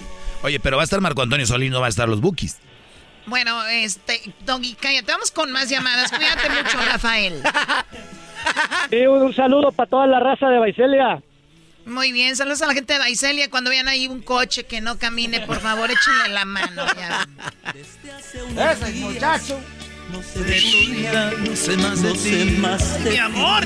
[0.41, 2.57] Oye, pero va a estar Marco Antonio Solís, no va a estar los Bookies.
[3.26, 6.11] Bueno, este, Doggy, cállate, vamos con más llamadas.
[6.11, 7.41] Cuídate mucho, Rafael.
[8.89, 11.22] Sí, un, un saludo para toda la raza de Baicelia.
[11.85, 13.49] Muy bien, saludos a la gente de Baicelia.
[13.49, 16.85] Cuando vean ahí un coche que no camine, por favor, échenle la mano.
[16.97, 17.27] ya.
[18.72, 19.60] Ese muchacho.
[20.14, 23.10] De tu vida, no sé más de ti.
[23.10, 23.64] Mi amor,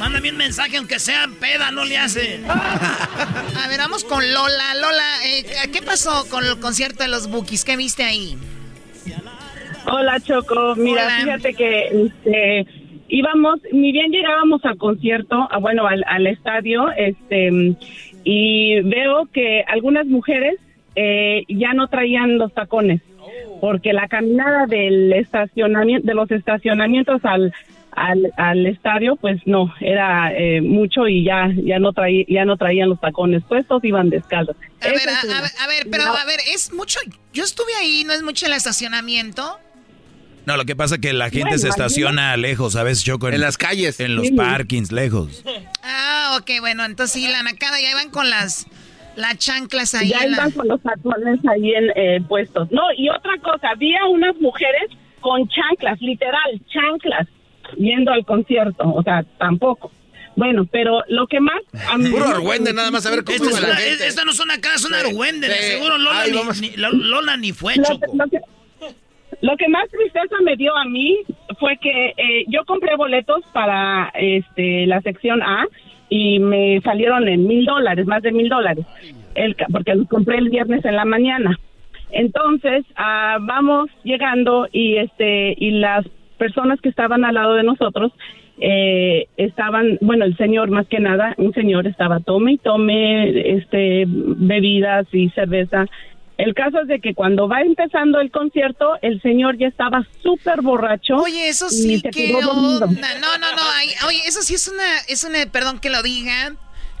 [0.00, 2.40] mándame un mensaje, aunque sea peda, no le hace.
[2.48, 4.74] A ver, vamos con Lola.
[4.74, 7.64] Lola, eh, ¿qué pasó con el concierto de los Bookies?
[7.64, 8.36] ¿Qué viste ahí?
[9.86, 11.18] Hola Choco, mira, Hola.
[11.20, 12.66] fíjate que este,
[13.08, 17.76] íbamos, ni bien llegábamos al concierto, ah, bueno, al, al estadio, este,
[18.24, 20.56] y veo que algunas mujeres
[20.96, 23.00] eh, ya no traían los tacones,
[23.60, 27.52] porque la caminada del estacionamiento, de los estacionamientos al,
[27.92, 32.56] al, al estadio, pues no, era eh, mucho y ya, ya no traía, ya no
[32.56, 34.56] traían los tacones puestos, iban descalzos.
[34.82, 35.38] A ver, a, una.
[35.38, 36.98] a ver, a ver, pero a ver, es mucho.
[37.32, 39.58] Yo estuve ahí, no es mucho el estacionamiento.
[40.44, 43.28] No, lo que pasa es que la gente Bueno, se estaciona lejos, ¿sabes, Choco?
[43.28, 43.98] En las calles.
[43.98, 44.34] En los Sí.
[44.34, 45.42] parkings, lejos.
[45.82, 48.66] Ah, ok, bueno, entonces sí, la nacada ya iban con las,
[49.16, 50.08] las chanclas ahí.
[50.10, 52.70] ya en la- iban con los tacones ahí en, eh, puestos.
[52.70, 54.90] No, y otra cosa, había unas mujeres
[55.20, 57.26] con chanclas, literal, chanclas,
[57.76, 59.90] yendo al concierto, o sea, tampoco.
[60.36, 61.56] Bueno, pero lo que más...
[61.90, 64.06] a mí- Puro argüende, nada más a ver cómo Esta, es iba la una- gente.
[64.06, 65.48] esta no son acá, son Sí, argüendes.
[65.50, 65.72] de sí.
[65.72, 68.12] Seguro Lola, Ay, ni, Lola ni fue, Lo, Choco.
[68.14, 68.38] lo que,
[69.40, 71.16] lo que más tristeza me dio a mí
[71.58, 75.64] fue que eh, yo compré boletos para este la sección A
[76.08, 78.86] y me salieron en mil dólares, más de mil dólares,
[79.34, 81.58] el, porque los compré el viernes en la mañana.
[82.10, 86.06] Entonces, ah, vamos llegando y este y las
[86.38, 88.12] personas que estaban al lado de nosotros
[88.58, 94.04] eh, estaban, bueno, el señor más que nada, un señor estaba tome y tome este
[94.06, 95.86] bebidas y cerveza
[96.38, 100.60] El caso es de que cuando va empezando el concierto, el señor ya estaba súper
[100.60, 101.16] borracho.
[101.16, 104.06] Oye, eso sí que No, no, no.
[104.06, 106.54] oye, eso sí es una, es una, perdón que lo diga,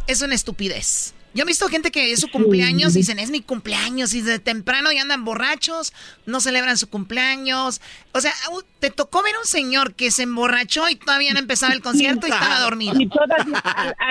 [0.06, 1.15] es una estupidez.
[1.36, 4.38] Yo he visto gente que es su cumpleaños y dicen, es mi cumpleaños, y de
[4.38, 5.92] temprano ya andan borrachos,
[6.24, 7.82] no celebran su cumpleaños.
[8.14, 8.32] O sea,
[8.80, 12.30] te tocó ver un señor que se emborrachó y todavía no empezaba el concierto y
[12.30, 12.98] estaba dormido.
[12.98, 13.10] Y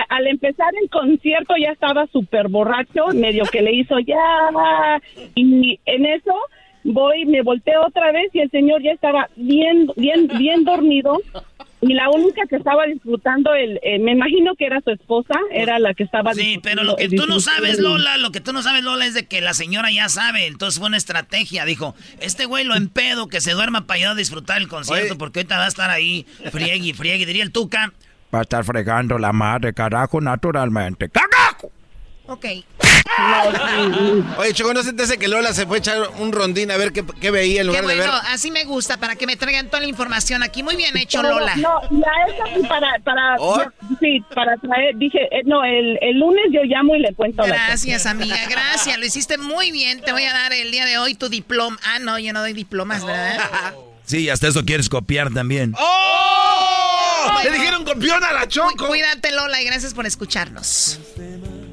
[0.08, 5.00] al, empezar el concierto ya estaba súper borracho, medio que le hizo ya,
[5.34, 6.32] y en eso
[6.84, 11.20] voy, me volteo otra vez y el señor ya estaba bien, bien, bien dormido
[11.80, 15.78] y la única que estaba disfrutando, el, eh, me imagino que era su esposa, era
[15.78, 18.62] la que estaba Sí, pero lo que tú no sabes, Lola, lo que tú no
[18.62, 22.46] sabes, Lola, es de que la señora ya sabe, entonces fue una estrategia, dijo, este
[22.46, 25.64] güey lo empedo, que se duerma para ir a disfrutar el concierto, porque ahorita va
[25.66, 27.92] a estar ahí, friegue y friegue, diría el Tuca.
[28.34, 31.08] Va a estar fregando la madre, carajo, naturalmente.
[31.08, 31.35] ¡Carajo!
[32.28, 32.46] Ok.
[34.38, 36.76] Oye, Choco, ¿no se te hace que Lola se fue a echar un rondín a
[36.76, 38.20] ver qué, veía en lugar qué bueno, de ver?
[38.28, 40.62] así me gusta, para que me traigan toda la información aquí.
[40.62, 41.56] Muy bien hecho, Lola.
[41.56, 43.62] No, ya es para, para, oh.
[44.00, 48.06] sí, para traer, dije, eh, no, el, el, lunes yo llamo y le cuento Gracias,
[48.06, 50.00] amiga, gracias, lo hiciste muy bien.
[50.00, 51.78] Te voy a dar el día de hoy tu diploma.
[51.84, 53.74] Ah, no, yo no doy diplomas, ¿verdad?
[54.04, 55.74] Sí, hasta eso quieres copiar también.
[55.78, 57.40] ¡Oh!
[57.42, 58.86] Le dijeron copión a la Choco.
[58.86, 61.00] Cuídate, Lola, y gracias por escucharnos.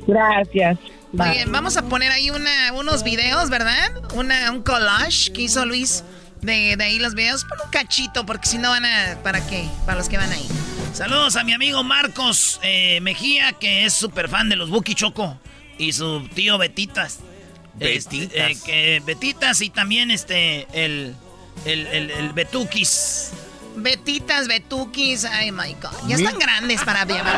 [0.07, 0.79] Gracias.
[1.11, 3.91] Muy bien, vamos a poner ahí una, unos videos, ¿verdad?
[4.15, 6.03] Una, un collage que hizo Luis
[6.41, 7.45] de, ahí los videos.
[7.45, 9.19] Pon un cachito, porque si no van a...
[9.23, 9.67] ¿Para qué?
[9.85, 10.47] Para los que van ahí.
[10.93, 15.37] Saludos a mi amigo Marcos eh, Mejía, que es súper fan de los Buki Choco.
[15.77, 17.19] Y su tío Betitas.
[17.75, 18.09] Betitas.
[18.09, 21.15] Este, eh, que Betitas y también este, el,
[21.65, 23.31] el, el, Betukis.
[23.75, 26.07] Betitas, Betukis, ay my god.
[26.07, 27.35] Ya están grandes para llamar.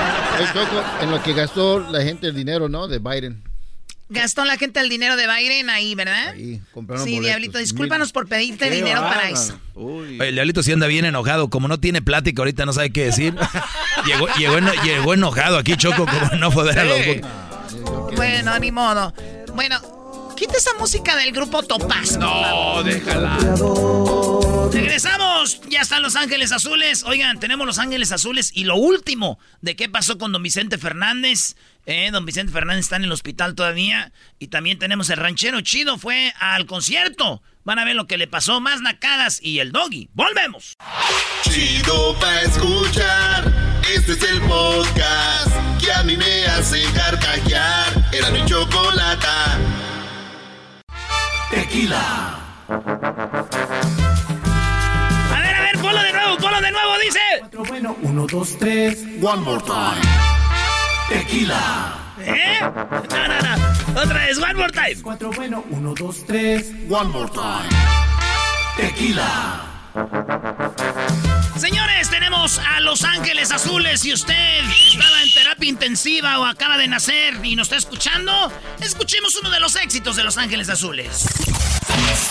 [1.02, 2.88] en lo que gastó la gente el dinero, ¿no?
[2.88, 3.44] De Biden.
[4.08, 6.30] Gastó la gente el dinero de Biden ahí, ¿verdad?
[6.30, 9.60] Ahí, compraron Sí, Diablito, discúlpanos por pedirte dinero para eso.
[9.76, 13.34] El Diablito sí anda bien enojado, como no tiene plática ahorita no sabe qué decir.
[14.06, 14.28] llegó,
[14.84, 18.16] llegó, enojado aquí, Choco, como no poder a los...
[18.16, 19.12] Bueno, ni modo.
[19.56, 19.80] Bueno,
[20.36, 22.18] quita esa música del grupo Topaz.
[22.18, 23.38] No, déjala.
[24.72, 25.62] Regresamos.
[25.70, 27.04] Ya están Los Ángeles Azules.
[27.04, 28.52] Oigan, tenemos Los Ángeles Azules.
[28.54, 31.56] Y lo último de qué pasó con don Vicente Fernández.
[31.86, 34.12] Eh, don Vicente Fernández está en el hospital todavía.
[34.38, 35.98] Y también tenemos el ranchero chido.
[35.98, 37.42] Fue al concierto.
[37.64, 38.60] Van a ver lo que le pasó.
[38.60, 40.10] Más nacadas y el doggy.
[40.14, 40.74] Volvemos.
[41.44, 43.82] Chido pa' escuchar.
[43.96, 48.10] Este es el podcast que a mí me hace carcajear.
[48.12, 49.28] Era mi chocolate.
[51.56, 52.38] Tequila.
[52.68, 52.78] A
[55.42, 57.20] ver, a ver, ponlo de nuevo, ponlo de nuevo, dice.
[57.40, 59.06] Cuatro, bueno, uno, dos, tres.
[59.22, 60.02] One more time.
[61.08, 61.94] Tequila.
[62.20, 62.60] ¿Eh?
[62.60, 64.02] No, no, no.
[64.02, 65.02] Otra vez, one more time.
[65.02, 66.74] Cuatro, bueno, uno, dos, tres.
[66.90, 67.70] One more time.
[68.76, 69.75] Tequila.
[71.58, 74.02] Señores, tenemos a Los Ángeles Azules.
[74.02, 78.52] Si usted estaba en terapia intensiva o acaba de nacer y nos está escuchando,
[78.82, 81.26] escuchemos uno de los éxitos de Los Ángeles Azules.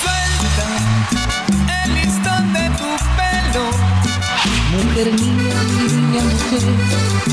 [0.00, 3.70] Suelta el listón de tu pelo.
[4.70, 6.22] Mujer, niña, niña,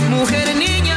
[0.10, 0.56] mujer.
[0.56, 0.91] Niña,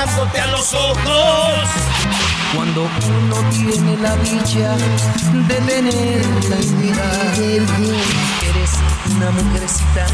[0.00, 1.68] mirándote a los ojos.
[2.54, 8.70] Cuando uno tiene la dicha de tenerla en mirar, eres
[9.14, 10.06] una mujercita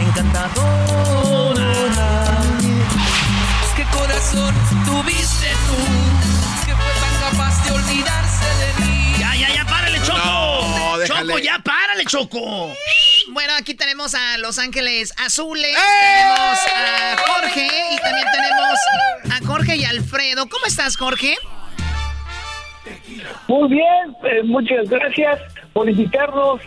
[0.00, 1.60] encantadora.
[3.76, 4.54] ¿Qué corazón
[4.86, 5.76] tuviste tú
[6.66, 9.14] que fue tan capaz de olvidarse de mí?
[9.18, 10.18] Ya, ya, ya, párale, Choco.
[10.24, 12.74] No, Choco, ya, párale, Choco.
[13.28, 18.78] Bueno, aquí tenemos a Los Ángeles Azules, tenemos a Jorge y también tenemos
[19.30, 20.48] a Jorge y Alfredo.
[20.48, 21.36] ¿Cómo estás, Jorge?
[23.46, 25.40] Muy bien, eh, muchas gracias
[25.72, 26.60] por invitarnos.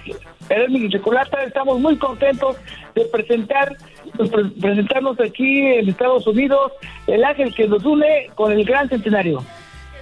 [0.69, 2.57] mi Chocolata, estamos muy contentos
[2.93, 3.76] de presentar
[4.61, 6.72] presentarnos aquí en Estados Unidos,
[7.07, 9.43] el ángel que nos une con el gran centenario.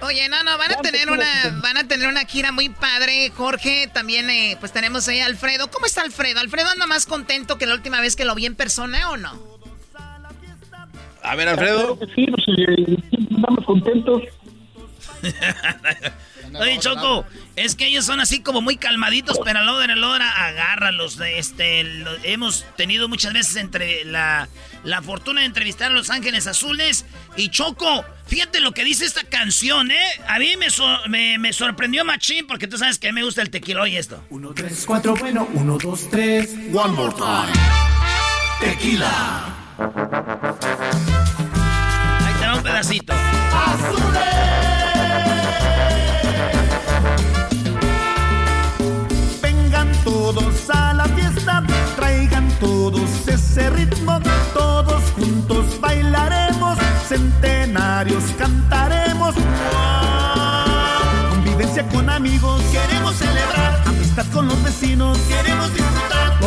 [0.04, 3.88] Oye, no, no, van a tener una, van a tener una gira muy padre, Jorge.
[3.90, 5.70] También, eh, pues tenemos ahí a Alfredo.
[5.70, 6.40] ¿Cómo está Alfredo?
[6.40, 9.32] ¿Alfredo anda más contento que la última vez que lo vi en persona o no?
[11.22, 11.98] A ver, Alfredo.
[12.14, 14.22] Sí, pues, eh, estamos contentos.
[16.60, 17.24] Oye, Choco,
[17.56, 20.46] es que ellos son así como muy calmaditos, pero a la hora de la hora
[20.46, 21.18] agárralos.
[21.20, 21.80] Este,
[22.22, 24.48] hemos tenido muchas veces entre la,
[24.84, 27.06] la fortuna de entrevistar a Los Ángeles Azules
[27.36, 28.04] y Choco.
[28.26, 30.06] Fíjate lo que dice esta canción, ¿eh?
[30.28, 33.96] A mí me, me, sorprendió machín porque tú sabes que me gusta el tequila y
[33.96, 34.22] esto.
[34.30, 36.54] Uno, tres, cuatro, bueno, uno, dos, tres.
[36.72, 37.52] One more time.
[38.60, 39.54] Tequila.
[42.20, 43.12] Ahí te va un pedacito.
[43.12, 44.73] Vengan
[50.32, 51.62] todos a la fiesta,
[51.96, 54.18] traigan todos ese ritmo,
[54.54, 59.34] todos juntos bailaremos, centenarios cantaremos.
[61.28, 66.43] Convivencia con amigos, queremos celebrar, amistad con los vecinos, queremos disfrutar.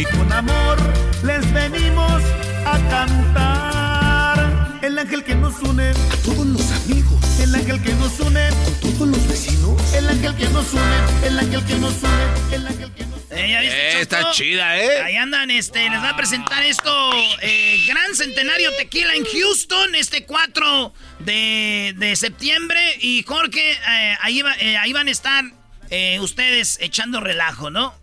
[0.00, 0.78] Y con amor
[1.24, 2.22] les venimos
[2.64, 4.78] a cantar.
[4.82, 7.20] El ángel que nos une a todos los amigos.
[7.40, 9.94] El ángel que nos une con todos los vecinos.
[9.94, 13.40] El ángel que nos une, el ángel que nos une, el ángel que nos une.
[13.44, 15.02] Eh, ¿ya viste, Eh, está chida, ¿eh?
[15.02, 17.10] Ahí andan, este, les va a presentar esto,
[17.42, 22.96] eh, Gran Centenario Tequila en Houston, este 4 de, de septiembre.
[23.00, 25.44] Y Jorge, eh, ahí, va- eh, ahí van a estar
[25.90, 27.94] eh, ustedes echando relajo, ¿no?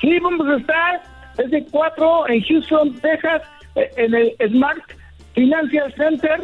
[0.00, 1.02] Sí, vamos a estar
[1.36, 3.42] desde 4 en Houston, Texas,
[3.74, 4.82] eh, en el Smart
[5.34, 6.40] Financial Center.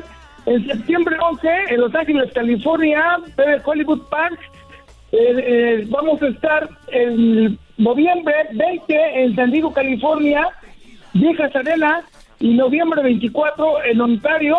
[0.47, 4.39] En septiembre 11 en Los Ángeles, California, de Hollywood Park.
[5.13, 10.49] Eh, eh, vamos a estar en noviembre 20 en San Diego, California,
[11.13, 12.03] Viejas Arena.
[12.39, 14.57] Y noviembre 24 en Ontario,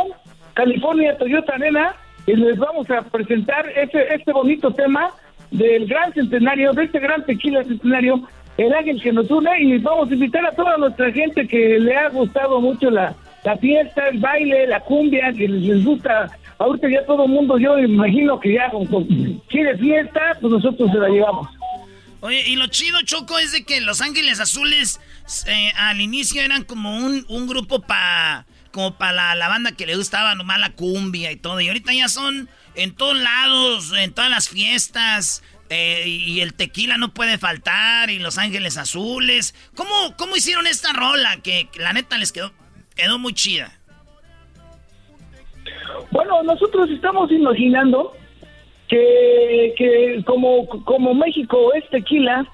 [0.53, 1.95] California, Toyota Arena.
[2.27, 5.11] Y les vamos a presentar este, este bonito tema
[5.49, 8.21] del gran centenario, de este gran tequila centenario,
[8.57, 9.49] el ángel que nos une.
[9.61, 13.57] Y vamos a invitar a toda nuestra gente que le ha gustado mucho la, la
[13.57, 16.29] fiesta, el baile, la cumbia, que les, gusta.
[16.59, 19.07] Ahorita ya todo el mundo, yo imagino que ya con- con-
[19.49, 21.47] quiere fiesta, pues nosotros se la llevamos.
[22.19, 24.99] Oye, y lo chido, Choco, es de que Los Ángeles Azules
[25.47, 29.85] eh, al inicio eran como un, un grupo para como para la, la banda que
[29.85, 31.59] le gustaba nomás la cumbia y todo.
[31.59, 35.43] Y ahorita ya son en todos lados, en todas las fiestas.
[35.71, 38.09] Eh, y el tequila no puede faltar.
[38.11, 39.55] Y Los Ángeles Azules.
[39.75, 41.37] ¿Cómo, cómo hicieron esta rola?
[41.41, 42.51] Que, la neta les quedó,
[42.95, 43.71] quedó muy chida.
[46.11, 48.13] Bueno, nosotros estamos imaginando
[48.87, 52.45] que, que como, como México es tequila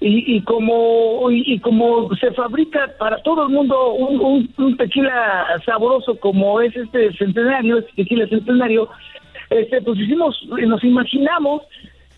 [0.00, 5.46] y, y como y, como se fabrica para todo el mundo un, un- un tequila
[5.64, 8.88] sabroso como es este centenario, este tequila centenario,
[9.50, 11.62] este, pues hicimos, nos imaginamos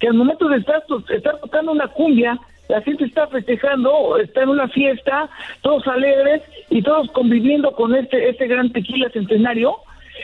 [0.01, 4.49] que al momento de estar, estar tocando una cumbia, la gente está festejando, está en
[4.51, 5.29] una fiesta,
[5.63, 9.77] todos alegres y todos conviviendo con este, este gran tequila centenario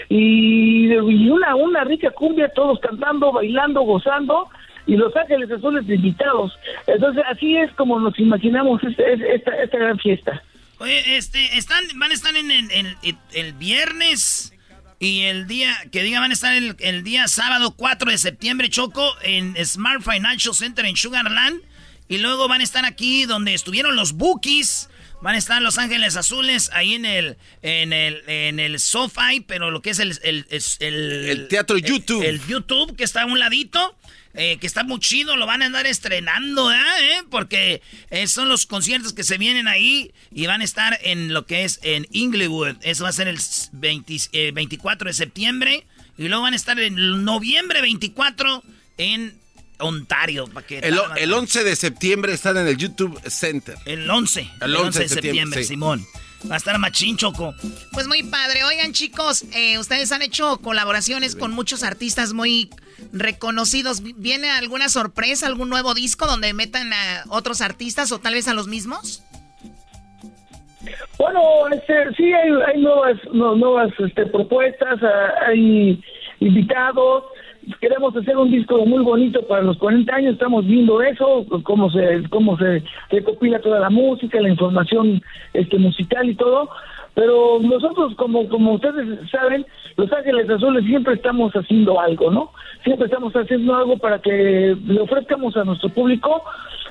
[0.09, 4.49] y, una, una rica cumbia, todos cantando, bailando, gozando
[4.87, 6.53] y Los Ángeles Azules invitados.
[6.87, 10.43] Entonces así es como nos imaginamos este- esta, esta gran fiesta.
[10.81, 12.97] Oye, este, están, van a estar en el-
[13.35, 14.52] el viernes
[15.03, 18.71] y el día, que diga, van a estar el, el día sábado 4 de septiembre,
[18.71, 21.61] Choco, en Smart Financial Center en Sugarland.
[22.09, 24.89] Y luego van a estar aquí donde estuvieron los Bookies.
[25.23, 29.71] Van a estar Los Ángeles Azules ahí en el, en el, en el SoFi, pero
[29.71, 32.25] lo que es el, el, el, El teatro YouTube.
[32.25, 33.97] El, YouTube, que está a un ladito.
[34.35, 37.03] eh, que está muy chido, lo van a andar estrenando, ¿verdad?
[37.03, 37.23] ¿eh?
[37.31, 41.47] Porque eh, son los conciertos que se vienen ahí y van a estar en lo
[41.47, 42.77] que es en Inglewood.
[42.83, 43.39] Eso va a ser el
[43.73, 45.87] 20 eh, 24 de septiembre.
[46.19, 48.63] Y luego van a estar en noviembre 24
[48.99, 49.39] en
[49.79, 50.47] Ontario.
[50.47, 53.77] para que El, el 11 de septiembre están en el YouTube Center.
[53.85, 54.51] El 11.
[54.61, 55.69] El 11 de septiembre, sí.
[55.71, 56.05] Simón.
[56.51, 57.55] Va a estar machín, Choco.
[57.93, 58.65] Pues muy padre.
[58.65, 62.69] Oigan, chicos, eh, ustedes han hecho colaboraciones con muchos artistas muy
[63.13, 64.03] reconocidos.
[64.17, 68.55] ¿Viene alguna sorpresa, algún nuevo disco donde metan a otros artistas o tal vez a
[68.55, 69.23] los mismos?
[71.19, 71.41] Bueno,
[71.73, 76.03] este, sí hay, hay nuevas, no- nuevas este, propuestas, ah, hay
[76.41, 77.25] invitados.
[77.81, 80.33] Queremos hacer un disco muy bonito para los 40 años.
[80.35, 85.23] Estamos viendo eso, cómo se cómo se recopila toda la música, la información
[85.53, 86.69] este musical y todo.
[87.15, 89.67] Pero nosotros, como como ustedes saben,
[89.97, 92.53] Los Ángeles Azules siempre estamos haciendo algo, ¿no?
[92.85, 96.43] Siempre estamos haciendo algo para que le ofrezcamos a nuestro público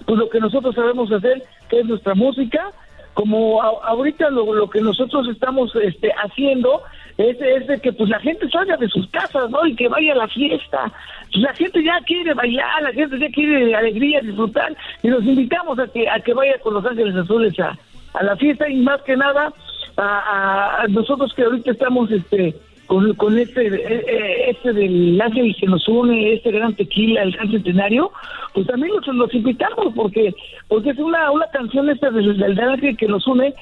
[0.05, 2.71] pues lo que nosotros sabemos hacer, que es nuestra música,
[3.13, 6.81] como ahorita lo, lo, que nosotros estamos este, haciendo
[7.17, 9.65] es, es, de que pues la gente salga de sus casas, ¿no?
[9.65, 10.91] Y que vaya a la fiesta.
[11.31, 15.79] Pues, la gente ya quiere bailar, la gente ya quiere alegría, disfrutar, y los invitamos
[15.79, 17.77] a que, a que vaya con Los Ángeles Azules a,
[18.13, 19.53] a la fiesta y más que nada
[19.97, 22.55] a, a nosotros que ahorita estamos este
[22.91, 27.31] con, con este eh, eh, este del ángel que nos une, este gran tequila, el
[27.31, 28.11] gran centenario,
[28.53, 30.35] pues también los, los invitamos porque
[30.67, 33.53] porque es una, una canción esta del, del ángel que nos une,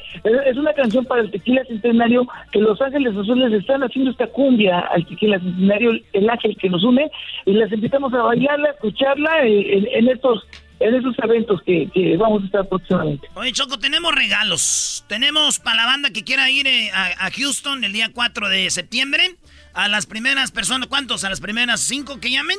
[0.48, 4.80] es una canción para el tequila centenario que los ángeles azules están haciendo esta cumbia
[4.80, 7.12] al tequila centenario, el ángel que nos une,
[7.46, 10.44] y les invitamos a bailarla, a escucharla eh, en estos
[10.80, 13.28] en esos eventos que, vamos a estar próximamente.
[13.36, 15.04] Oye, Choco, tenemos regalos.
[15.08, 19.36] Tenemos para la banda que quiera ir eh, a, Houston el día 4 de septiembre.
[19.74, 21.24] A las primeras personas, ¿cuántos?
[21.24, 22.58] A las primeras cinco que llamen.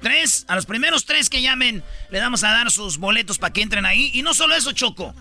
[0.00, 3.62] Tres, a los primeros tres que llamen, le damos a dar sus boletos para que
[3.62, 4.12] entren ahí.
[4.14, 5.12] Y no solo eso, Choco,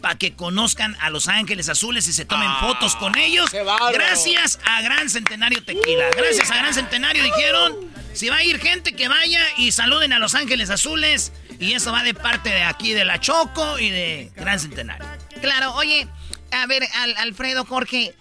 [0.00, 3.50] para que conozcan a Los Ángeles Azules y se tomen ah, fotos con ellos.
[3.92, 6.10] Gracias a Gran Centenario Tequila.
[6.16, 10.18] Gracias a Gran Centenario dijeron, si va a ir gente que vaya y saluden a
[10.18, 11.32] Los Ángeles Azules.
[11.58, 15.06] Y eso va de parte de aquí de la Choco y de Gran Centenario.
[15.40, 16.08] Claro, oye,
[16.52, 18.14] a ver, Alfredo, Jorge,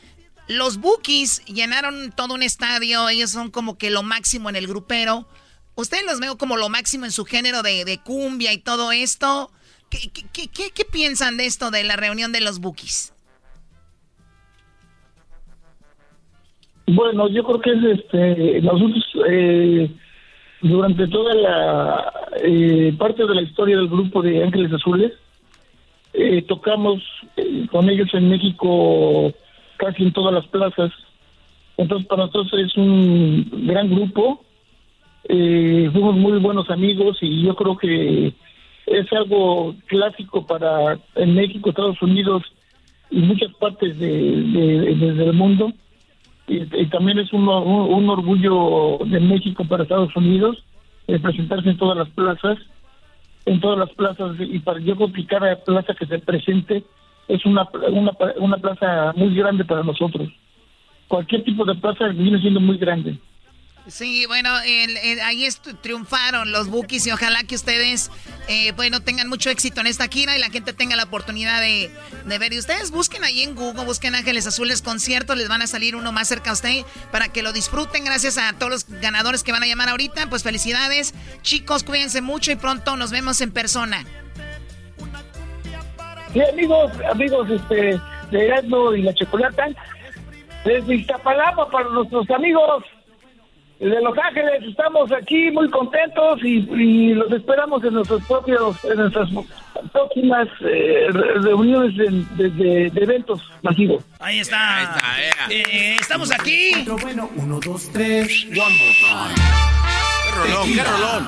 [0.47, 5.27] los Bookies llenaron todo un estadio, ellos son como que lo máximo en el grupero.
[5.75, 9.51] Ustedes los veo como lo máximo en su género de, cumbia y todo esto.
[9.89, 9.99] ¿Qué,
[10.31, 13.13] qué, piensan de esto, de la reunión de los Bookies?
[16.87, 19.89] Bueno, yo creo que es este, nosotros eh,
[20.61, 22.13] durante toda la
[22.43, 25.13] eh, parte de la historia del grupo de Ángeles Azules,
[26.13, 27.01] eh, tocamos
[27.37, 29.31] eh, con ellos en México
[29.77, 30.91] casi en todas las plazas.
[31.77, 34.43] Entonces para nosotros es un gran grupo,
[35.27, 38.33] fuimos muy buenos amigos y yo creo que
[38.89, 42.43] es algo clásico para en México, Estados Unidos
[43.11, 45.71] y muchas partes de, del mundo
[46.47, 50.63] y, también es un, un, orgullo de México para Estados Unidos
[51.07, 52.57] eh, presentarse en todas las plazas,
[53.45, 56.83] en todas las plazas y para yo creo que cada plaza que se presente
[57.27, 60.29] es una, una, una plaza muy grande para nosotros.
[61.07, 63.17] Cualquier tipo de plaza viene siendo muy grande.
[63.89, 65.47] Sí, bueno, ahí
[65.81, 68.11] triunfaron los Bookies y ojalá que ustedes,
[68.47, 71.91] eh, bueno, tengan mucho éxito en esta gira y la gente tenga la oportunidad de,
[72.25, 72.53] ver.
[72.53, 76.11] Y ustedes busquen ahí en Google, busquen Ángeles Azules conciertos, les van a salir uno
[76.11, 78.05] más cerca a usted para que lo disfruten.
[78.05, 81.15] Gracias a todos los ganadores que van a llamar ahorita, pues felicidades.
[81.41, 84.05] Chicos, cuídense mucho y pronto nos vemos en persona.
[86.31, 87.99] Sí, amigos, amigos este,
[88.29, 89.67] de Erasmo y la Chocolata,
[90.63, 92.83] desde Iztapalapa para nuestros amigos
[93.79, 99.29] de Los Ángeles estamos aquí muy contentos y, los esperamos en nuestros propios, en nuestras
[99.93, 101.07] próximas eh,
[101.41, 104.03] reuniones de, eventos masivos.
[104.19, 104.97] Ahí está.
[105.49, 106.85] Eh, estamos aquí.
[107.01, 108.45] Bueno, uno, dos, tres.
[108.47, 109.35] One more time.
[110.35, 111.27] rolón, qué rolón.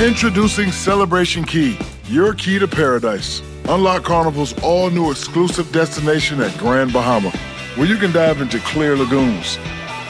[0.00, 1.76] Introducing Celebration Key,
[2.08, 3.42] your key to paradise.
[3.68, 7.30] Unlock Carnival's all new exclusive destination at Grand Bahama,
[7.76, 9.58] where you can dive into clear lagoons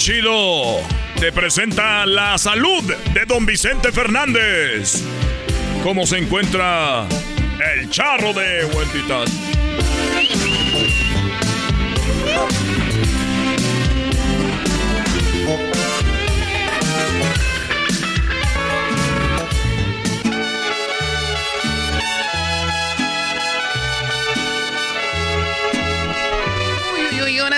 [0.00, 0.78] chido
[1.18, 2.82] te presenta la salud
[3.12, 5.04] de don Vicente Fernández.
[5.82, 7.06] ¿Cómo se encuentra
[7.76, 8.64] el charro de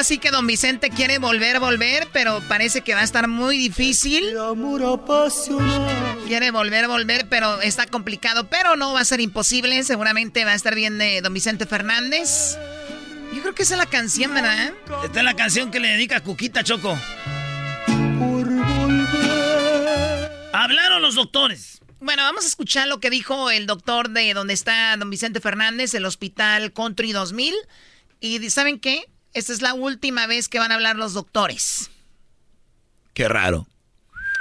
[0.02, 4.24] así que don Vicente quiere volver, volver, pero parece que va a estar muy difícil.
[6.26, 9.84] Quiere volver, volver, pero está complicado, pero no va a ser imposible.
[9.84, 12.58] Seguramente va a estar bien de don Vicente Fernández.
[13.32, 14.72] Yo creo que esa es la canción, ¿verdad?
[15.04, 16.98] Esta es la canción que le dedica a Cuquita Choco.
[20.52, 21.80] Hablaron los doctores.
[22.00, 25.94] Bueno, vamos a escuchar lo que dijo el doctor de donde está don Vicente Fernández,
[25.94, 27.54] el hospital Country 2000.
[28.18, 29.11] Y ¿saben qué?
[29.34, 31.90] Esta es la última vez que van a hablar los doctores.
[33.14, 33.66] Qué raro.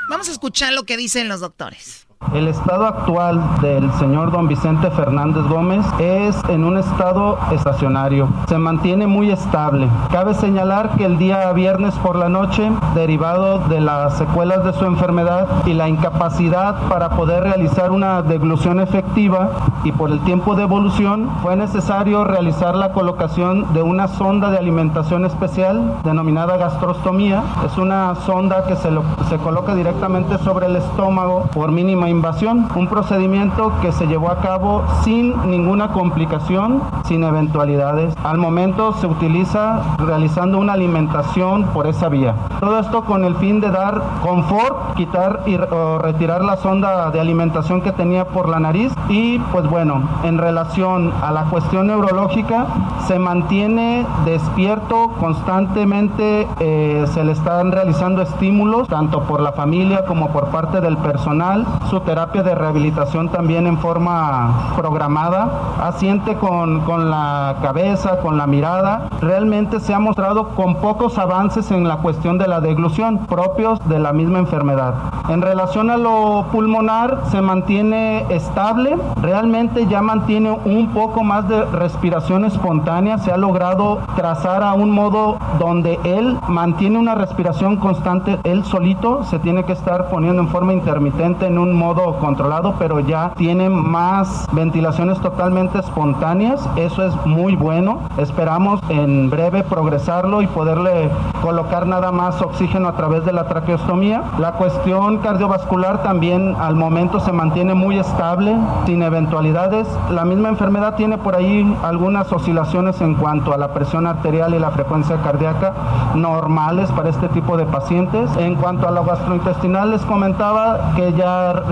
[0.09, 2.00] Vamos a escuchar lo que dicen los doctores.
[2.33, 8.29] El estado actual del señor don Vicente Fernández Gómez es en un estado estacionario.
[8.47, 9.89] Se mantiene muy estable.
[10.11, 14.85] Cabe señalar que el día viernes por la noche, derivado de las secuelas de su
[14.85, 19.49] enfermedad y la incapacidad para poder realizar una deglución efectiva
[19.83, 24.57] y por el tiempo de evolución, fue necesario realizar la colocación de una sonda de
[24.57, 27.43] alimentación especial denominada gastrostomía.
[27.65, 28.89] Es una sonda que se,
[29.27, 34.37] se coloca directamente sobre el estómago por mínima invasión, un procedimiento que se llevó a
[34.41, 38.13] cabo sin ninguna complicación, sin eventualidades.
[38.23, 42.35] Al momento se utiliza realizando una alimentación por esa vía.
[42.59, 47.19] Todo esto con el fin de dar confort, quitar y o retirar la sonda de
[47.19, 52.67] alimentación que tenía por la nariz y pues bueno, en relación a la cuestión neurológica,
[53.07, 60.29] se mantiene despierto constantemente, eh, se le están realizando estímulos tanto por la familia como
[60.29, 65.49] por parte del personal, su terapia de rehabilitación también en forma programada,
[65.81, 71.71] asiente con, con la cabeza, con la mirada, realmente se ha mostrado con pocos avances
[71.71, 74.93] en la cuestión de la deglución propios de la misma enfermedad.
[75.29, 81.63] En relación a lo pulmonar, se mantiene estable, realmente ya mantiene un poco más de
[81.65, 88.39] respiración espontánea, se ha logrado trazar a un modo donde él mantiene una respiración constante,
[88.43, 89.23] él solito.
[89.25, 93.69] Se tiene que estar poniendo en forma intermitente en un modo controlado, pero ya tiene
[93.69, 101.09] más ventilaciones totalmente espontáneas, eso es muy bueno, esperamos en breve progresarlo y poderle
[101.41, 104.23] colocar nada más oxígeno a través de la traqueostomía.
[104.39, 108.55] La cuestión cardiovascular también al momento se mantiene muy estable,
[108.85, 109.87] sin eventualidades.
[110.09, 114.59] La misma enfermedad tiene por ahí algunas oscilaciones en cuanto a la presión arterial y
[114.59, 115.73] la frecuencia cardíaca
[116.15, 118.29] normales para este tipo de pacientes.
[118.37, 121.63] En cuanto a lo gastrointestinal les comentaba que ya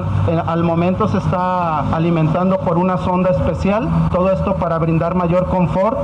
[0.47, 5.97] al momento se está alimentando por una sonda especial, todo esto para brindar mayor confort.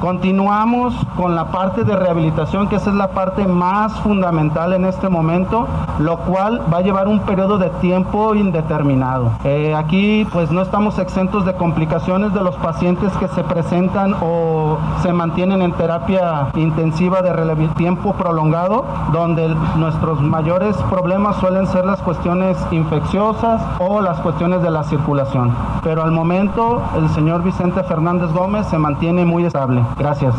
[0.00, 5.08] Continuamos con la parte de rehabilitación, que esa es la parte más fundamental en este
[5.10, 5.66] momento,
[5.98, 9.32] lo cual va a llevar un periodo de tiempo indeterminado.
[9.44, 14.78] Eh, aquí pues no estamos exentos de complicaciones de los pacientes que se presentan o
[15.02, 17.30] se mantienen en terapia intensiva de
[17.76, 23.39] tiempo prolongado, donde nuestros mayores problemas suelen ser las cuestiones infecciosas
[23.78, 25.56] o las cuestiones de la circulación.
[25.82, 29.82] Pero al momento el señor Vicente Fernández Gómez se mantiene muy estable.
[29.98, 30.34] Gracias.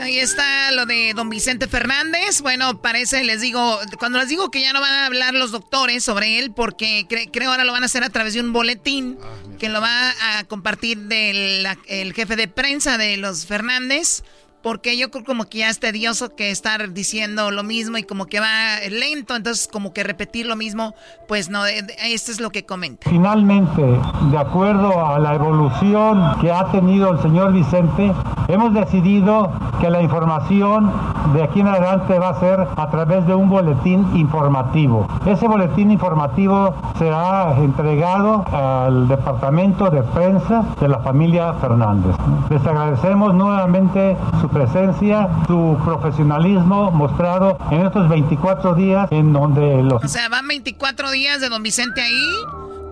[0.00, 2.40] Ahí está lo de don Vicente Fernández.
[2.40, 6.04] Bueno, parece, les digo, cuando les digo que ya no van a hablar los doctores
[6.04, 9.18] sobre él, porque cre- creo ahora lo van a hacer a través de un boletín
[9.58, 14.22] que lo va a compartir del la- el jefe de prensa de los Fernández.
[14.68, 18.26] Porque yo creo como que ya es tedioso que estar diciendo lo mismo y como
[18.26, 20.94] que va lento, entonces como que repetir lo mismo,
[21.26, 23.08] pues no, de- esto es lo que comenta.
[23.08, 23.82] Finalmente,
[24.30, 28.12] de acuerdo a la evolución que ha tenido el señor Vicente,
[28.48, 29.50] hemos decidido
[29.80, 30.92] que la información
[31.32, 35.06] de aquí en adelante va a ser a través de un boletín informativo.
[35.24, 42.14] Ese boletín informativo será entregado al departamento de prensa de la familia Fernández.
[42.50, 50.02] Les agradecemos nuevamente su presencia, su profesionalismo mostrado en estos 24 días en donde los...
[50.04, 52.34] O sea, van 24 días de don Vicente ahí.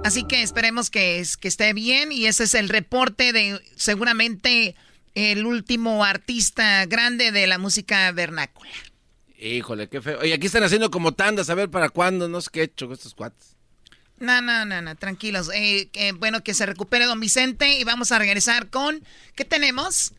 [0.04, 2.12] Así que esperemos que, es- que esté bien.
[2.12, 4.76] Y ese es el reporte de seguramente
[5.14, 8.70] el último artista grande de la música vernácula.
[9.38, 10.18] Híjole, qué feo.
[10.20, 12.86] Oye, aquí están haciendo como tandas, a ver para cuándo, no sé qué he hecho
[12.86, 13.56] con estos cuates.
[14.18, 15.50] No, no, no, no, tranquilos.
[15.54, 19.02] Eh, que, bueno, que se recupere don Vicente y vamos a regresar con...
[19.34, 20.14] ¿Qué tenemos?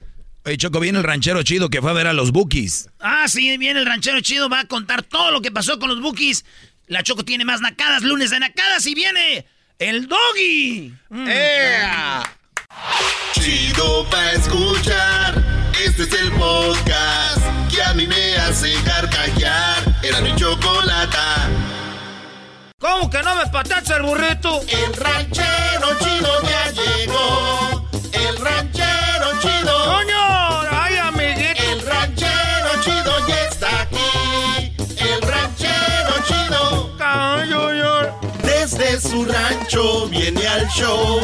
[0.48, 2.88] Oye, Choco, viene el ranchero chido que fue a ver a los Bookies.
[3.02, 6.00] Ah, sí, viene el ranchero chido, va a contar todo lo que pasó con los
[6.00, 6.46] bookies.
[6.86, 9.46] La Choco tiene más nacadas, lunes de nacadas y viene
[9.78, 10.94] el doggy.
[11.10, 11.28] Mm.
[13.34, 15.44] Chido pa' escuchar.
[15.84, 20.00] Este es el podcast que a mí me hace carcajear.
[20.02, 21.50] Era mi chocolata.
[22.80, 24.62] ¿Cómo que no me patacha el burrito?
[24.62, 27.27] El ranchero chido ya llegó.
[38.78, 41.20] Desde su rancho viene al show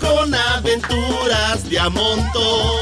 [0.00, 2.80] con aventuras de a montón.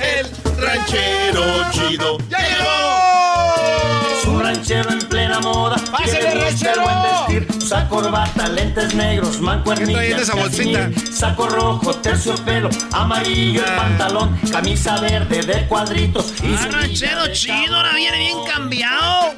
[0.00, 0.26] El
[0.58, 1.42] ranchero
[1.72, 4.22] chido ya llegó.
[4.22, 5.76] Su ranchero en plena moda.
[5.90, 6.82] ¡Pásale, ranchero!
[6.82, 7.56] buen vestir.
[7.58, 10.78] Usa corbata, lentes negros, ¿Qué trae en mancuernillas, esa bolsita?
[10.88, 17.76] cachemir, Saco rojo, terciopelo, amarillo el pantalón, camisa verde de cuadritos y Ah, ranchero chido,
[17.76, 19.34] ahora viene bien cambiado.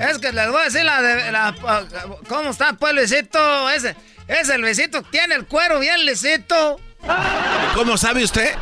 [0.00, 1.32] Es que les voy a decir la de.
[1.32, 1.54] La,
[2.28, 3.70] ¿Cómo está, pues, Luisito?
[3.70, 3.96] Ese,
[4.28, 6.78] ese Luisito tiene el cuero bien lisito.
[7.74, 8.54] ¿Cómo sabe usted?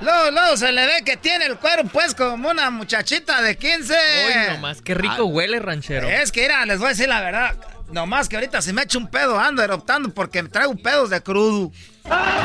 [0.00, 3.94] Luego, luego se le ve que tiene el cuero, pues, como una muchachita de 15.
[3.94, 6.08] Uy, nomás, qué rico huele, ranchero.
[6.08, 7.54] Es que, mira, les voy a decir la verdad.
[7.92, 11.20] Nomás que ahorita si me echo un pedo, ando eruptando porque me traigo pedos de
[11.22, 11.72] crudo.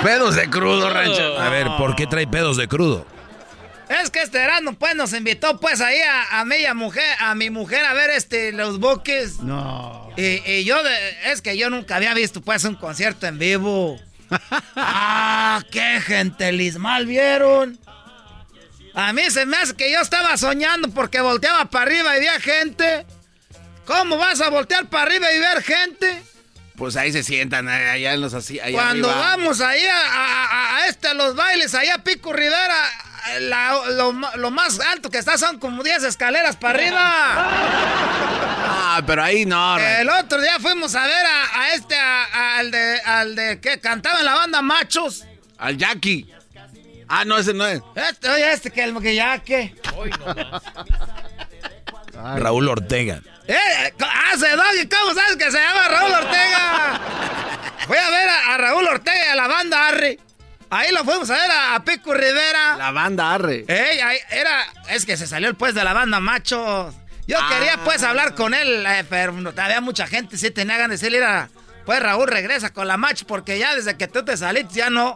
[0.03, 1.39] Pedos de crudo, ranchero.
[1.39, 3.05] A ver, ¿por qué trae pedos de crudo?
[3.89, 7.85] Es que este verano, pues, nos invitó, pues, ahí a, a mujer, a mi mujer
[7.85, 9.39] a ver, este, los buques.
[9.39, 10.09] No.
[10.17, 13.99] Y, y yo, de- es que yo nunca había visto, pues, un concierto en vivo.
[14.75, 17.79] ¡Ah, qué gentelismal vieron!
[18.93, 22.39] A mí se me hace que yo estaba soñando porque volteaba para arriba y veía
[22.39, 23.05] gente.
[23.85, 26.23] ¿Cómo vas a voltear para arriba y ver gente?
[26.77, 28.59] Pues ahí se sientan, allá en los así.
[28.59, 29.25] allá Cuando arriba.
[29.37, 32.75] vamos ahí a, a- a este, a los bailes, allá a Pico Rivera,
[33.39, 36.99] la- lo, más alto que está son como 10 escaleras para arriba.
[38.67, 39.77] Ah, pero ahí no.
[39.79, 43.61] El otro día fuimos a ver a, a este, a- a- al de, al de
[43.61, 45.23] que cantaba en la banda Machos.
[45.57, 46.29] Al Jackie.
[47.07, 47.81] Ah, no, ese no es.
[47.95, 49.15] Este, oye, este que el que
[49.45, 49.75] que.
[52.37, 53.21] Raúl Ortega.
[53.47, 53.93] ¡Eh!
[54.33, 54.87] ¡Hace Doggy!
[54.89, 57.01] ¿Cómo sabes que se llama Raúl Ortega?
[57.87, 60.19] Fui a ver a, a Raúl Ortega y a la banda Arre.
[60.71, 62.75] Ahí lo fuimos a ver a, a Pico Rivera.
[62.77, 63.65] La banda Arre.
[63.67, 66.93] Ey, ahí era, es que se salió el pues de la banda Macho.
[67.27, 67.49] Yo Ah.
[67.49, 71.07] quería pues hablar con él, eh, pero no, había mucha gente, sí tenía ganas de
[71.07, 71.49] decirle, "Mira,
[71.85, 75.15] pues Raúl regresa con la Macho porque ya desde que tú te saliste ya no,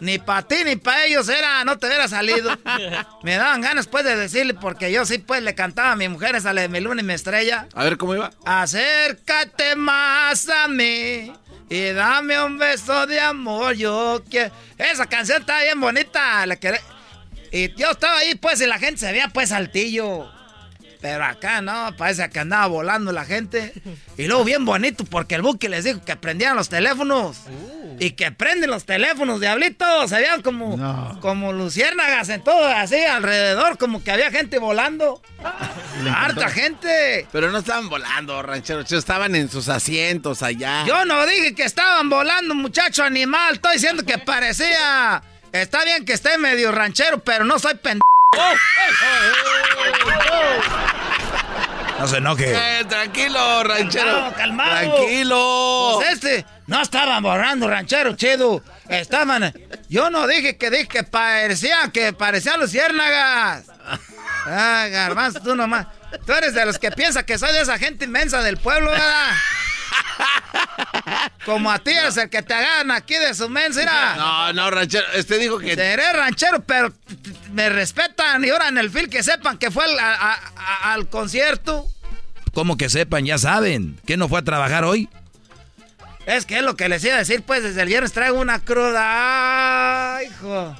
[0.00, 2.50] ni para ti ni para ellos era, no te hubiera salido.
[3.22, 6.34] Me daban ganas pues de decirle porque yo sí pues le cantaba a mi mujer
[6.36, 7.66] esa la de mi luna y mi estrella.
[7.74, 8.30] A ver cómo iba.
[8.44, 11.32] Acércate más a mí
[11.68, 13.74] y dame un beso de amor.
[13.74, 14.52] Yo quiero.
[14.78, 16.44] Esa canción está bien bonita.
[16.46, 16.80] La quere-
[17.52, 20.30] Y yo estaba ahí, pues, y la gente se veía, pues, altillo.
[21.00, 23.72] Pero acá no, parece que andaba volando la gente.
[24.18, 27.38] Y luego bien bonito, porque el buque les dijo que prendieran los teléfonos.
[27.98, 30.10] Y que prenden los teléfonos, diablitos.
[30.10, 35.22] Se veían como, como luciérnagas en todo, así alrededor, como que había gente volando.
[36.14, 37.26] Harta gente.
[37.32, 38.80] Pero no estaban volando, ranchero.
[38.80, 40.84] Estaban en sus asientos allá.
[40.86, 43.54] Yo no dije que estaban volando, muchacho animal.
[43.54, 45.22] Estoy diciendo que parecía.
[45.52, 48.09] Está bien que esté medio ranchero, pero no soy pendejo.
[51.98, 52.54] No se enoje.
[52.54, 54.04] Eh, tranquilo, ranchero.
[54.06, 54.94] Calmado, calmado.
[54.94, 55.92] Tranquilo.
[55.96, 58.62] Pues este, no estaban borrando ranchero chido.
[58.88, 59.52] Estaban.
[59.88, 63.64] Yo no dije que dije que parecía, que parecían luciérnagas.
[64.46, 65.88] Ah, garbanzo, tú nomás.
[66.24, 69.32] Tú eres de los que piensa que soy de esa gente inmensa del pueblo, ¿verdad?
[71.44, 74.16] Como a ti eres el que te agarran aquí de su mensa, mira.
[74.16, 75.04] No, no, ranchero.
[75.18, 75.74] Usted dijo que.
[75.74, 76.92] Seré ranchero, pero
[77.52, 80.92] me respetan y ahora en el film que sepan que fue al, a- a- a-
[80.92, 81.86] al concierto.
[82.52, 83.98] Como que sepan, ya saben.
[84.06, 85.08] ¿Que no fue a trabajar hoy?
[86.26, 88.58] Es que es lo que les iba a decir, pues desde el viernes traigo una
[88.60, 90.16] cruda.
[90.16, 90.76] Ay, hijo.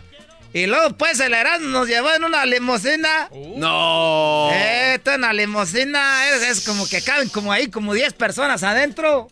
[0.53, 3.29] Y luego, pues, el Erasmo nos llevó en una limusina.
[3.57, 4.49] No.
[4.53, 8.63] Eh, Esto en la limusina es, es como que caben como ahí, como 10 personas
[8.63, 9.29] adentro.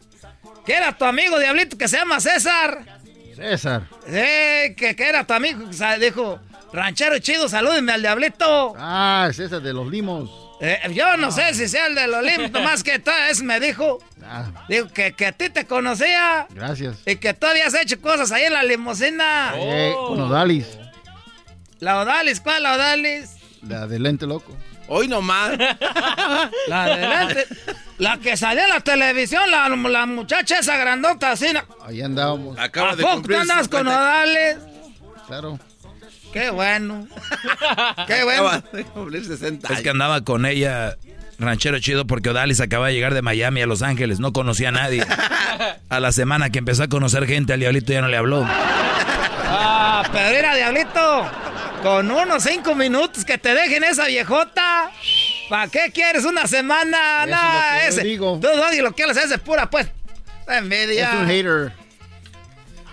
[0.65, 2.85] Que era tu amigo Diablito que se llama César.
[3.35, 3.83] César.
[4.07, 5.67] Eh, que, que era tu amigo.
[5.69, 6.39] O sea, dijo,
[6.73, 8.75] ranchero chido, salúdeme al Diablito.
[8.79, 10.31] Ah, César de los limos.
[10.61, 13.99] Eh, yo no sé si sea el del Olimpo, más que todo, eso me dijo.
[14.25, 16.47] Ah, Digo, que, que a ti te conocía.
[16.51, 16.97] gracias.
[17.07, 19.53] Y que tú habías hecho cosas ahí en la limusina.
[19.57, 20.67] Eh, con Odalis,
[21.81, 23.31] La Odalis, ¿cuál la Odalis?
[23.67, 24.57] la del lente loco.
[24.91, 25.53] Hoy nomás.
[26.69, 27.47] La adelante.
[27.99, 31.49] La que salió en la televisión, la, la muchacha esa grandota así.
[31.53, 31.61] ¿no?
[31.85, 32.59] Ahí andábamos.
[32.59, 33.99] Acaba ¿A de poco tú cumplir andas con 50.
[34.01, 34.57] Odales?
[35.27, 35.59] Claro.
[36.33, 37.07] Qué bueno.
[38.07, 38.63] Qué Acaba bueno.
[38.73, 39.93] de cumplir 60 Es que años.
[39.93, 40.97] andaba con ella,
[41.39, 44.21] ranchero chido, porque Odalis acaba de llegar de Miami a Los Ángeles.
[44.21, 45.05] No conocía a nadie.
[45.91, 48.45] A la semana que empezó a conocer gente, al diablito ya no le habló.
[48.47, 51.27] Ah, pero mira, Diablito.
[51.83, 54.91] Con unos cinco minutos que te dejen esa viejota.
[55.49, 57.25] ¿Para qué quieres una semana?
[57.25, 58.03] Eso Nah, es lo que yo ese.
[58.09, 58.41] digo.
[58.43, 59.87] Tú, Doggy, lo que haces es de pura, pues.
[60.49, 61.09] Envidia.
[61.09, 61.73] Es un hater.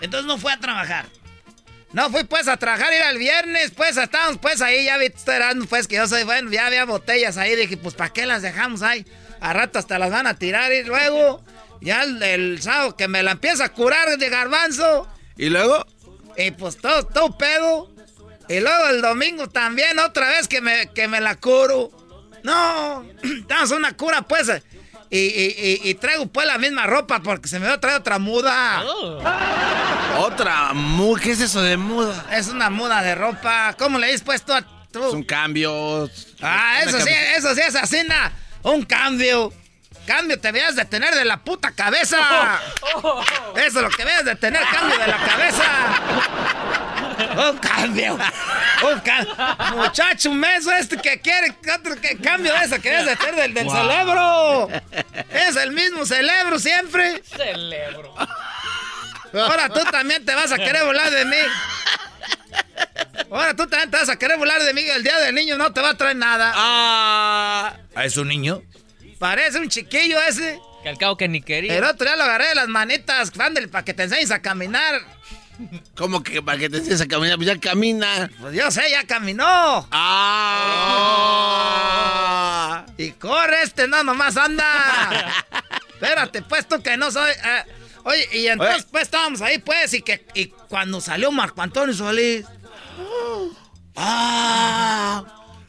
[0.02, 1.06] Entonces no fue a trabajar.
[1.94, 5.66] No fui pues a trabajar, ir el viernes, pues estábamos pues ahí, ya vi esperando
[5.66, 8.82] pues que yo soy bueno, ya había botellas ahí, dije pues ¿para qué las dejamos
[8.82, 9.06] ahí?
[9.40, 11.42] A rato hasta las van a tirar y luego
[11.80, 15.08] ya el, el sábado que me la empieza a curar de garbanzo
[15.38, 15.86] ¿Y luego?
[16.36, 17.90] y pues todo, todo pedo.
[18.50, 21.92] Y luego el domingo también otra vez que me, que me la curo.
[22.44, 24.52] No, estamos una cura pues.
[25.10, 27.98] Y, y- y- y traigo pues la misma ropa porque se me va a traer
[27.98, 28.84] otra muda.
[30.18, 30.74] Otra.
[30.74, 32.26] mu- ¿Qué es eso de muda?
[32.32, 33.76] Es una muda de ropa.
[33.78, 34.62] ¿Cómo le dices pues tú a
[34.92, 35.12] tú?
[35.12, 36.10] Son cambios.
[36.42, 38.32] Ah, eso sí, eso sí es así, na.
[38.64, 39.54] Un cambio.
[40.08, 42.60] Cambio te debías de tener de la puta cabeza.
[42.96, 43.24] Eso
[43.56, 45.64] es lo que debes de tener, cambio de la cabeza.
[47.50, 48.14] Un cambio.
[48.84, 49.36] Un cambio.
[49.76, 53.36] Muchacho, un meso este que quiere otro que cambio de eso que debes de tener
[53.36, 53.76] del, del Wow.
[53.76, 54.70] cerebro.
[55.32, 57.22] Es el mismo cerebro siempre.
[57.36, 58.14] Celebro.
[59.34, 61.38] Ahora tú también te vas a querer volar de mí.
[63.32, 64.82] Ahora tú también te vas a querer volar de mí.
[64.82, 66.52] El día del niño no te va a traer nada.
[66.56, 67.74] ¿Ah,
[68.04, 68.62] ¿Es un niño?
[69.20, 70.60] Parece un chiquillo ese.
[70.84, 71.76] Que al cabo que ni quería.
[71.78, 75.02] El otro día lo agarré de las manitas, ándale, para que te enseñes a caminar.
[75.96, 77.38] ¿Cómo que para que te enseñes a caminar?
[77.38, 78.30] Pues ya camina.
[78.40, 79.88] Pues yo sé, ya caminó.
[79.92, 80.86] ¡Ah!
[82.98, 84.66] Y corre este, no, nomás anda.
[85.94, 87.32] Espérate, pues tú que no soy.
[87.32, 87.64] eh,
[88.04, 92.46] oye, y entonces pues estábamos ahí, pues, y que y cuando salió Marco Antonio Solís.
[93.96, 95.24] ¡Ah!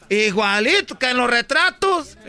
[0.09, 2.17] Igualito que en los retratos.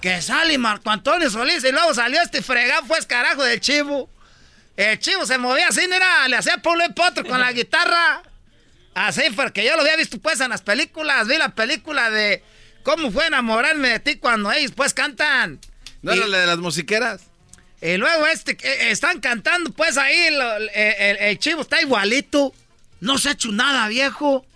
[0.00, 4.10] que sale Marco Antonio Solís y luego salió este fregado, pues carajo del chivo.
[4.76, 8.22] El chivo se movía así, mira, le hacía un potro con la guitarra.
[8.94, 11.26] Así, porque yo lo había visto pues en las películas.
[11.26, 12.42] Vi la película de
[12.82, 15.58] cómo fue enamorarme de ti cuando ellos pues cantan.
[16.02, 17.22] ¿No era la de las musiqueras?
[17.80, 20.40] Y luego este, eh, están cantando pues ahí, el,
[20.74, 22.54] el- el chivo está igualito.
[23.00, 24.46] No se ha hecho nada, viejo.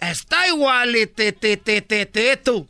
[0.00, 2.66] Está igualitito.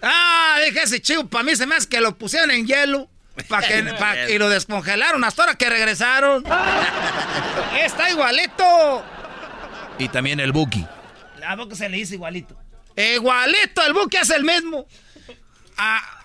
[0.00, 3.08] Ah, dije ese chivo, para mí se me hace que lo pusieron en hielo.
[3.48, 6.44] Pa que, pa- y lo descongelaron hasta ahora que regresaron.
[7.80, 9.04] Está igualito.
[9.98, 10.86] Y también el Buki.
[11.46, 12.56] ¿A poco se le dice igualito?
[12.96, 14.86] Igualito, el buque es el mismo.
[15.76, 16.24] Ah,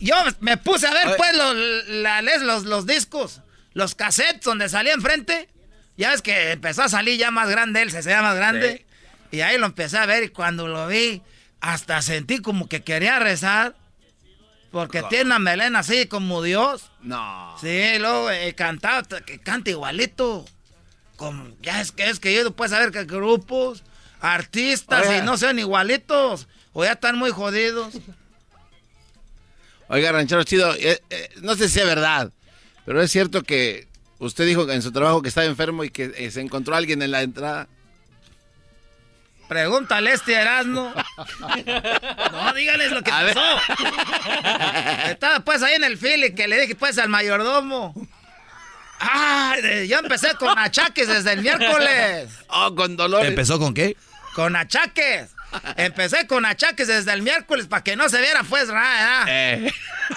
[0.00, 1.54] yo me puse a ver, pues, los,
[1.88, 3.40] la- los, los discos,
[3.72, 5.48] los cassettes donde salía enfrente.
[5.96, 8.86] Ya ves que empezó a salir ya más grande él, se hacía más grande.
[9.32, 11.22] Y ahí lo empecé a ver y cuando lo vi,
[11.60, 13.74] hasta sentí como que quería rezar.
[14.78, 16.90] Porque tiene una melena así como Dios.
[17.02, 17.54] No.
[17.60, 20.44] Sí, luego eh, cantaba, que canta igualito.
[21.16, 23.82] Como, ya es que es que yo puedes saber que grupos,
[24.20, 25.18] artistas Oiga.
[25.18, 26.46] y no sean igualitos.
[26.72, 27.94] O ya están muy jodidos.
[29.88, 32.30] Oiga, ranchero chido, eh, eh, no sé si es verdad,
[32.84, 33.88] pero es cierto que
[34.18, 37.22] usted dijo en su trabajo que estaba enfermo y que se encontró alguien en la
[37.22, 37.68] entrada.
[39.48, 40.92] Pregúntale a este Erasmo.
[42.32, 43.34] No, dígales lo que A ver.
[43.34, 43.60] pasó.
[45.10, 47.94] Estaba pues ahí en el fili que le dije pues al mayordomo.
[49.00, 49.54] Ah,
[49.86, 52.28] yo empecé con achaques desde el miércoles.
[52.48, 53.24] Oh, con dolor.
[53.24, 53.96] ¿Empezó con qué?
[54.34, 55.30] Con achaques.
[55.76, 59.24] Empecé con achaques desde el miércoles para que no se viera pues nada.
[59.28, 59.72] Eh.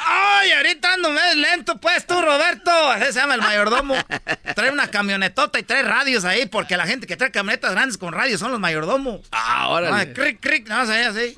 [0.05, 2.71] Ay, ahorita ando medio lento, pues tú, Roberto.
[2.71, 3.95] Así se llama el mayordomo.
[4.55, 8.13] Trae una camionetota y trae radios ahí, porque la gente que trae camionetas grandes con
[8.13, 9.21] radios son los mayordomos.
[9.31, 9.95] Ah, órale.
[9.95, 11.37] Ay, cric, cric, no sé, así.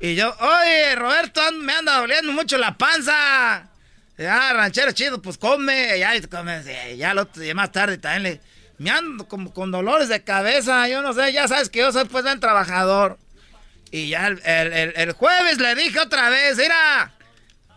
[0.00, 3.68] Y yo, oye, Roberto, ando- me anda doliendo mucho la panza.
[4.16, 5.98] Ya, ranchero chido, pues come.
[5.98, 6.62] Ya, come,
[6.96, 8.40] ya, lo, ya más tarde también le.
[8.78, 10.88] Me ando como con dolores de cabeza.
[10.88, 13.18] Yo no sé, ya sabes que yo soy pues buen trabajador.
[13.90, 17.12] Y ya el, el- el- jueves le dije otra vez, mira,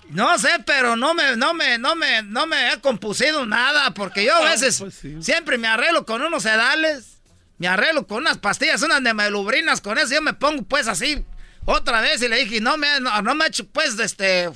[0.09, 4.25] no sé, pero no me, no me, no me, no me he compusido nada, porque
[4.25, 4.83] yo a veces
[5.21, 7.17] siempre me arreglo con unos sedales,
[7.57, 11.23] me arreglo con unas pastillas, unas de melubrinas, con eso yo me pongo pues así
[11.65, 14.49] otra vez y le dije, no me, no, no me ha hecho pues, este,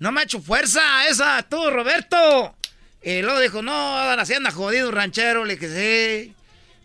[0.00, 2.56] no me ha hecho fuerza esa, tú, Roberto.
[3.02, 6.34] Y luego dijo, no, ahora sí anda jodido ranchero, le dije, sí.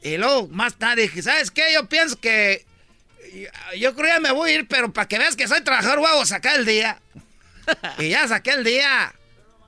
[0.07, 1.73] Y luego más tarde dije, ¿sabes qué?
[1.73, 2.65] Yo pienso que
[3.77, 6.03] yo creo que ya me voy a ir, pero para que veas que soy trabajador,
[6.05, 6.99] a sacar el día.
[7.99, 9.13] y ya saqué el día.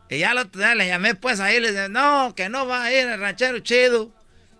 [0.10, 2.84] Y ya el otro día le llamé pues ahí, le dije, no, que no va
[2.84, 4.12] a ir el ranchero chido.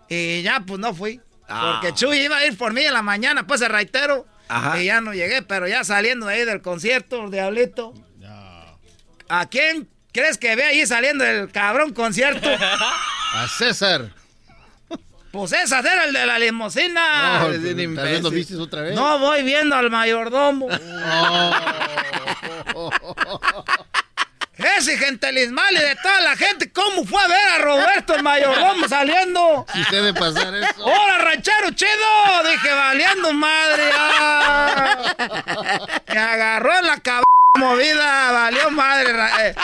[0.08, 1.20] Y ya pues no fui.
[1.48, 1.78] Ah.
[1.80, 4.26] Porque Chuy iba a ir por mí en la mañana, pues el raitero.
[4.48, 4.80] Ajá.
[4.80, 7.94] Y ya no llegué, pero ya saliendo de ahí del concierto, Diablito.
[9.28, 12.48] ¿A quién crees que ve ahí saliendo del cabrón concierto?
[13.34, 14.12] A César.
[15.34, 17.42] Pues ese era el de la limusina.
[17.42, 18.94] Oh, tal vez lo viste otra vez.
[18.94, 20.68] No voy viendo al mayordomo.
[24.56, 28.86] Ese gentelismal y de toda la gente, ¿cómo fue a ver a Roberto el mayordomo
[28.88, 29.66] saliendo?
[29.72, 30.84] Sí debe pasar eso.
[30.84, 31.90] ¡Hola, ranchero chido!
[32.48, 33.90] Dije, valiendo madre.
[33.92, 35.16] ah.
[36.06, 37.24] Me agarró en la cabrón
[37.58, 39.12] movida, valió madre.
[39.40, 39.54] eh.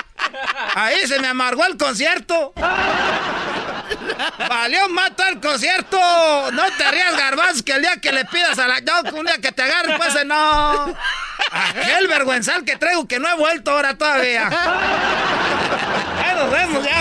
[0.75, 2.53] Ahí se me amargó el concierto.
[4.49, 5.99] Valió mata el concierto.
[6.53, 8.81] No te rías, garbanzo, que el día que le pidas a la...
[8.81, 10.95] No, un día que te agarre, pues eh, no.
[11.53, 14.49] Aquel vergüenzal que traigo que no he vuelto ahora todavía.
[16.23, 17.01] Ya nos vemos ya.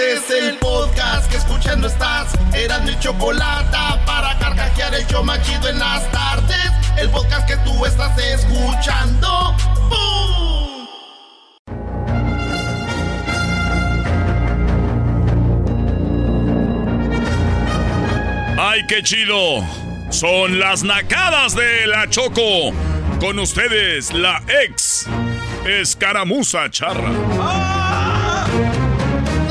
[0.00, 2.32] Este Es el podcast que escuchando estás.
[2.54, 6.70] Eran mi chocolate para carcajear el yo machido en las tardes.
[6.96, 9.54] El podcast que tú estás escuchando.
[9.90, 10.86] ¡Bum!
[18.58, 19.62] ¡Ay, qué chido!
[20.08, 22.72] Son las nacadas de la Choco.
[23.20, 25.06] Con ustedes, la ex
[25.66, 27.79] escaramuza charra.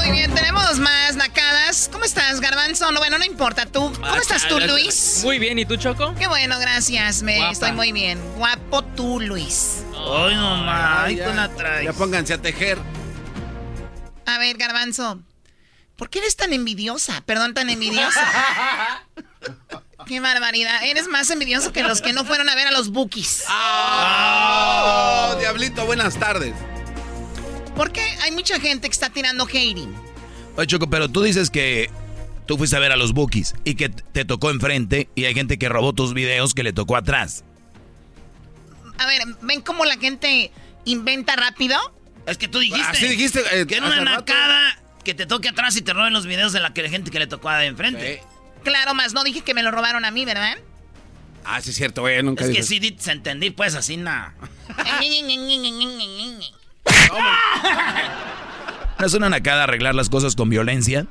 [0.09, 1.87] Muy bien, tenemos más nacadas.
[1.91, 2.91] ¿Cómo estás, Garbanzo?
[2.91, 3.67] No, bueno, no importa.
[3.67, 3.93] ¿Tú?
[3.93, 5.21] ¿Cómo estás tú, Luis?
[5.23, 6.15] Muy bien, ¿y tú, Choco?
[6.15, 7.21] Qué bueno, gracias.
[7.21, 7.51] Me Guapa.
[7.51, 8.19] estoy muy bien.
[8.35, 9.83] Guapo tú, Luis.
[9.93, 11.09] Ay, no más.
[11.09, 11.85] Tú la traes.
[11.85, 12.79] ya pónganse a tejer.
[14.25, 15.19] A ver, Garbanzo.
[15.95, 17.21] ¿Por qué eres tan envidiosa?
[17.27, 18.25] Perdón, tan envidiosa.
[20.07, 20.83] Qué barbaridad.
[20.85, 23.43] Eres más envidioso que los que no fueron a ver a los bookies.
[23.47, 26.55] ¡Oh, Diablito, buenas tardes.
[27.79, 29.95] ¿Por qué hay mucha gente que está tirando hating?
[30.57, 31.89] Oye, Choco, pero tú dices que
[32.45, 35.57] tú fuiste a ver a los bookies y que te tocó enfrente y hay gente
[35.57, 37.45] que robó tus videos que le tocó atrás.
[38.97, 40.51] A ver, ¿ven cómo la gente
[40.83, 41.77] inventa rápido?
[42.25, 42.85] Es que tú dijiste.
[42.85, 44.25] Así dijiste, eh, que en una rato.
[44.25, 47.19] nacada que te toque atrás y te roben los videos de la que- gente que
[47.19, 48.21] le tocó de enfrente.
[48.65, 50.57] Claro, más no dije que me lo robaron a mí, ¿verdad?
[51.45, 54.35] Ah, sí es cierto, güey, nunca Es que sí, se entendí, pues así, nada.
[58.99, 61.07] ¿No es una nacada arreglar las cosas con violencia?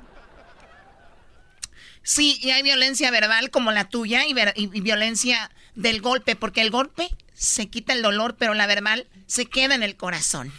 [2.02, 6.36] Sí, y hay violencia verbal como la tuya y, ver- y- y violencia del golpe,
[6.36, 10.52] porque el golpe se quita el dolor, pero la verbal se queda en el corazón.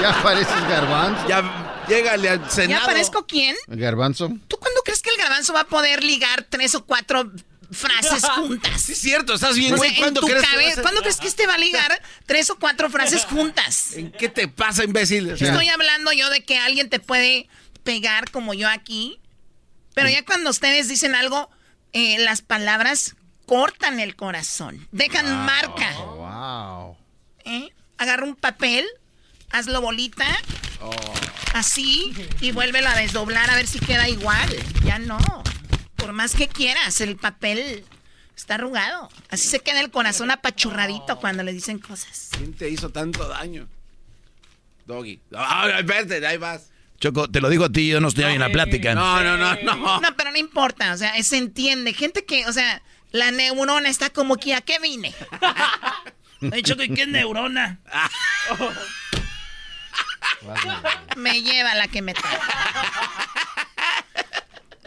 [0.00, 1.28] Ya pareces garbanzo.
[1.28, 1.42] Ya
[1.88, 2.86] llégale al ¿Ya Senado.
[2.86, 3.56] parezco quién?
[3.68, 4.28] Garbanzo.
[4.48, 7.30] ¿Tú cuándo crees que el garbanzo va a poder ligar tres o cuatro
[7.70, 8.80] frases juntas?
[8.82, 9.96] Sí es cierto, estás bien, O sea, güey.
[9.98, 13.24] ¿Cuándo crees que a- ¿Cuándo crees que este va a ligar tres o cuatro frases
[13.24, 13.92] juntas?
[13.94, 15.32] ¿En qué te pasa, imbécil?
[15.32, 17.48] O sea, Estoy hablando yo de que alguien te puede
[17.84, 19.20] pegar como yo aquí,
[19.94, 21.50] pero ya cuando ustedes dicen algo,
[21.92, 23.14] eh, las palabras
[23.46, 25.92] cortan el corazón, dejan marca.
[25.98, 26.96] Wow.
[27.44, 27.70] ¿eh?
[27.98, 28.84] Agarra un papel,
[29.50, 30.26] hazlo bolita,
[31.54, 34.48] así, y vuélvelo a desdoblar a ver si queda igual.
[34.84, 35.18] Ya no.
[35.96, 37.84] Por más que quieras, el papel
[38.36, 39.08] está arrugado.
[39.30, 42.30] Así se queda el corazón apachurradito cuando le dicen cosas.
[42.36, 43.66] ¿Quién te hizo tanto daño?
[44.86, 45.20] Doggy.
[45.34, 46.70] Ah, espérate, ahí vas.
[46.98, 48.94] Choco, te lo digo a ti, yo no estoy ahí en la plática.
[48.94, 50.00] No, no, no, no.
[50.00, 51.92] No, pero no importa, o sea, se entiende.
[51.92, 55.14] Gente que, o sea, la neurona está como que, ¿a qué vine?
[56.62, 57.80] Choco, ¿y qué es neurona?
[61.16, 62.38] Me lleva la que me trae.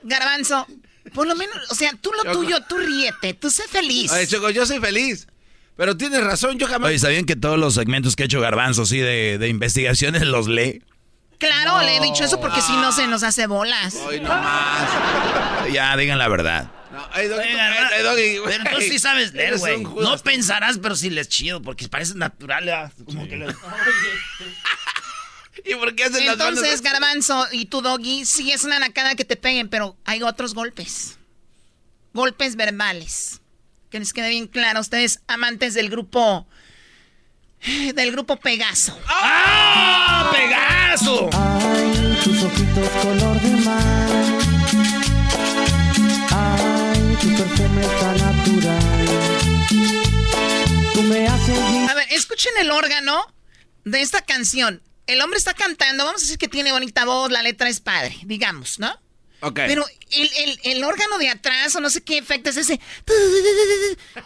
[0.03, 0.65] Garbanzo,
[1.13, 2.37] por lo menos, o sea, tú lo Choco.
[2.43, 4.11] tuyo, tú ríete, tú sé feliz.
[4.11, 5.27] Oye, Choco, yo soy feliz.
[5.75, 6.89] Pero tienes razón, yo jamás.
[6.89, 10.47] Oye, ¿sabían que todos los segmentos que ha hecho Garbanzo, sí, de, de investigaciones los
[10.47, 10.83] lee?
[11.37, 13.95] Claro, le he dicho eso porque si no se nos hace bolas.
[13.95, 14.89] Hoy no más.
[15.71, 16.69] Ya, digan la verdad.
[16.91, 18.39] No, ay, Doggy, ay.
[18.43, 19.81] Pero tú sí sabes leer, güey.
[19.83, 22.91] No pensarás, pero sí les chido, porque parece natural.
[23.05, 23.45] Como que le-
[25.65, 26.59] ¿Y por qué hacen las manos?
[26.59, 30.53] Entonces, Garbanzo y tu doggy, sí es una nacada que te peguen, pero hay otros
[30.53, 31.17] golpes.
[32.13, 33.41] Golpes verbales.
[33.89, 36.47] Que les quede bien claro, ustedes amantes del grupo.
[37.93, 38.97] Del grupo Pegaso.
[39.07, 40.31] ¡Ah!
[40.31, 41.29] ¡Pegaso!
[41.33, 44.09] Ay, tus ojitos color de mar.
[46.31, 49.07] Ay, tu perfume tan natural.
[50.93, 53.25] Tú me haces A ver, escuchen el órgano
[53.83, 54.81] de esta canción.
[55.09, 58.15] El hombre está cantando, vamos a decir que tiene bonita voz, la letra es padre,
[58.25, 58.91] digamos, ¿no?
[59.41, 59.55] Ok.
[59.65, 62.79] Pero el, el- el órgano de atrás, o no sé qué efecto es ese.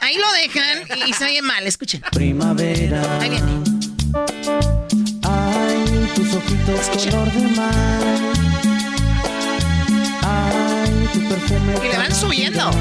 [0.02, 2.02] Ahí lo dejan y se oye mal, escuchen.
[2.12, 3.02] primavera.
[3.22, 3.64] Ahí viene.
[5.24, 8.04] Ay, tus ojitos color de mar.
[10.24, 12.72] Ay, tu perfume Y le van subiendo.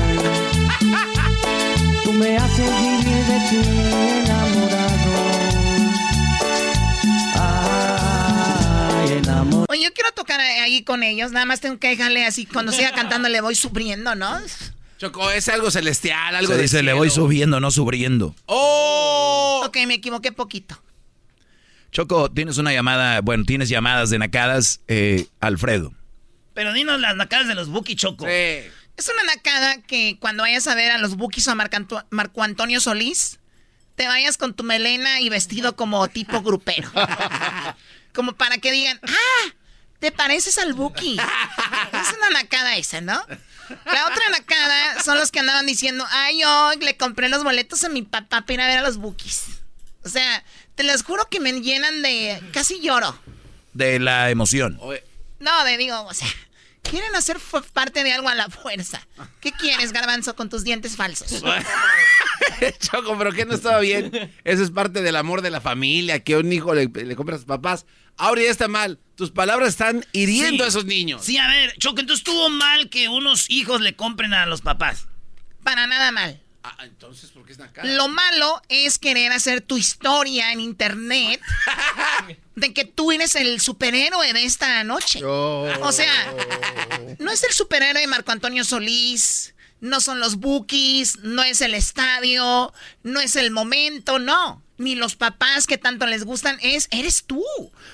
[2.03, 3.61] Tú me haces vivir de ti
[4.25, 4.92] enamorado.
[9.73, 12.93] Oye, yo quiero tocar ahí con ellos, nada más tengo que dejarle así, cuando siga
[12.95, 14.39] cantando le voy subiendo, ¿no?
[14.99, 18.37] Choco, es algo celestial, algo Se de dice, le voy subiendo, no subiendo.
[18.45, 19.63] ¡Oh!
[19.65, 20.79] Ok, me equivoqué poquito.
[21.91, 25.95] Choco, tienes una llamada, bueno, tienes llamadas de nacadas, eh, Alfredo.
[26.53, 28.29] Pero dinos las nacadas de los Buki Choco.
[28.29, 31.55] Es una nacada que cuando vayas a ver a los Bukis o a
[32.11, 33.41] Marco Antonio Solís,
[33.97, 36.91] te vayas con tu melena y vestido como tipo grupero.
[38.13, 39.55] como para que digan, ah,
[40.03, 41.13] te pareces al Buki.
[41.13, 43.25] Es una nacada esa, ¿no?
[43.87, 47.89] La otra nacada son los que andaban diciendo, ay, yo le compré los boletos a
[47.89, 49.45] mi papá para ir a ver a los Bukis.
[50.05, 50.43] O sea,
[50.75, 52.43] te los juro que me llenan de...
[52.53, 53.17] casi lloro.
[53.75, 54.81] De la emoción.
[55.39, 56.27] No, de digo, o sea,
[56.83, 57.39] quieren hacer
[57.73, 59.07] parte de algo a la fuerza.
[59.41, 61.31] ¿Qué quieres, garbanzo, con tus dientes falsos?
[62.81, 64.35] Choco, pero que no estaba bien.
[64.43, 67.39] Eso es parte del amor de la familia, que un hijo le, le compra a
[67.39, 67.87] sus papás.
[68.17, 68.99] Ahora ya está mal.
[69.17, 70.67] Tus palabras están hiriendo Sí.
[70.67, 71.25] a esos niños.
[71.25, 75.07] Sí, a ver, Choco, entonces estuvo mal que unos hijos le compren a los papás.
[75.63, 76.41] Para nada mal.
[76.65, 77.83] Ah, entonces, ¿por qué es acá?
[77.85, 81.41] Lo malo es querer hacer tu historia en internet
[82.55, 85.21] de que tú eres el superhéroe de esta noche.
[85.25, 86.33] O sea,
[87.19, 92.73] no es el superhéroe Marco Antonio Solís, no son los bookies, no es el estadio,
[93.03, 94.62] no es el momento, no.
[94.79, 97.45] Ni los papás que tanto les gustan, es, eres tú.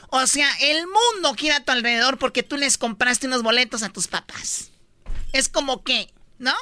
[0.09, 3.91] O sea, el mundo quiere a tu alrededor porque tú les compraste unos boletos a
[3.91, 4.71] tus papás.
[5.33, 6.55] Es como que, ¿no?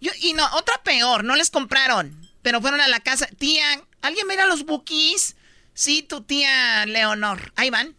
[0.00, 3.26] Yo, y no, otra peor, no les compraron, pero fueron a la casa.
[3.26, 5.36] Tía, ¿alguien mira los bookies?
[5.74, 7.52] Sí, tu tía Leonor.
[7.56, 7.96] Ahí van.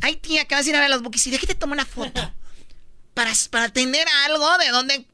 [0.00, 1.26] Ay, tía, que vas a ir a ver los bookies.
[1.26, 2.32] Y déjate tomar una foto.
[3.14, 5.06] Para, para tener algo de donde...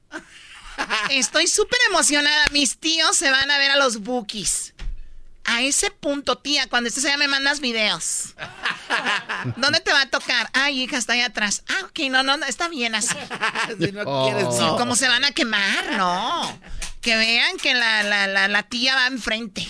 [1.11, 2.47] Estoy súper emocionada.
[2.53, 4.75] Mis tíos se van a ver a los bookies.
[5.45, 8.35] A ese punto, tía, cuando estés allá me mandas videos.
[9.57, 10.49] ¿Dónde te va a tocar?
[10.53, 11.65] Ay, hija, está ahí atrás.
[11.69, 13.17] Ah, ok, no, no, no, está bien así.
[13.79, 14.77] Si no quieres, no.
[14.77, 15.97] ¿Cómo se van a quemar?
[15.97, 16.61] No.
[17.01, 19.67] Que vean que la, la, la, la tía va enfrente.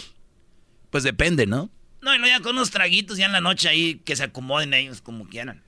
[0.91, 1.71] Pues depende, ¿no?
[2.03, 4.75] No, y luego ya con unos traguitos ya en la noche ahí que se acomoden
[4.75, 5.63] ellos como quieran.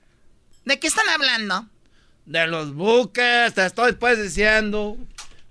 [0.65, 1.67] ¿De qué están hablando?
[2.25, 4.97] De los buques, te estoy pues diciendo.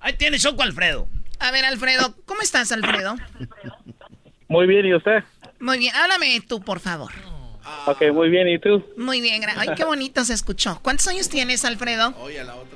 [0.00, 1.08] Ahí tiene Choco Alfredo.
[1.38, 3.16] A ver, Alfredo, ¿cómo estás, Alfredo?
[4.52, 5.24] Muy bien, ¿y usted?
[5.60, 7.10] Muy bien, háblame tú, por favor.
[7.86, 8.84] Ok, muy bien, ¿y tú?
[8.98, 10.78] Muy bien, gra- ay, qué bonito se escuchó.
[10.82, 12.12] ¿Cuántos años tienes, Alfredo?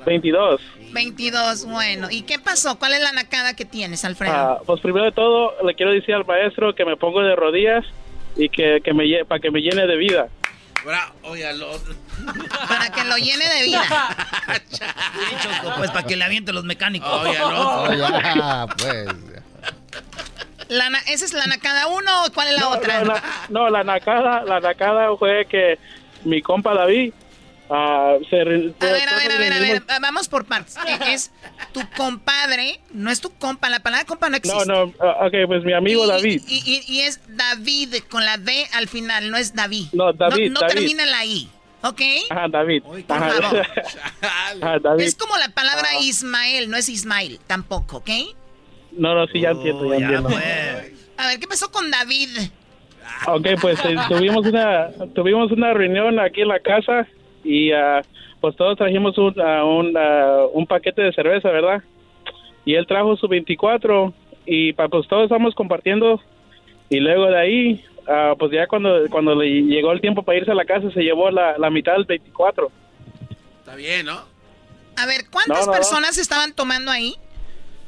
[0.07, 0.61] 22.
[0.93, 2.09] 22, bueno.
[2.11, 2.79] ¿Y qué pasó?
[2.79, 4.33] ¿Cuál es la nacada que tienes, Alfredo?
[4.35, 7.85] Ah, pues primero de todo, le quiero decir al maestro que me pongo de rodillas
[8.37, 10.29] y que, que me lle- para que me llene de vida.
[11.25, 11.45] Oye.
[12.69, 13.83] Para que lo llene de vida.
[15.77, 17.11] Pues para que le aviente los mecánicos.
[17.13, 17.37] Oye.
[17.43, 19.09] Oh, ya, pues.
[20.69, 22.99] La na- ¿Esa es la nacada uno o cuál es la No, otra?
[23.01, 25.79] no, la- no, la nacada, la nacada fue que
[26.25, 27.13] mi compa David
[27.71, 28.45] ah, se...
[28.45, 30.77] re- A ver, a ver, a ver, a ver, vamos por partes.
[31.07, 31.31] Es
[31.73, 34.67] tu compadre, no es tu compa, la palabra compa no No, existe.
[34.67, 36.43] no, ah, ok, pues mi amigo Y- David.
[36.49, 39.87] Y, y- y es David con la D al final, no es David.
[39.93, 40.75] No, David, No, David.
[40.75, 41.49] termina la I,
[41.83, 42.01] ¿ok?
[42.31, 42.83] Ajá, David.
[42.83, 43.31] por Ajá.
[43.43, 43.67] favor.
[44.23, 45.05] Ajá, David.
[45.05, 46.01] Es como la palabra Ah.
[46.01, 48.11] Ismael, no es Ismael tampoco, ¿ok?
[48.97, 50.29] No, no, sí, ya entiendo, ya, entiendo.
[51.19, 52.29] A ver, ¿qué pasó con David?
[53.29, 57.07] Ok, pues eh, tuvimos una tuvimos una reunión aquí en la casa
[57.45, 58.03] y ah,
[58.41, 61.83] pues todos trajimos un, ah, un, ah, un paquete de cerveza, ¿verdad?
[62.65, 64.13] Y él trajo su 24
[64.45, 66.21] y pa- pues todos estamos compartiendo
[66.89, 70.51] y luego de ahí, ah, pues ya cuando cuando le llegó el tiempo para irse
[70.51, 72.71] a la casa se llevó la, la mitad del 24.
[73.61, 74.21] Está bien, ¿no?
[74.97, 75.73] A ver, ¿cuántas No, no, no.
[75.73, 77.15] personas estaban tomando ahí?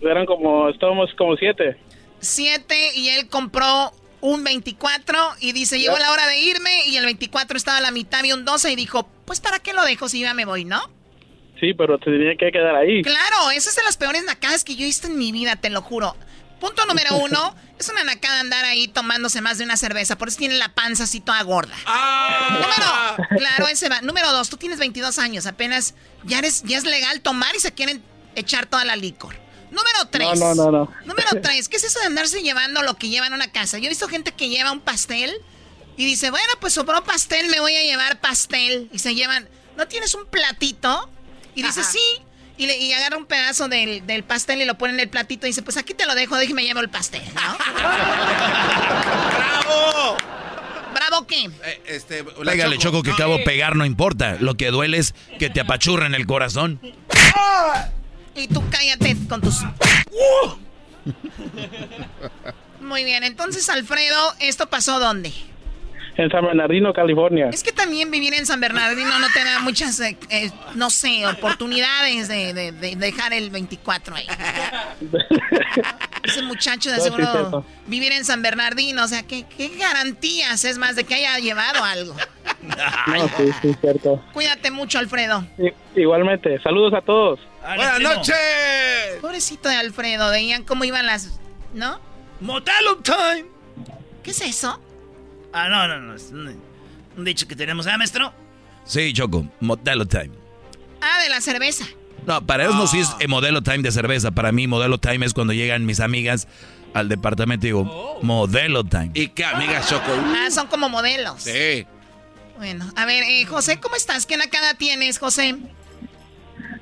[0.00, 1.76] Eran como, estábamos como siete.
[2.20, 7.04] Siete y él compró un 24 y dice, llegó la hora de irme y el
[7.04, 10.08] 24 estaba a la mitad, había un 12 y dijo, pues ¿para qué lo dejo
[10.08, 10.80] si ya me voy, no?
[11.60, 13.02] Sí, pero te tenía que quedar ahí.
[13.02, 15.70] Claro, esa es de las peores nacadas que yo he visto en mi vida, te
[15.70, 16.16] lo juro.
[16.60, 20.38] Punto número uno, es una nacada andar ahí tomándose más de una cerveza, por eso
[20.38, 21.76] tiene la panza así toda gorda.
[22.50, 24.00] Número, claro, ese va.
[24.02, 25.94] Número dos, tú tienes 22 años, apenas
[26.24, 28.02] ya eres, ya es legal tomar y se quieren
[28.34, 29.36] echar toda la licor.
[29.78, 30.38] Número tres.
[30.38, 30.92] No, no, no, no.
[31.04, 33.78] Número tres, ¿qué es eso de andarse llevando lo que lleva en una casa?
[33.78, 35.32] Yo he visto gente que lleva un pastel
[35.96, 38.88] y dice, bueno, pues sobró pastel, me voy a llevar pastel.
[38.92, 41.10] Y se llevan, ¿no tienes un platito?
[41.54, 42.00] Y dice, sí.
[42.56, 45.46] Y, le, y agarra un pedazo del, del pastel y lo pone en el platito
[45.46, 47.56] y dice, pues aquí te lo dejo, déjeme llevo el pastel, ¿no?
[49.34, 50.16] ¡Bravo!
[50.92, 51.44] ¿Bravo qué?
[51.44, 54.36] Eh, este, la Pégale, Choco, que acabo pegar, no importa.
[54.40, 56.80] Lo que duele es que te apachurra en el corazón.
[58.38, 59.62] Y tú cállate con tus...
[62.80, 65.32] Muy bien, entonces Alfredo, ¿esto pasó dónde?
[66.16, 67.48] En San Bernardino, California.
[67.52, 71.24] Es que también vivir en San Bernardino no te da muchas, eh, eh, no sé,
[71.26, 74.26] oportunidades de, de- de dejar el 24 ahí.
[76.24, 80.76] Ese muchacho de No, seguro vivir en San Bernardino, o sea, ¿qué, qué garantías es
[80.78, 82.14] más de que haya llevado algo?
[82.62, 84.20] No, sí, sí, cierto.
[84.32, 85.46] Cuídate mucho, Alfredo.
[85.94, 87.38] Igualmente, saludos a todos.
[87.76, 88.34] ¡Buenas noches!
[89.20, 91.38] Pobrecito de Alfredo, veían cómo iban las,
[91.74, 92.00] ¿no?
[92.40, 93.46] Motelum time.
[94.22, 94.80] ¿Qué es eso?
[95.52, 96.14] Ah, no, no, no.
[96.14, 96.60] Es un,
[97.16, 98.32] un dicho que tenemos, ¿ah, maestro?
[98.84, 100.30] Sí, Choco, modelo time.
[101.00, 101.84] Ah, de la cerveza.
[102.26, 104.30] No, para ellos no sí es eh, modelo time de cerveza.
[104.30, 106.48] Para mí, modelo time es cuando llegan mis amigas
[106.94, 109.10] al departamento y digo, modelo time.
[109.14, 110.10] ¿Y qué amigas, Choco?
[110.36, 111.42] Ah, son como modelos.
[111.42, 111.86] Sí.
[112.56, 114.26] Bueno, a ver, eh, José, ¿cómo estás?
[114.26, 115.56] ¿Qué nacada tienes, José?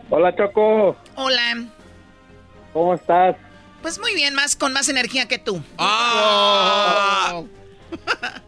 [0.08, 0.96] Hola, Choco.
[1.16, 1.64] Hola.
[2.72, 3.36] ¿Cómo estás?
[3.82, 5.60] Pues muy bien, más con más energía que tú.
[5.78, 7.42] Ah.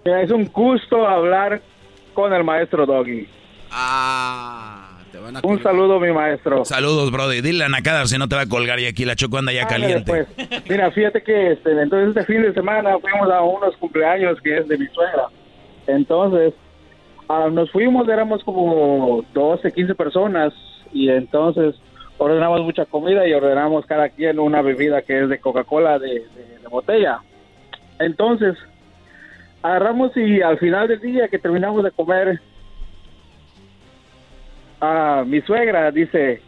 [0.05, 1.61] es un gusto hablar
[2.15, 3.29] con el maestro Doggy.
[3.71, 6.65] Ah, te van a Un saludo, mi maestro.
[6.65, 7.43] Saludos, brother.
[7.43, 9.67] Dile a Nakada si no te va a colgar y aquí la Choco anda ya
[9.67, 10.27] caliente.
[10.37, 14.59] Pues, mira, fíjate que este, entonces este fin de semana fuimos a unos cumpleaños que
[14.59, 15.27] es de mi suegra.
[15.89, 16.55] Entonces,
[17.29, 20.53] ah, nos fuimos, éramos como 12, 15 personas
[20.93, 21.77] y entonces
[22.19, 26.25] ordenamos mucha comida y ordenamos cada quien una bebida que es de Coca-Cola de,
[26.71, 27.21] botella.
[27.99, 28.57] Entonces,
[29.63, 32.41] agarramos y al final del día que terminamos de comer,
[34.81, 36.43] ah, mi suegra dice,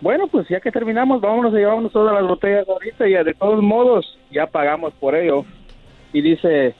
[0.00, 3.62] bueno, pues ya que terminamos, vámonos a llevarnos todas las botellas ahorita y de todos
[3.62, 5.44] modos ya pagamos por ello.
[6.12, 6.74] Y dice,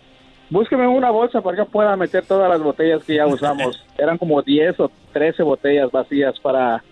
[0.51, 3.83] búsqueme una bolsa para que pueda meter todas las botellas que ya usamos.
[3.99, 6.83] Eran como 10 o 13 botellas vacías para,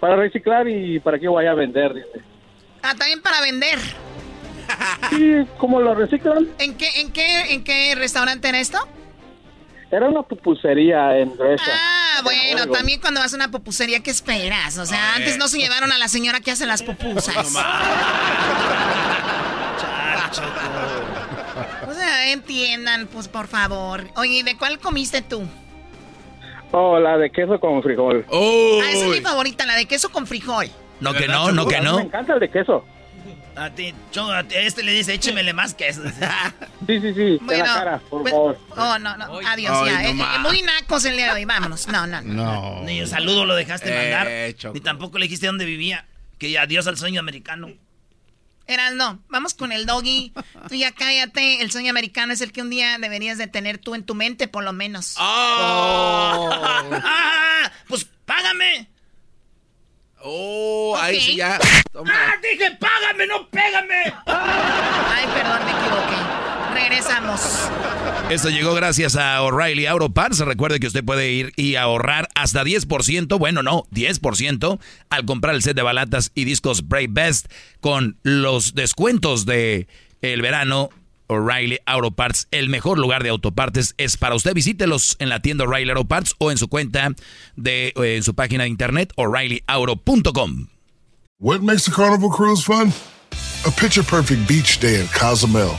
[0.00, 2.20] para reciclar y para que vaya a vender, dice.
[2.82, 3.78] Ah, también para vender.
[5.10, 6.48] Sí, ¿cómo lo reciclan?
[6.58, 8.78] ¿En qué, en qué, en qué restaurante era esto?
[9.90, 11.70] Era una pupusería en Grecia.
[11.70, 14.78] Ah, bueno, también cuando vas a una pupusería, ¿qué esperas?
[14.78, 17.36] O sea, antes no se llevaron a la señora que hace las pupusas.
[21.88, 24.04] O sea, entiendan, pues, por favor.
[24.16, 25.46] Oye, ¿de cuál comiste tú?
[26.70, 28.24] Oh, la de queso con frijol.
[28.32, 30.70] Ah, esa es mi favorita, la de queso con frijol.
[31.00, 31.96] No que no, no que no.
[31.96, 32.84] Me encanta el de queso.
[33.54, 36.00] A ti, Choco, a ti- este le dice, échemele más queso.
[36.86, 37.38] Sí, sí, sí.
[37.42, 38.58] Bueno, en la cara, por pues- favor.
[38.76, 39.38] Oh, no, no.
[39.46, 40.14] Adiós, Ay, ya.
[40.14, 41.44] no Eh, eh, muy nacos el día de hoy.
[41.44, 41.86] Vámonos.
[41.88, 42.32] No, no, no.
[42.78, 42.82] No.
[42.84, 44.54] Ni un saludo lo dejaste Eh, mandar.
[44.56, 44.74] Choco.
[44.74, 46.06] Ni tampoco le dijiste dónde vivía.
[46.38, 47.68] Que adiós al sueño americano.
[48.72, 49.20] Eras, no.
[49.28, 50.32] Vamos con el doggy.
[50.68, 51.62] Tú ya cállate.
[51.62, 54.48] El sueño americano es el que un día deberías de tener tú en tu mente,
[54.48, 55.14] por lo menos.
[55.18, 56.90] Ah,
[57.88, 58.88] pues págame.
[60.24, 61.22] Oh, ahí Ok.
[61.22, 61.58] sí ya.
[62.06, 64.14] Ah, dije, págame, no pégame.
[64.26, 66.51] Ay, perdón, me equivoqué.
[66.72, 67.70] Regresamos.
[68.30, 70.38] Esto llegó gracias a O'Reilly Auto Parts.
[70.38, 74.78] Recuerde que usted puede ir y ahorrar hasta 10%, bueno, no, 10%
[75.10, 79.86] al comprar el set de balatas y discos Brave Best con los descuentos de
[80.22, 80.90] el verano.
[81.28, 84.52] O'Reilly Auto Parts, el mejor lugar de autopartes es para usted.
[84.52, 87.14] Visítelos en la tienda O'Reilly Auto Parts o en su cuenta
[87.56, 90.68] de eh, en su página de internet o'ReillyAuto.com.
[91.40, 92.92] What makes a carnival cruise fun?
[93.64, 95.78] A picture perfect beach day in Cozumel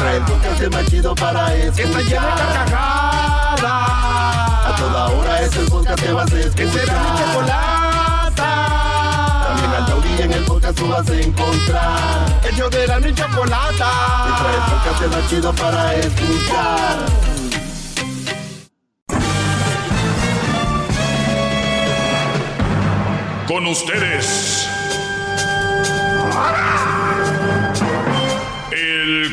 [0.00, 1.90] Que trae el podcast más chido para escuchar.
[1.90, 3.62] Está de carcajadas.
[3.62, 6.54] A toda hora es el podcast que vas a escuchar.
[6.54, 8.50] Que será mi chocolata.
[9.46, 12.40] También al taurí en el podcast tú vas a encontrar.
[12.50, 13.90] Ellos de la ni chocolata.
[14.24, 16.96] Que trae el podcast más chido para escuchar.
[23.46, 24.66] Con ustedes.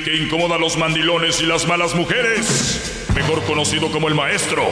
[0.03, 3.07] Que incomoda a los mandilones y las malas mujeres.
[3.15, 4.63] Mejor conocido como el maestro.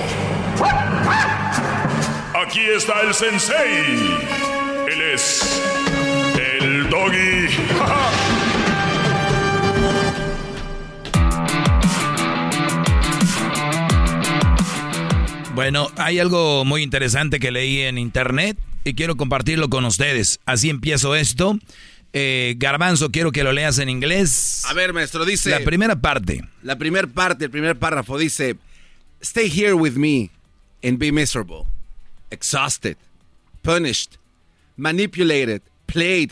[2.33, 4.17] Aquí está el sensei.
[4.87, 5.61] Él es.
[6.61, 7.47] El doggy.
[15.55, 20.41] Bueno, hay algo muy interesante que leí en internet y quiero compartirlo con ustedes.
[20.45, 21.57] Así empiezo esto.
[22.17, 24.63] Eh, Garbanzo, quiero que lo leas en inglés.
[24.69, 25.49] A ver, maestro, dice.
[25.49, 26.41] La primera parte.
[26.63, 28.55] La primera parte, el primer párrafo dice:
[29.21, 30.29] Stay here with me
[30.81, 31.63] and be miserable,
[32.31, 32.95] exhausted,
[33.63, 34.13] punished,
[34.77, 36.31] manipulated, played,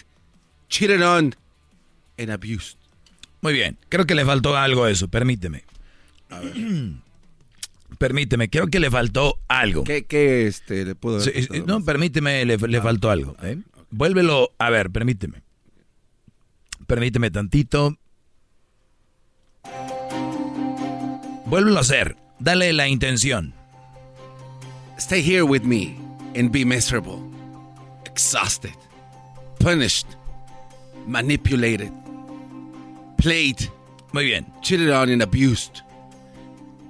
[0.70, 1.36] cheated on,
[2.18, 2.78] and abused.
[3.42, 5.66] Muy bien, creo que le faltó algo a eso, permíteme.
[8.00, 9.84] Permíteme, creo que le faltó algo.
[9.84, 11.66] ¿Qué, qué, este, le haber Sí, costado?
[11.68, 13.36] no, permíteme, le, le faltó algo.
[13.44, 13.60] ¿eh?
[13.92, 15.43] Vuélvelo, a ver, permíteme.
[16.94, 17.98] Permíteme tantito.
[21.48, 22.16] Vuélvelo a hacer.
[22.38, 23.56] Dale la intención.
[25.00, 25.98] Stay here with me
[26.36, 27.20] and be miserable,
[28.06, 28.76] exhausted,
[29.60, 30.06] punished,
[31.08, 31.92] manipulated,
[33.18, 33.72] played.
[34.12, 34.46] Muy bien.
[34.62, 35.82] Cheated on and abused.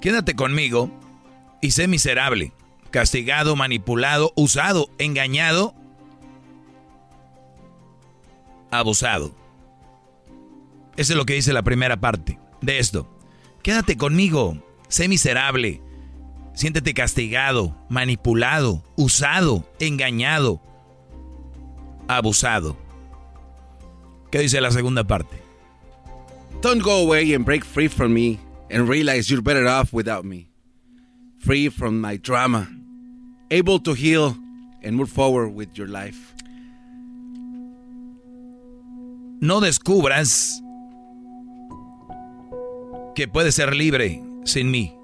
[0.01, 0.91] Quédate conmigo
[1.61, 2.51] y sé miserable,
[2.91, 5.73] castigado, manipulado, usado, engañado,
[8.69, 9.42] abusado.
[10.95, 13.09] Eso es lo que dice la primera parte de esto.
[13.63, 14.57] Quédate conmigo,
[14.89, 15.81] sé miserable,
[16.53, 20.61] siéntete castigado, manipulado, usado, engañado,
[22.07, 22.77] abusado.
[24.31, 25.41] ¿Qué dice la segunda parte?
[26.61, 28.39] Don't go away and break free from me
[28.69, 30.49] and realize you're better off without me.
[31.39, 32.69] Free from my drama,
[33.51, 34.37] able to heal
[34.81, 36.33] and move forward with your life.
[39.41, 40.62] No descubras
[43.15, 44.95] que puedes ser libre sin mí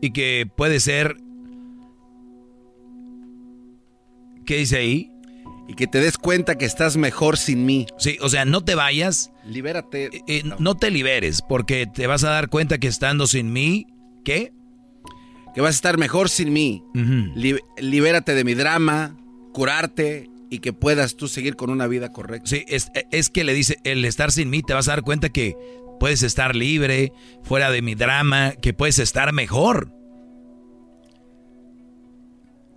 [0.00, 1.16] y que puede ser...
[4.44, 5.10] ¿Qué dice ahí?
[5.68, 7.86] Y que te des cuenta que estás mejor sin mí.
[7.98, 9.32] Sí, o sea, no te vayas.
[9.44, 10.04] Libérate.
[10.04, 10.76] Eh, eh, no.
[10.76, 13.86] te liberes, porque te vas a dar cuenta que estando sin mí,
[14.24, 14.52] ¿qué?
[15.54, 16.84] Que vas a estar mejor sin mí.
[17.78, 19.16] libérate de mi drama,
[19.52, 22.48] curarte y que puedas tú seguir con una vida correcta.
[22.48, 25.30] Sí, es, es que le dice, el estar sin mí, te vas a dar cuenta
[25.30, 25.56] que
[25.98, 27.12] puedes estar libre,
[27.42, 29.92] fuera de mi drama, que puedes estar mejor.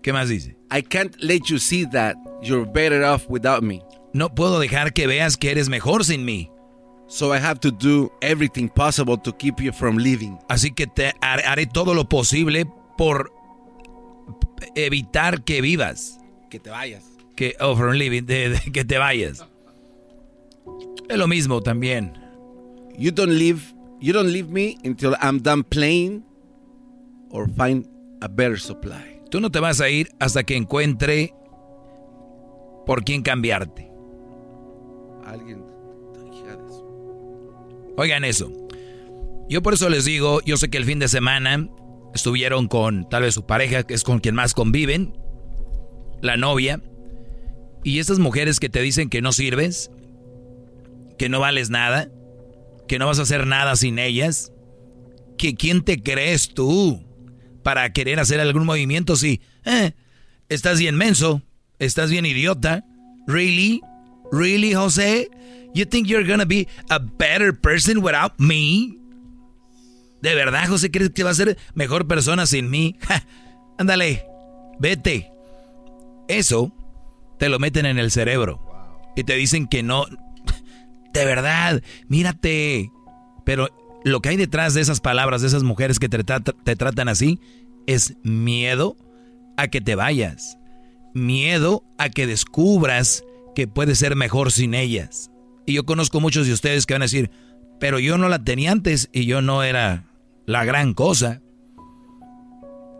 [0.01, 0.57] ¿Qué más dice?
[0.71, 3.81] I can't let you see that you're better off without me.
[4.13, 6.49] No puedo dejar que veas que eres mejor sin mí.
[7.07, 10.37] So I have to do everything possible to keep you from leaving.
[10.47, 12.65] Así que te haré todo lo posible
[12.97, 13.31] por
[14.75, 16.19] evitar que vivas.
[16.49, 17.03] Que te vayas.
[17.35, 19.45] Que oh, from living, que te vayas.
[21.09, 22.18] Es lo mismo también.
[22.99, 26.25] You don't leave, you don't leave me until I'm done playing
[27.29, 27.87] or find
[28.21, 29.21] a better supply.
[29.31, 31.33] Tú no te vas a ir hasta que encuentre
[32.85, 33.89] por quién cambiarte.
[35.25, 35.63] Alguien.
[37.95, 38.51] Oigan eso.
[39.49, 41.69] Yo por eso les digo, yo sé que el fin de semana
[42.13, 45.17] estuvieron con tal vez su pareja, que es con quien más conviven,
[46.21, 46.81] la novia,
[47.83, 49.91] y esas mujeres que te dicen que no sirves,
[51.17, 52.09] que no vales nada,
[52.89, 54.51] que no vas a hacer nada sin ellas,
[55.37, 57.05] que quién te crees tú
[57.63, 59.93] para querer hacer algún movimiento si eh,
[60.49, 61.43] estás bien menso,
[61.77, 62.83] estás bien idiota.
[63.27, 63.81] Really?
[64.31, 65.29] Really, José?
[65.75, 68.97] You think you're gonna be a better person without me?
[70.23, 72.97] ¿De verdad, José, crees que va a ser mejor persona sin mí?
[73.77, 74.25] ándale,
[74.79, 75.31] vete.
[76.27, 76.73] Eso
[77.37, 78.59] te lo meten en el cerebro.
[79.15, 80.05] Y te dicen que no.
[81.13, 82.91] De verdad, mírate.
[83.45, 83.69] Pero
[84.03, 87.39] lo que hay detrás de esas palabras, de esas mujeres que te, tratan así,
[87.87, 88.95] es miedo
[89.57, 90.57] a que te vayas.
[91.13, 93.23] Miedo a que descubras
[93.55, 95.31] que puedes ser mejor sin ellas.
[95.65, 97.31] Y yo conozco muchos de ustedes que van a decir,
[97.79, 100.05] pero yo no la tenía antes y yo no era
[100.45, 101.41] la gran cosa.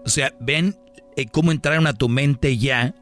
[0.05, 0.75] O sea, ven
[1.15, 2.95] eh, cómo entraron a tu mente ya.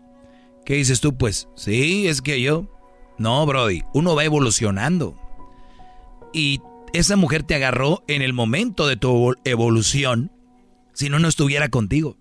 [0.66, 1.18] ¿Qué dices tú?
[1.18, 2.74] Pues sí, es que yo...
[3.18, 5.18] No, Brody, uno va evolucionando.
[6.34, 6.62] Y
[6.94, 10.32] esa mujer te agarró en el momento de tu evolución,
[10.94, 12.18] si no, no estuviera contigo.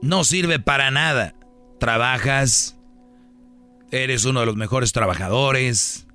[0.00, 1.34] No sirve para nada.
[1.78, 2.76] Trabajas,
[3.90, 6.06] eres uno de los mejores trabajadores,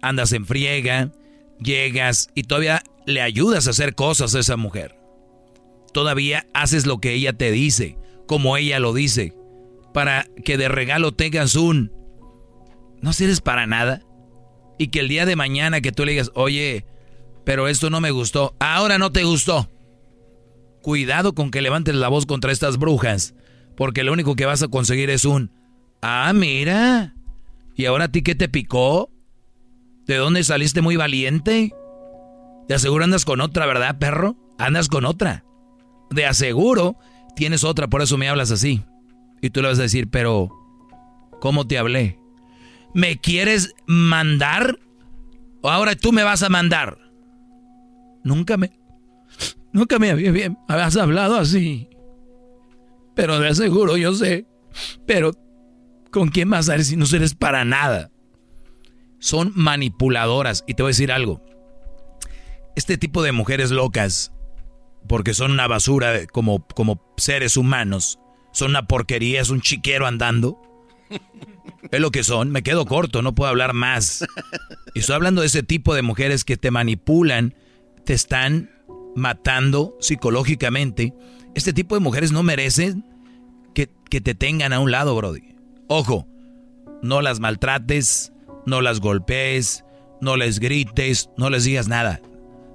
[0.00, 1.12] andas en friega,
[1.58, 4.98] llegas y todavía le ayudas a hacer cosas a esa mujer.
[5.92, 9.34] Todavía haces lo que ella te dice, como ella lo dice,
[9.92, 11.92] para que de regalo tengas un...
[13.00, 14.02] No sirves para nada
[14.78, 16.86] y que el día de mañana que tú le digas, oye,
[17.44, 19.70] pero esto no me gustó, ahora no te gustó.
[20.82, 23.34] Cuidado con que levantes la voz contra estas brujas,
[23.76, 25.52] porque lo único que vas a conseguir es un,
[26.00, 27.14] ah, mira,
[27.76, 29.10] ¿y ahora a ti qué te picó?
[30.06, 31.72] ¿De dónde saliste muy valiente?
[32.68, 34.36] De aseguro andas con otra, ¿verdad, perro?
[34.58, 35.44] Andas con otra.
[36.10, 36.96] De aseguro
[37.36, 38.82] tienes otra, por eso me hablas así.
[39.42, 40.50] Y tú le vas a decir, pero,
[41.40, 42.18] ¿cómo te hablé?
[42.94, 44.78] ¿Me quieres mandar?
[45.60, 46.96] ¿O ahora tú me vas a mandar?
[48.24, 48.70] Nunca me...
[49.72, 51.88] Nunca me habías hablado así.
[53.14, 54.46] Pero de aseguro, yo sé.
[55.06, 55.32] Pero,
[56.10, 58.10] ¿con quién vas a ver si no eres para nada?
[59.18, 60.62] Son manipuladoras.
[60.66, 61.42] Y te voy a decir algo.
[62.76, 64.32] Este tipo de mujeres locas,
[65.08, 68.18] porque son una basura como, como seres humanos,
[68.52, 70.60] son una porquería, es un chiquero andando
[71.90, 72.50] es lo que son.
[72.50, 74.24] Me quedo corto, no puedo hablar más.
[74.94, 77.54] Y estoy hablando de ese tipo de mujeres que te manipulan,
[78.04, 78.70] te están
[79.14, 81.14] matando psicológicamente.
[81.54, 83.04] Este tipo de mujeres no merecen
[83.74, 85.54] que, que te tengan a un lado, Brody.
[85.88, 86.26] Ojo,
[87.02, 88.32] no las maltrates,
[88.64, 89.84] no las golpees,
[90.20, 92.20] no les grites, no les digas nada.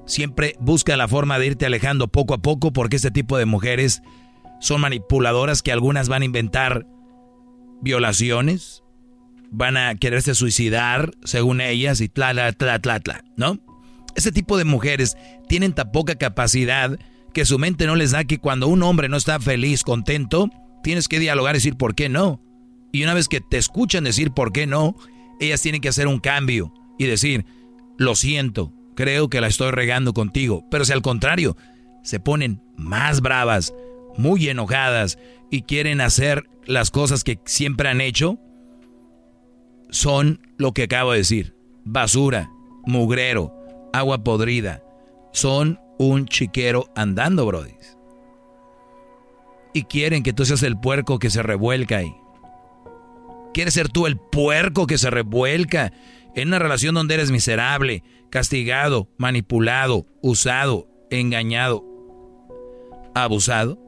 [0.06, 4.02] Siempre busca la forma de irte alejando poco a poco porque este tipo de mujeres
[4.60, 6.88] son manipuladoras que algunas van a inventar
[7.82, 8.84] violaciones,
[9.52, 13.60] van a quererse suicidar, según ellas, y tla, tla, tla, tla, ¿no?
[14.16, 15.16] Ese tipo de mujeres
[15.48, 16.98] tienen tan poca capacidad
[17.34, 20.50] que su mente no les da que cuando un hombre no está feliz, contento,
[20.82, 22.42] tienes que dialogar y decir por qué no.
[22.92, 24.96] Y una vez que te escuchan decir por qué no,
[25.40, 27.46] ellas tienen que hacer un cambio y decir,
[27.98, 30.66] lo siento, creo que la estoy regando contigo.
[30.72, 31.56] Pero si al contrario,
[32.02, 33.74] se ponen más bravas,
[34.18, 35.18] muy enojadas
[35.50, 38.38] y quieren hacer las cosas que siempre han hecho,
[39.90, 41.56] son lo que acabo de decir.
[41.86, 42.52] Basura,
[42.86, 43.54] mugrero,
[43.94, 44.84] agua podrida.
[45.32, 47.74] Son un chiquero andando, Brody.
[49.74, 52.14] Y quieren que tú seas el puerco que se revuelca ahí.
[53.54, 55.94] Quieres ser tú el puerco que se revuelca
[56.36, 61.84] en una relación donde eres miserable, castigado, manipulado, usado, engañado,
[63.16, 63.80] abusado.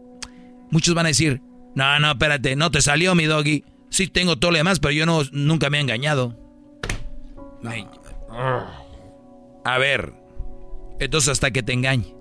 [0.71, 1.41] Muchos van a decir,
[1.75, 3.63] no, no, espérate, no te salió mi doggy.
[3.89, 6.37] Sí tengo todo lo demás, pero yo no, nunca me he engañado.
[9.65, 10.13] A ver,
[10.99, 12.15] entonces hasta que te engañe.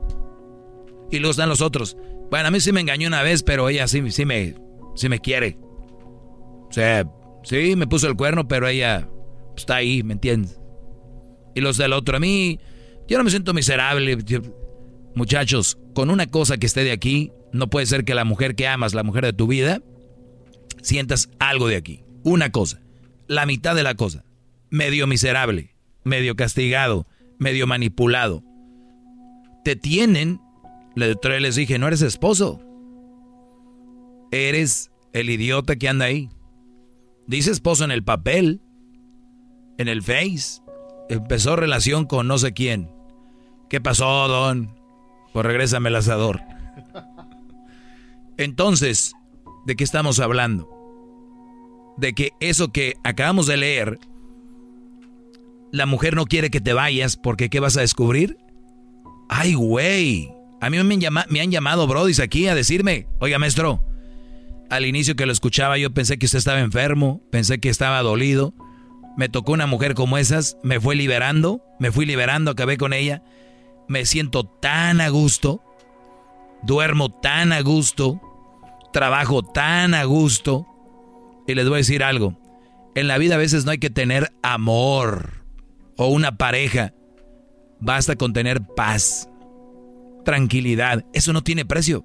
[1.10, 1.96] Y luego están los otros.
[2.30, 4.54] Bueno, a mí sí me engañó una vez, pero ella sí, sí, me,
[4.94, 5.58] sí me quiere.
[5.60, 7.10] O sea,
[7.42, 9.08] sí, me puso el cuerno, pero ella
[9.56, 10.60] está ahí, ¿me entiendes?
[11.54, 12.60] Y los del otro, a mí,
[13.08, 14.18] yo no me siento miserable.
[15.14, 18.66] Muchachos, con una cosa que esté de aquí, no puede ser que la mujer que
[18.68, 19.80] amas, la mujer de tu vida,
[20.82, 22.04] sientas algo de aquí.
[22.24, 22.80] Una cosa,
[23.26, 24.24] la mitad de la cosa.
[24.70, 27.06] Medio miserable, medio castigado,
[27.38, 28.42] medio manipulado.
[29.64, 30.40] Te tienen,
[30.94, 32.60] les dije, no eres esposo.
[34.30, 36.28] Eres el idiota que anda ahí.
[37.26, 38.60] Dice esposo en el papel,
[39.78, 40.62] en el face.
[41.08, 42.90] Empezó relación con no sé quién.
[43.70, 44.74] ¿Qué pasó, don?
[45.32, 46.40] Pues regrésame el asador.
[48.38, 49.12] Entonces,
[49.66, 50.70] ¿de qué estamos hablando?
[51.98, 53.98] De que eso que acabamos de leer,
[55.72, 58.38] la mujer no quiere que te vayas porque ¿qué vas a descubrir?
[59.28, 60.32] Ay, güey.
[60.60, 63.82] A mí me han, llamado, me han llamado brodis aquí a decirme, oiga maestro,
[64.70, 68.54] al inicio que lo escuchaba yo pensé que usted estaba enfermo, pensé que estaba dolido.
[69.16, 73.22] Me tocó una mujer como esas, me fue liberando, me fui liberando, acabé con ella.
[73.88, 75.62] Me siento tan a gusto,
[76.62, 78.20] duermo tan a gusto,
[78.98, 80.66] trabajo tan a gusto.
[81.46, 82.36] Y les voy a decir algo,
[82.96, 85.44] en la vida a veces no hay que tener amor
[85.96, 86.94] o una pareja.
[87.78, 89.30] Basta con tener paz,
[90.24, 91.04] tranquilidad.
[91.12, 92.04] Eso no tiene precio.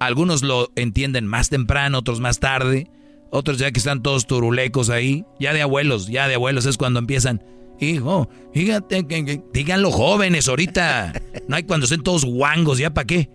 [0.00, 2.90] Algunos lo entienden más temprano, otros más tarde.
[3.30, 5.26] Otros ya que están todos turulecos ahí.
[5.38, 7.44] Ya de abuelos, ya de abuelos es cuando empiezan.
[7.80, 11.12] Hijo, fíjate, que, díganlo jóvenes ahorita.
[11.48, 13.28] No hay cuando estén todos guangos, ¿ya para qué?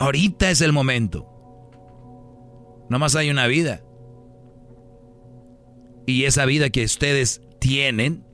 [0.00, 1.26] Ahorita es el momento.
[2.88, 3.82] Nomás hay una vida.
[6.06, 8.24] Y esa vida que ustedes tienen,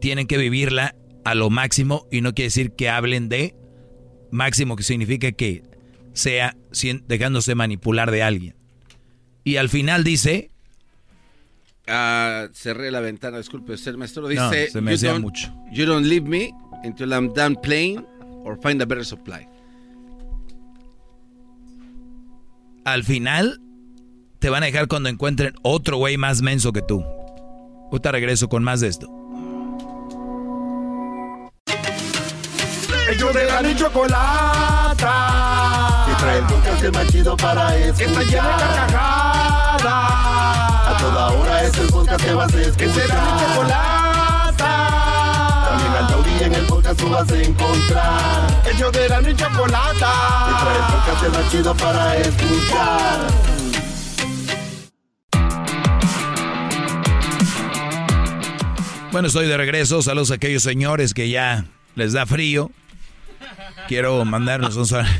[0.00, 0.94] tienen que vivirla
[1.24, 3.56] a lo máximo y no quiere decir que hablen de
[4.30, 5.64] máximo, que significa que
[6.12, 6.56] sea
[7.06, 8.54] dejándose manipular de alguien.
[9.42, 10.52] Y al final dice...
[11.88, 14.70] Ah, cerré la ventana, disculpe, el maestro dice...
[14.70, 15.52] se me hacía mucho.
[15.72, 16.52] You don't leave me
[16.84, 18.06] until I'm done playing
[18.44, 19.48] or find a better supply.
[22.84, 23.60] Al final
[24.40, 27.04] te van a dejar cuando encuentren otro güey más menso que tú.
[27.92, 29.06] Ahorita regreso con más de esto.
[33.08, 35.06] Ellos de la ni chocolata.
[36.08, 37.96] Que trae el podcast más chido para escuchar.
[37.96, 39.84] Que está llena de carcajadas.
[39.84, 42.76] A toda hora es el podcast que vas a escuchar.
[42.78, 44.01] Que será mi chocolata.
[46.32, 48.62] Taurí en el podcast tú vas a encontrar.
[48.72, 50.12] Ellos de la ni chocolata.
[50.46, 53.20] Que trae el podcast más chido para escuchar.
[59.10, 60.02] Bueno, estoy de regreso.
[60.02, 62.70] Saludos a aquellos señores que ya les da frío.
[63.88, 65.10] Quiero mandarnos un saludo.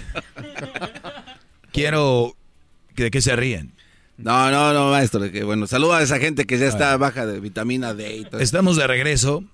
[1.73, 2.37] Quiero
[2.95, 3.75] que de qué se ríen.
[4.17, 5.31] No, no, no, maestro.
[5.31, 8.41] Que, bueno, saluda a esa gente que ya está baja de vitamina D y todo
[8.41, 9.45] Estamos de regreso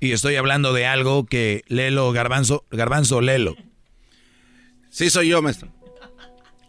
[0.00, 3.56] y estoy hablando de algo que Lelo Garbanzo, Garbanzo Lelo.
[4.90, 5.72] Sí, soy yo, maestro.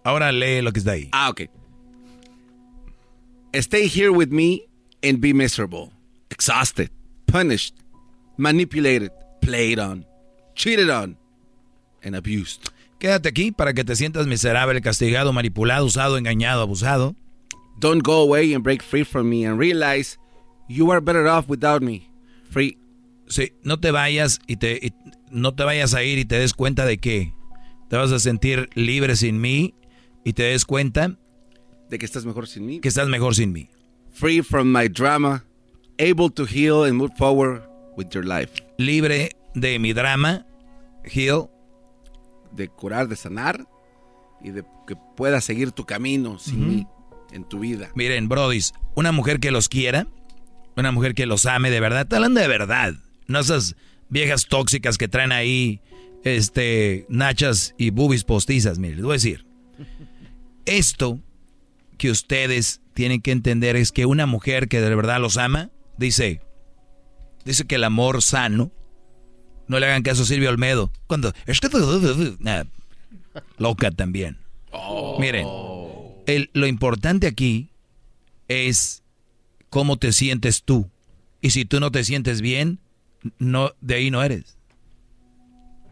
[0.03, 1.09] Ahora lee lo que está ahí.
[1.11, 1.41] Ah, ok.
[3.53, 4.63] Stay here with me
[5.03, 5.91] and be miserable,
[6.29, 6.89] exhausted,
[7.27, 7.75] punished,
[8.37, 9.11] manipulated,
[9.41, 10.05] played on,
[10.55, 11.17] cheated on,
[12.03, 12.69] and abused.
[12.99, 17.15] Quédate aquí para que te sientas miserable, castigado, manipulado, usado, engañado, abusado.
[17.79, 20.17] Don't go away and break free from me and realize
[20.67, 22.09] you are better off without me.
[22.49, 22.77] Free
[23.27, 24.93] Sí, no te vayas y te y
[25.31, 27.33] no te vayas a ir y te des cuenta de que
[27.89, 29.73] te vas a sentir libre sin mí
[30.23, 31.17] y te des cuenta
[31.89, 32.79] De que estás mejor sin mí.
[32.79, 33.69] que estás mejor sin mí.
[34.11, 35.43] Free from my drama,
[35.99, 37.63] able to heal and move forward
[37.97, 38.51] with your life.
[38.77, 40.45] Libre de mi drama,
[41.03, 41.49] heal,
[42.51, 43.65] De curar, de sanar
[44.43, 46.87] y de que puedas seguir tu camino sin mí
[47.31, 47.89] en tu vida.
[47.95, 50.07] Miren, brodis, una mujer que los quiera,
[50.75, 52.93] una mujer que los ame de verdad, te hablan de verdad.
[53.27, 53.75] No esas
[54.09, 55.81] viejas tóxicas que traen ahí,
[56.23, 58.79] este, nachas y boobies postizas.
[58.79, 59.45] Miren, les voy a decir.
[60.65, 61.19] Esto
[61.97, 66.41] que ustedes tienen que entender es que una mujer que de verdad los ama, dice,
[67.45, 68.71] dice que el amor sano,
[69.67, 70.91] no le hagan caso a Silvio Olmedo.
[71.07, 71.69] Cuando, es que,
[72.39, 72.63] Nah,
[73.57, 74.37] loca también.
[75.19, 75.47] Miren,
[76.25, 77.69] el- lo importante aquí
[78.47, 79.03] es
[79.69, 80.89] cómo te sientes tú.
[81.41, 82.79] Y si tú no te sientes bien,
[83.39, 84.57] no, de ahí no eres.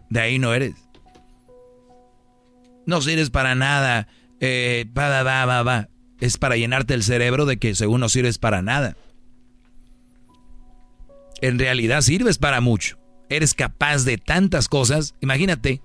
[0.10, 0.76] De ahí no eres.
[2.86, 4.08] No sirves para nada.
[4.40, 5.90] Eh, va, va, va, va.
[6.20, 8.98] Es para llenarte el cerebro de que según no sirves para nada.
[11.41, 12.98] En realidad sirves para mucho.
[13.30, 15.16] Eres capaz de tantas cosas.
[15.22, 15.82] Imagínate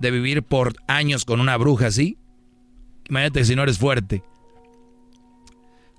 [0.00, 2.18] de vivir por años con una bruja así.
[3.08, 4.22] Imagínate si no eres fuerte.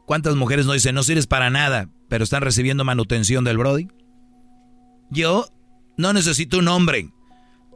[0.06, 3.88] ¿Cuántas mujeres no dicen no sirves para nada, pero están recibiendo manutención del Brody?
[5.10, 5.48] Yo
[5.98, 7.10] no necesito un hombre.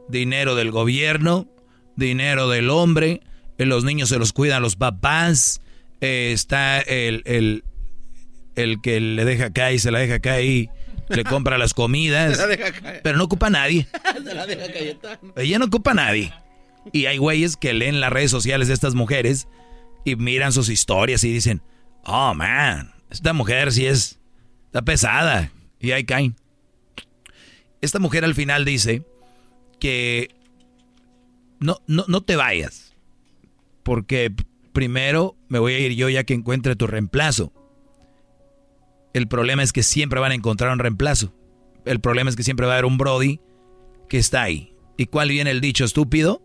[0.08, 1.48] Dinero del gobierno,
[1.96, 3.20] dinero del hombre,
[3.58, 5.60] eh, los niños se los cuidan los papás,
[6.00, 7.62] eh, está el, el,
[8.56, 10.68] el que le deja acá y se la deja acá y
[11.08, 13.00] le compra las comidas, Se la deja caer.
[13.04, 13.86] pero no ocupa a nadie.
[14.24, 14.64] Se la deja.
[15.36, 16.32] Ella no ocupa a nadie.
[16.92, 19.46] Y hay güeyes que leen las redes sociales de estas mujeres
[20.04, 21.62] y miran sus historias y dicen,
[22.04, 24.18] oh man, esta mujer sí es,
[24.66, 25.52] está pesada.
[25.78, 26.34] Y ahí caen.
[27.80, 29.04] Esta mujer al final dice
[29.78, 30.28] que
[31.58, 32.94] no, no, no te vayas.
[33.82, 34.32] Porque
[34.72, 37.52] primero me voy a ir yo ya que encuentre tu reemplazo.
[39.12, 41.32] El problema es que siempre van a encontrar un reemplazo.
[41.84, 43.40] El problema es que siempre va a haber un Brody
[44.08, 44.74] que está ahí.
[44.96, 46.42] ¿Y cuál viene el dicho estúpido?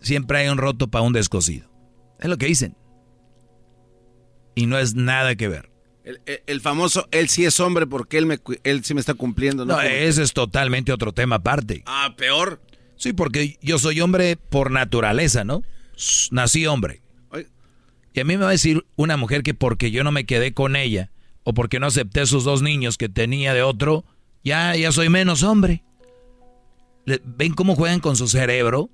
[0.00, 1.70] Siempre hay un roto para un descosido.
[2.20, 2.76] Es lo que dicen.
[4.54, 5.73] Y no es nada que ver.
[6.04, 9.14] El, el- el famoso, él sí es hombre porque él, me, él sí me está
[9.14, 9.64] cumpliendo.
[9.64, 11.82] No, ese es totalmente otro tema aparte.
[11.86, 12.60] Ah, peor.
[12.96, 15.62] Sí, porque yo soy hombre por naturaleza, ¿no?
[16.30, 17.02] Nací hombre.
[17.30, 17.46] Oye.
[18.12, 20.52] Y a mí me va a decir una mujer que porque yo no me quedé
[20.54, 21.10] con ella
[21.42, 24.04] o porque no acepté esos dos niños que tenía de otro,
[24.44, 25.82] ya, ya soy menos hombre.
[27.24, 28.90] ¿Ven cómo juegan con su cerebro?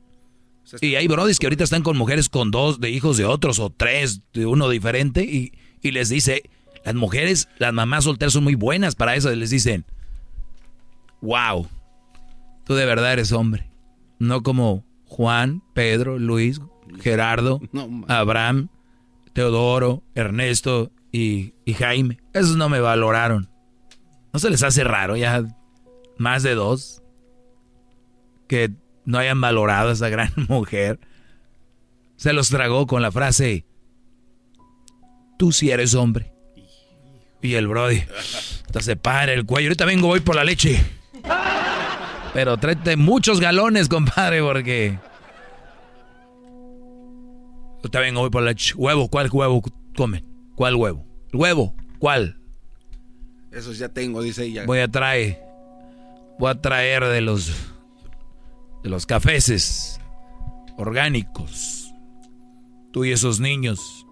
[0.80, 3.70] Y hay brodis que ahorita están con mujeres con dos de hijos de otros o
[3.70, 6.42] tres de uno diferente y, y les dice,
[6.84, 9.30] las mujeres, las mamás solteras son muy buenas para eso.
[9.34, 9.84] Les dicen,
[11.20, 11.68] wow,
[12.64, 13.70] tú de verdad eres hombre.
[14.18, 16.60] No como Juan, Pedro, Luis,
[17.00, 18.04] Gerardo, No.
[18.08, 18.68] Abraham,
[19.32, 22.18] Teodoro, Ernesto y, y Jaime.
[22.32, 23.48] Esos no me valoraron.
[24.32, 25.44] ¿No se les hace raro ya
[26.18, 27.02] más de dos
[28.46, 28.70] que
[29.04, 31.00] no hayan valorado a esa gran mujer?
[32.16, 33.64] Se los tragó con la frase,
[35.38, 36.32] tú sí eres hombre.
[37.42, 38.02] Y el Brody,
[38.80, 39.68] se para el cuello.
[39.68, 40.82] Ahorita vengo, voy por la leche.
[42.34, 44.98] Pero tráete muchos galones, compadre, porque...
[47.78, 48.74] Ahorita vengo, voy por la leche.
[48.76, 49.62] Huevo, ¿cuál huevo
[49.96, 50.26] comen?
[50.54, 51.06] ¿Cuál huevo?
[51.32, 51.74] ¿Huevo?
[51.98, 52.38] ¿Cuál?
[53.50, 54.64] Esos ya tengo, dice ella.
[54.66, 55.40] Voy a traer...
[56.38, 57.52] Voy a traer de los...
[58.82, 60.00] De los cafeces
[60.76, 61.92] orgánicos.
[62.92, 64.06] Tú y esos niños.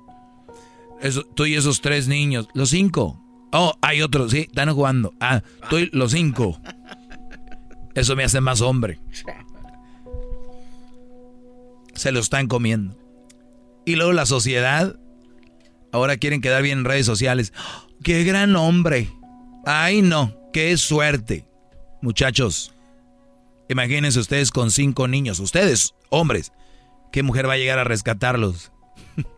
[1.34, 2.48] Tú y esos tres niños.
[2.54, 3.22] Los cinco.
[3.52, 5.14] Oh, hay otros, sí, están jugando.
[5.20, 6.60] Ah, tú los cinco.
[7.94, 9.00] Eso me hace más hombre.
[11.94, 12.96] Se lo están comiendo.
[13.84, 14.98] Y luego la sociedad.
[15.90, 17.52] Ahora quieren quedar bien en redes sociales.
[17.56, 19.10] ¡Oh, ¡Qué gran hombre!
[19.64, 20.36] ¡Ay, no!
[20.52, 21.48] ¡Qué suerte!
[22.02, 22.74] Muchachos,
[23.68, 25.40] imagínense ustedes con cinco niños.
[25.40, 26.52] Ustedes, hombres.
[27.10, 28.70] ¿Qué mujer va a llegar a rescatarlos?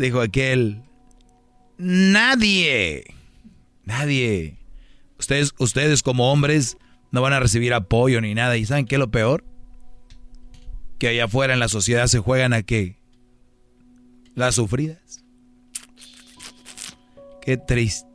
[0.00, 0.82] Dijo aquel.
[1.76, 3.04] Nadie.
[3.84, 4.56] Nadie.
[5.18, 6.78] Ustedes, ustedes como hombres
[7.10, 8.56] no van a recibir apoyo ni nada.
[8.56, 9.44] ¿Y saben qué es lo peor?
[10.98, 12.96] Que allá afuera en la sociedad se juegan a qué?
[14.34, 15.22] Las sufridas.
[17.42, 18.06] Qué triste.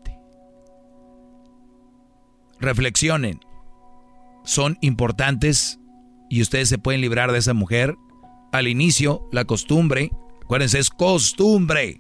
[2.60, 3.40] Reflexionen.
[4.44, 5.80] Son importantes
[6.32, 7.96] y ustedes se pueden librar de esa mujer.
[8.52, 10.10] Al inicio, la costumbre,
[10.46, 12.00] acuérdense, es costumbre.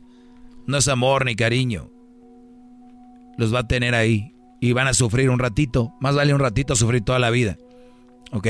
[0.65, 1.91] No es amor ni cariño.
[3.37, 4.31] Los va a tener ahí.
[4.61, 5.93] y van a sufrir un ratito.
[5.99, 7.57] Más vale un ratito sufrir toda la vida.
[8.31, 8.47] ¿Ok?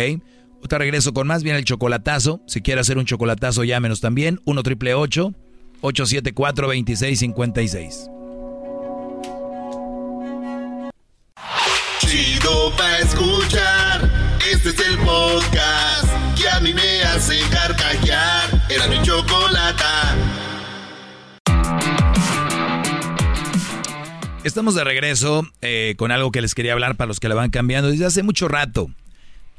[0.70, 1.44] Te regreso con más.
[1.44, 2.42] Viene el chocolatazo.
[2.48, 4.40] Si quiere hacer un chocolatazo, llámenos también.
[4.46, 8.10] 1 triple 874 2656.
[12.00, 14.10] Chido pa' escuchar.
[14.50, 16.08] Este es el podcast
[16.40, 17.75] que a mí me hace carcajear.
[24.44, 27.50] Estamos de regreso eh, con algo que les quería hablar para los que la van
[27.50, 28.92] cambiando desde hace mucho rato.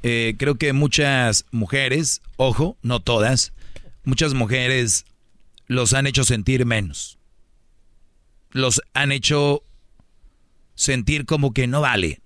[0.05, 3.52] Eh, creo que muchas mujeres, ojo, no todas,
[4.05, 5.05] muchas mujeres
[5.66, 7.18] los han hecho sentir menos.
[8.52, 9.64] Los han hecho
[10.76, 12.20] sentir como que no vale.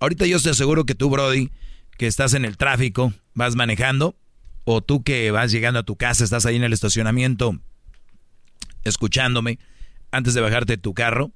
[0.00, 1.50] Ahorita yo te aseguro que tú, Brody,
[1.98, 4.16] que estás en el tráfico, vas manejando,
[4.70, 7.58] o tú que vas llegando a tu casa, estás ahí en el estacionamiento,
[8.84, 9.58] escuchándome,
[10.10, 11.32] antes de bajarte de tu carro,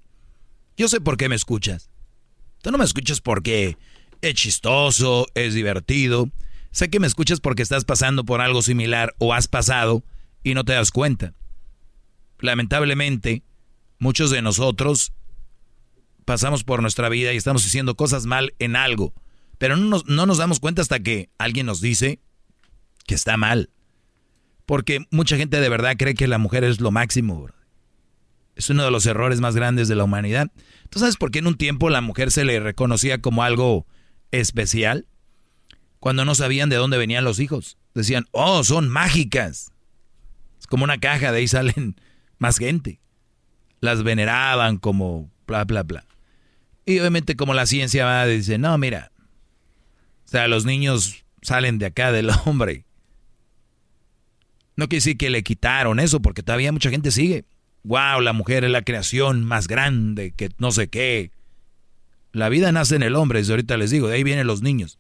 [0.76, 1.88] yo sé por qué me escuchas.
[2.60, 3.78] Tú no me escuchas porque
[4.20, 6.28] es chistoso, es divertido.
[6.72, 10.04] Sé que me escuchas porque estás pasando por algo similar o has pasado
[10.42, 11.32] y no te das cuenta.
[12.38, 13.44] Lamentablemente,
[13.98, 15.14] muchos de nosotros
[16.26, 19.14] pasamos por nuestra vida y estamos haciendo cosas mal en algo,
[19.56, 22.20] pero no nos, no nos damos cuenta hasta que alguien nos dice
[23.06, 23.70] que está mal.
[24.66, 27.48] Porque mucha gente de verdad cree que la mujer es lo máximo.
[28.54, 30.50] Es uno de los errores más grandes de la humanidad.
[30.90, 33.86] ¿Tú sabes por qué en un tiempo la mujer se le reconocía como algo
[34.30, 35.06] especial?
[35.98, 37.78] Cuando no sabían de dónde venían los hijos.
[37.94, 39.72] Decían, oh, son mágicas.
[40.58, 41.96] Es como una caja, de ahí salen
[42.38, 43.00] más gente.
[43.80, 46.04] Las veneraban como bla, bla, bla.
[46.84, 49.12] Y obviamente como la ciencia va, dice, no, mira,
[50.26, 52.84] o sea, los niños salen de acá del hombre.
[54.76, 57.44] No quiere decir que le quitaron eso, porque todavía mucha gente sigue.
[57.84, 61.30] Wow, la mujer es la creación más grande, que no sé qué.
[62.32, 64.98] La vida nace en el hombre, desde ahorita les digo, de ahí vienen los niños.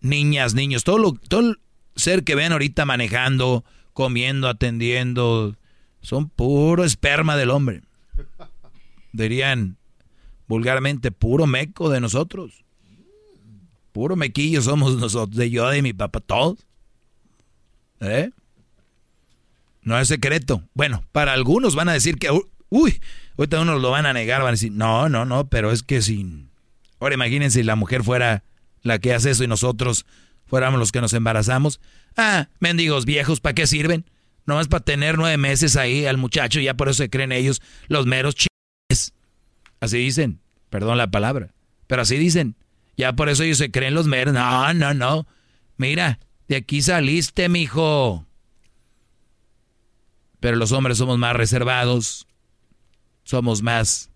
[0.00, 1.58] Niñas, niños, todo, lo, todo el
[1.94, 5.56] ser que ven ahorita manejando, comiendo, atendiendo,
[6.00, 7.82] son puro esperma del hombre.
[9.12, 9.76] Dirían
[10.48, 12.64] vulgarmente, puro meco de nosotros.
[13.92, 16.66] Puro mequillo somos nosotros, de yo, de mi papá, todos.
[18.00, 18.30] ¿Eh?
[19.84, 20.62] No es secreto.
[20.74, 22.28] Bueno, para algunos van a decir que,
[22.70, 23.00] uy,
[23.36, 26.02] ahorita unos lo van a negar, van a decir, no, no, no, pero es que
[26.02, 26.50] sin...
[26.98, 28.44] Ahora imagínense si la mujer fuera
[28.82, 30.06] la que hace eso y nosotros
[30.46, 31.80] fuéramos los que nos embarazamos.
[32.16, 34.06] Ah, mendigos viejos, ¿para qué sirven?
[34.46, 37.62] Nomás para tener nueve meses ahí al muchacho y ya por eso se creen ellos
[37.88, 39.14] los meros chistes.
[39.80, 40.40] Así dicen,
[40.70, 41.52] perdón la palabra,
[41.86, 42.56] pero así dicen.
[42.96, 44.32] Ya por eso ellos se creen los meros.
[44.34, 45.26] No, no, no.
[45.76, 48.26] Mira, de aquí saliste, mijo.
[50.44, 52.26] Pero los hombres somos más reservados,
[53.22, 54.10] somos más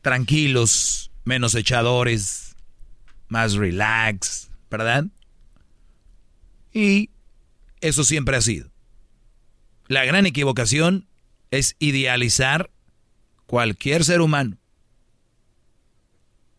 [0.00, 2.56] tranquilos, menos echadores,
[3.28, 5.04] más relax, ¿verdad?
[6.72, 7.10] Y
[7.80, 8.68] eso siempre ha sido.
[9.86, 11.06] La gran equivocación
[11.52, 12.68] es idealizar
[13.46, 14.58] cualquier ser humano.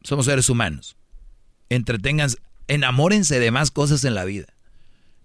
[0.04, 0.96] Somos seres humanos.
[1.68, 2.30] Entretengan,
[2.70, 4.54] enamórense de más cosas en la vida.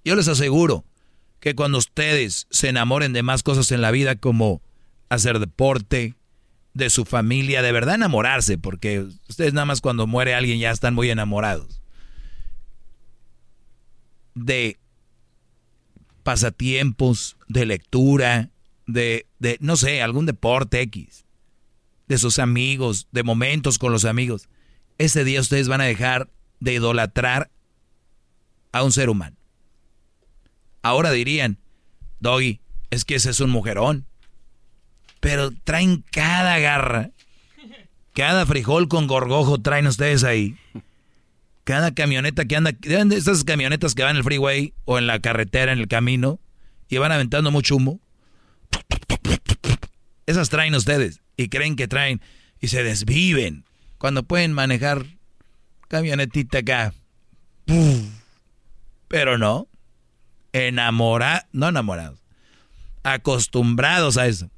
[0.04, 0.84] Yo les aseguro,
[1.40, 4.62] que cuando ustedes se enamoren de más cosas en la vida como
[5.08, 6.14] hacer deporte,
[6.74, 10.94] de su familia, de verdad enamorarse, porque ustedes nada más cuando muere alguien ya están
[10.94, 11.82] muy enamorados.
[14.34, 14.78] De
[16.22, 18.50] pasatiempos, de lectura,
[18.86, 21.24] de, de, no sé, algún deporte X,
[22.06, 24.48] de sus amigos, de momentos con los amigos.
[24.98, 27.50] Ese día ustedes van a dejar de idolatrar
[28.72, 29.37] a un ser humano.
[30.88, 31.58] Ahora dirían,
[32.18, 34.06] Doggy, es que ese es un mujerón.
[35.20, 37.10] Pero traen cada garra,
[38.14, 40.56] cada frijol con gorgojo traen ustedes ahí.
[41.64, 45.18] Cada camioneta que anda, de esas camionetas que van en el freeway o en la
[45.18, 46.40] carretera, en el camino,
[46.88, 48.00] y van aventando mucho humo.
[50.24, 52.22] Esas traen ustedes y creen que traen
[52.60, 53.66] y se desviven
[53.98, 55.04] cuando pueden manejar
[55.88, 56.94] camionetita acá.
[59.08, 59.67] Pero no
[60.52, 62.22] enamorados, no enamorados,
[63.02, 64.50] acostumbrados a eso.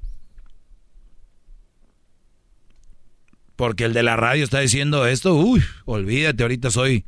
[3.55, 7.05] Porque el de la radio está diciendo esto, uy, olvídate, ahorita soy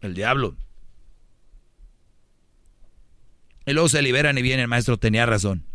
[0.00, 0.56] el diablo.
[3.66, 5.66] Y luego se liberan y viene el maestro, tenía razón.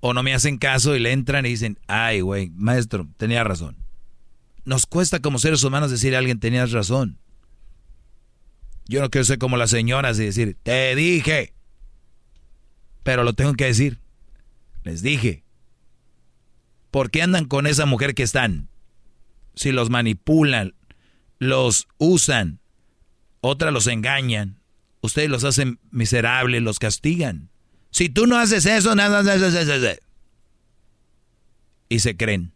[0.00, 3.76] O no me hacen caso y le entran y dicen, ay, güey, maestro, tenía razón.
[4.64, 7.18] Nos cuesta como seres humanos decir a alguien, tenías razón.
[8.90, 11.54] Yo no quiero ser como las señoras y decir, te dije.
[13.02, 13.98] Pero lo tengo que decir.
[14.82, 15.44] Les dije.
[16.90, 18.70] ¿Por qué andan con esa mujer que están?
[19.54, 20.74] si los manipulan,
[21.38, 22.60] los usan,
[23.40, 24.58] otras los engañan,
[25.02, 27.50] ustedes los hacen miserables, los castigan.
[27.90, 29.96] Si tú no haces eso, nada, nada, nada, nada.
[31.88, 32.52] Y se creen.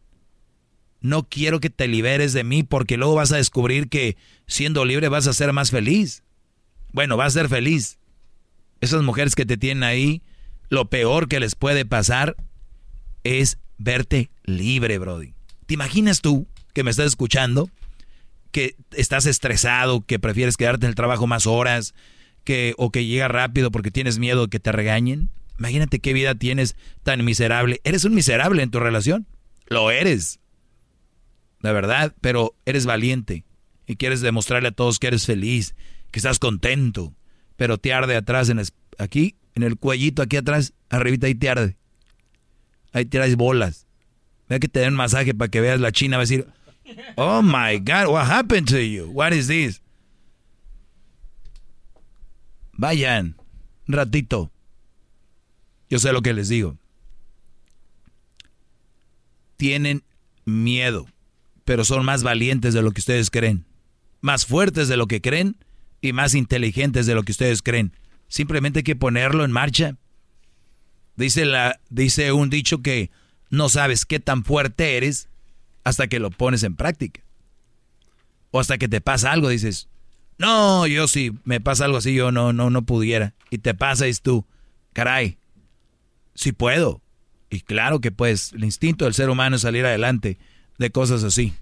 [1.05, 4.17] No quiero que te liberes de mí porque luego vas a descubrir que
[4.47, 6.23] siendo libre vas a ser más feliz.
[6.95, 7.99] Bueno, vas a ser feliz.
[8.81, 10.23] Esas mujeres que te tienen ahí,
[10.71, 12.37] lo peor que les puede pasar
[13.23, 15.35] es verte libre, Brody.
[15.67, 17.69] ¿Te imaginas tú que me estás escuchando?
[18.51, 21.95] Que estás estresado, que prefieres quedarte en el trabajo más horas,
[22.45, 25.29] que, o que llega rápido porque tienes miedo de que te regañen.
[25.59, 27.83] Imagínate qué vida tienes tan miserable.
[27.85, 29.27] Eres un miserable en tu relación.
[29.67, 30.41] Lo eres.
[31.65, 33.43] De verdad, pero eres valiente
[33.87, 35.75] y quieres demostrarle a todos que eres feliz,
[36.11, 37.15] que estás contento,
[37.57, 38.61] pero te arde atrás, en
[38.99, 41.79] aquí, en el cuellito, aquí atrás, arribita ahí te arde.
[42.93, 43.87] Ahí traes bolas.
[44.47, 46.47] Ve que te den masaje para que veas la china, va a decir,
[47.17, 49.07] oh my God, what happened to you?
[49.07, 49.81] What is this?
[52.75, 53.37] Vayan,
[53.89, 54.51] un ratito.
[55.89, 56.77] Yo sé lo que les digo.
[59.57, 60.05] Tienen
[60.45, 61.07] miedo,
[61.65, 63.65] pero son más valientes de lo que ustedes creen.
[64.21, 65.57] Más fuertes de lo que creen
[66.01, 67.93] y más inteligentes de lo que ustedes creen.
[68.29, 69.97] Simplemente hay que ponerlo en marcha.
[71.17, 73.11] Dice, la, dice un dicho que
[73.51, 75.29] no sabes qué tan fuerte eres
[75.85, 77.23] hasta que lo pones en práctica.
[78.51, 79.89] O hasta que te pasa algo, dices,
[80.39, 83.35] no, yo si me pasa algo así, yo no, no, no pudiera.
[83.51, 84.47] Y te pasa y tú,
[84.93, 85.39] caray,
[86.35, 87.01] sí puedo.
[87.51, 90.39] Y claro que pues, el instinto del ser humano es salir adelante
[90.79, 91.53] de cosas así.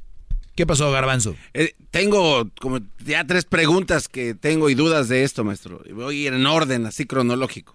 [0.54, 1.34] ¿Qué pasó, Garbanzo?
[1.54, 5.82] Eh, tengo como ya tres preguntas que tengo y dudas de esto, maestro.
[5.92, 7.74] Voy a ir en orden, así cronológico.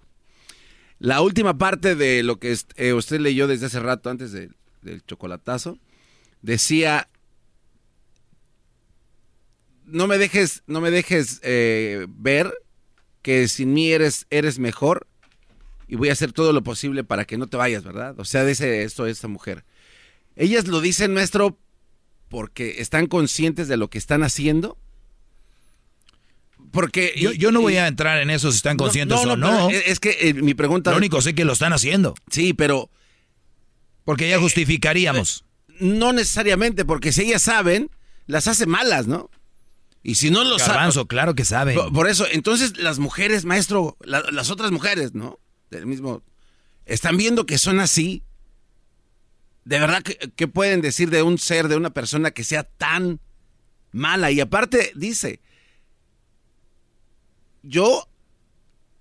[1.00, 5.78] La última parte de lo que eh, usted leyó desde hace rato, antes del chocolatazo,
[6.42, 7.08] decía
[9.88, 12.52] no me dejes, no me dejes eh, ver
[13.22, 15.06] que sin mí eres, eres mejor
[15.88, 18.18] y voy a hacer todo lo posible para que no te vayas, ¿verdad?
[18.20, 19.64] O sea, dice esto esta mujer.
[20.38, 21.58] Ellas lo dicen, nuestro,
[22.28, 24.78] porque están conscientes de lo que están haciendo.
[26.70, 29.68] Porque yo, no voy a entrar en eso si están conscientes o no.
[29.68, 30.92] Es que eh, mi pregunta.
[30.92, 32.14] Lo único sé que lo están haciendo.
[32.30, 32.88] Sí, pero.
[34.04, 35.44] Porque ya justificaríamos.
[35.80, 37.90] no necesariamente, porque si ellas saben,
[38.26, 39.30] las hace malas, ¿no?
[40.04, 40.92] Y si no lo saben.
[41.06, 41.76] claro que saben.
[41.92, 45.40] Por, eso, entonces las mujeres, maestro, las otras mujeres, ¿no?
[45.70, 46.22] Del mismo.
[46.86, 48.22] Están viendo que son así.
[49.68, 53.20] De verdad, ¿qué, pueden decir de un ser, de una persona que sea tan
[53.92, 54.30] mala?
[54.30, 55.40] Y aparte, dice.
[57.62, 58.08] Yo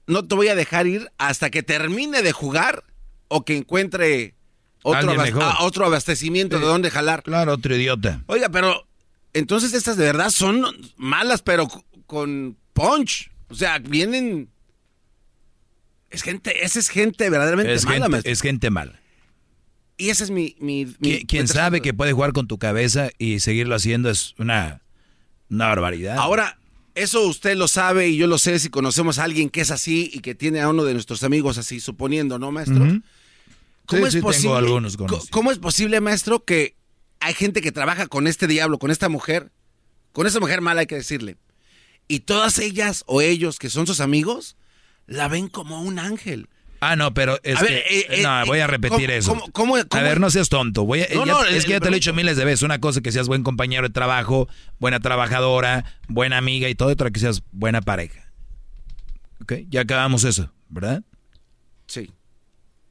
[0.07, 2.83] no te voy a dejar ir hasta que termine de jugar
[3.29, 4.35] o que encuentre
[4.83, 5.15] otro,
[5.61, 7.23] otro abastecimiento de dónde jalar.
[7.23, 8.25] Claro, otro idiota.
[8.25, 8.85] Oiga, pero
[9.31, 10.65] entonces estas de verdad son
[10.97, 11.69] malas, pero
[12.07, 13.31] con punch.
[13.47, 14.49] O sea, vienen...
[16.09, 18.09] Es gente, esa es gente verdaderamente es mala.
[18.09, 18.99] Gente, es gente mala.
[19.97, 20.55] Y ese es mi...
[20.59, 20.85] mi,
[21.27, 24.81] Quien sabe que puede jugar con tu cabeza y seguirlo haciendo es una,
[25.49, 26.17] una barbaridad.
[26.17, 26.59] Ahora,
[26.93, 30.09] eso usted lo sabe y yo lo sé si conocemos a alguien que es así
[30.13, 33.01] y que tiene a uno de nuestros amigos así, suponiendo, ¿no, maestro?
[33.85, 34.97] ¿Cómo, es posible, algunos
[35.31, 36.75] ¿Cómo es posible, maestro, que
[37.19, 39.51] hay gente que trabaja con este diablo, con esta mujer,
[40.11, 41.37] con esa mujer mala hay que decirle.
[42.07, 44.55] Y todas ellas o ellos que son sus amigos,
[45.05, 46.49] la ven como un ángel.
[46.79, 49.35] Ah, no, pero es que, eh, eh, no, voy a eh, repetir eso.
[49.91, 50.85] a ver, no seas tonto.
[50.85, 52.61] Voy es que ya te lo he dicho miles de veces.
[52.63, 54.47] Una cosa que seas buen compañero de trabajo,
[54.79, 56.89] buena trabajadora, buena amiga y todo.
[56.89, 58.31] Otra que seas buena pareja.
[59.41, 59.53] ¿Ok?
[59.69, 61.03] Ya acabamos eso, ¿verdad?
[61.87, 62.11] Sí.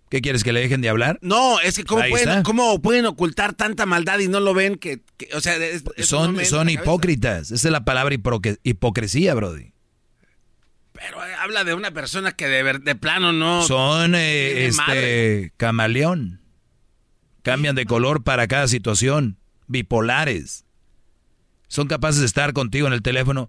[0.08, 1.18] ¿Qué quieres, que le dejen de hablar?
[1.20, 5.02] No, es que cómo, pueden, cómo pueden, ocultar tanta maldad y no lo ven que,
[5.34, 5.56] o sea,
[5.98, 7.50] son, son hipócritas.
[7.50, 8.14] Esa es la palabra
[8.62, 9.72] hipocresía, Brody.
[10.96, 13.62] Pero eh, habla de una persona que de, de plano no.
[13.62, 16.40] Son eh, este camaleón.
[17.42, 19.38] Cambian de color para cada situación.
[19.66, 20.64] Bipolares.
[21.68, 23.48] Son capaces de estar contigo en el teléfono,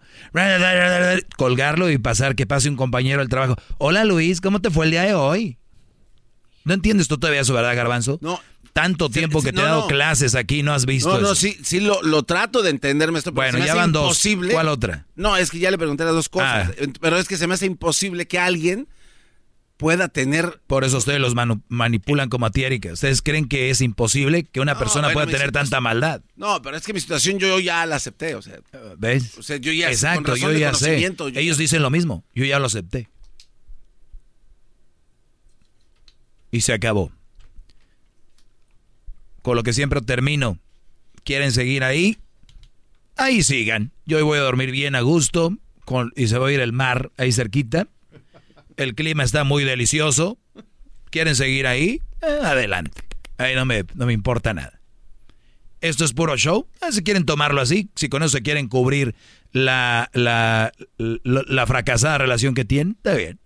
[1.38, 3.56] colgarlo y pasar que pase un compañero del trabajo.
[3.77, 5.59] Hola Luis, ¿cómo te fue el día de hoy?
[6.64, 8.17] ¿No entiendes tú todavía eso, verdad, Garbanzo?
[8.22, 8.42] No.
[8.78, 11.80] Tanto tiempo que te he dado clases aquí, no has visto No, no, sí, sí
[11.80, 13.34] lo, lo trato de entender, maestro.
[13.34, 14.22] Bueno, ya van dos.
[14.52, 15.08] ¿Cuál otra?
[15.16, 16.70] No, es que ya le pregunté las dos cosas.
[16.70, 16.86] Ah.
[17.02, 18.88] Pero es que se me hace imposible que alguien
[19.78, 20.62] pueda tener...
[20.68, 21.34] Por eso ustedes los
[21.70, 22.94] manipulan como a Tiérica.
[22.94, 26.22] Ustedes creen que es imposible que una persona pueda tener tanta maldad.
[26.36, 28.60] No, pero es que mi situación yo ya la acepté, o sea...
[28.98, 29.38] ¿Ves?
[29.40, 29.90] O sea, yo ya...
[29.90, 31.04] Exacto, yo ya sé.
[31.34, 33.10] Ellos dicen lo mismo, yo ya lo acepté.
[36.52, 37.12] y se acabó.
[39.48, 40.59] Con lo que siempre termino.
[41.24, 42.17] ¿Quieren seguir ahí?
[43.16, 43.93] Ahí sigan.
[44.06, 45.58] Yo hoy voy a dormir bien a gusto
[46.17, 47.88] y se va a ir el mar ahí cerquita.
[48.76, 50.38] El clima está muy delicioso.
[51.11, 52.01] ¿Quieren seguir ahí?
[52.22, 53.03] Eh, adelante.
[53.38, 54.82] Ahí no me, no me importa nada.
[55.80, 56.67] Esto es puro show.
[56.82, 59.16] Ah, si quieren tomarlo así, si con eso quieren cubrir
[59.53, 63.40] la, la, la, la fracasada relación que tienen, está bien.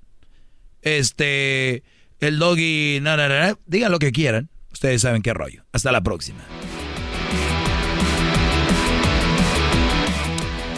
[0.81, 1.83] Este,
[2.19, 4.49] el doggy, no, no, digan lo que quieran.
[4.71, 5.63] Ustedes saben qué rollo.
[5.71, 6.39] Hasta la próxima.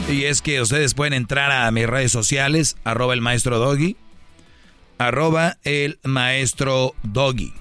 [0.10, 3.96] Y es que ustedes pueden entrar a mis redes sociales, arroba el maestro doggy,
[4.98, 7.54] arroba el maestro doggy.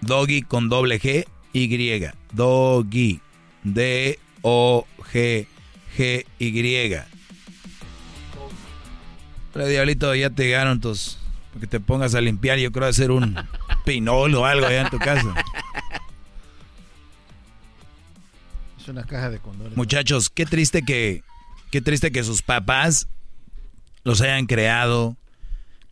[0.00, 2.04] Doggy con doble G, Y.
[2.32, 3.20] Doggy.
[3.64, 4.28] D-O-G-G-Y.
[9.52, 11.18] Pero diablito, ya te llegaron tus...
[11.52, 13.34] Porque te pongas a limpiar, yo creo hacer un
[13.88, 15.34] pinol o algo allá en tu casa.
[18.80, 19.76] Es una caja de condones.
[19.76, 21.22] Muchachos, qué triste que,
[21.70, 23.08] qué triste que sus papás
[24.04, 25.16] los hayan creado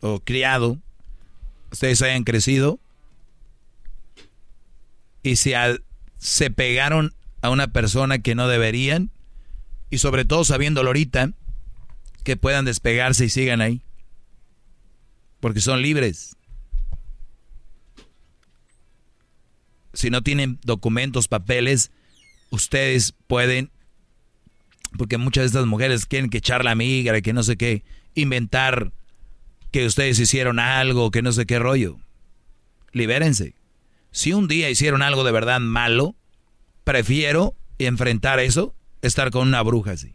[0.01, 0.77] o criado,
[1.71, 2.79] ustedes hayan crecido
[5.23, 5.77] y se, a-
[6.17, 9.11] se pegaron a una persona que no deberían
[9.89, 11.31] y sobre todo sabiéndolo ahorita
[12.23, 13.81] que puedan despegarse y sigan ahí
[15.39, 16.36] porque son libres.
[19.97, 21.89] Si no tienen documentos, papeles,
[22.51, 23.71] ustedes pueden,
[24.95, 28.91] porque muchas de estas mujeres quieren que echar la migra que no sé qué, inventar
[29.71, 31.97] que ustedes hicieron algo, que no sé qué rollo.
[32.91, 33.55] Libérense.
[34.11, 36.15] Si un día hicieron algo de verdad malo,
[36.83, 40.13] prefiero enfrentar eso, estar con una bruja así.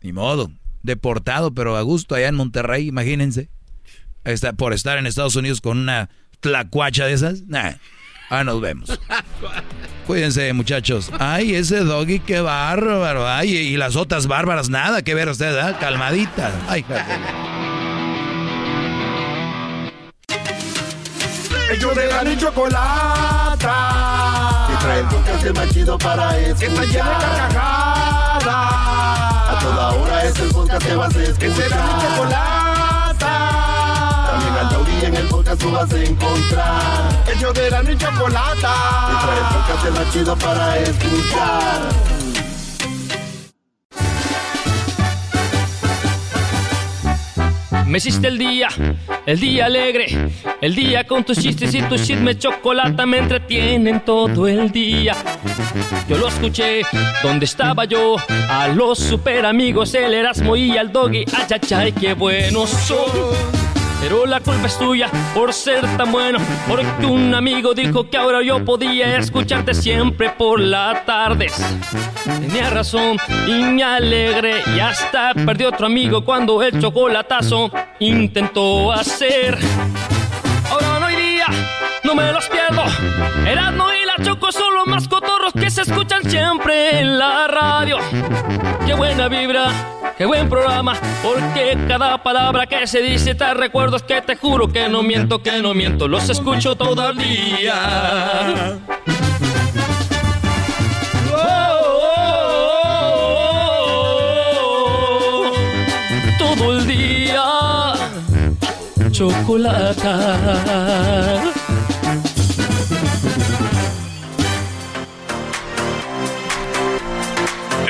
[0.00, 0.50] Ni modo,
[0.82, 3.50] deportado, pero a gusto allá en Monterrey, imagínense.
[4.24, 6.08] Está, por estar en Estados Unidos con una
[6.40, 7.72] tlacuacha de esas, nah,
[8.30, 8.98] ah, nos vemos.
[10.06, 11.10] Cuídense, muchachos.
[11.20, 13.28] Ay, ese doggy, qué bárbaro.
[13.28, 15.78] Ay, y las otras bárbaras, nada que ver usted, ¿ah?
[15.78, 16.52] Calmaditas.
[16.68, 16.84] Ay,
[21.70, 23.76] Ellos de la chocolata.
[24.68, 26.58] Que trae el podcast más chido para escuchar.
[26.58, 28.46] Que está llena de carcajadas.
[28.46, 31.38] A toda hora es el podcast que vas a escuchar.
[31.38, 32.59] Que será mi chocolata.
[34.60, 37.24] En el podcast tú vas a encontrar.
[37.34, 38.74] Ellos de la chocolata.
[39.22, 41.80] Trae el podcast más chido para escuchar.
[47.86, 48.68] Me hiciste el día,
[49.24, 50.30] el día alegre,
[50.60, 55.16] el día con tus chistes y tu chisme chocolate me entretienen todo el día.
[56.06, 56.82] Yo lo escuché,
[57.22, 61.92] donde estaba yo, a los super amigos, el Erasmo y al Doggy, ay, ay, ay,
[61.92, 63.59] qué buenos son.
[64.00, 68.42] Pero la culpa es tuya por ser tan bueno, porque un amigo dijo que ahora
[68.42, 71.52] yo podía escucharte siempre por las tardes.
[72.24, 79.58] Tenía razón y me alegré y hasta perdió otro amigo cuando el chocolatazo intentó hacer.
[80.70, 81.46] Ahora no día,
[82.02, 82.84] no me los pierdo.
[83.50, 83.70] Y la
[84.22, 87.98] Choco son los más cotorros que se escuchan siempre en la radio.
[88.86, 89.72] Qué buena vibra,
[90.16, 94.68] qué buen programa, porque cada palabra que se dice te recuerdo es que te juro
[94.68, 98.78] que no miento, que no miento, los escucho todo el día.
[106.38, 107.42] Todo el día,
[109.10, 110.30] chocolata.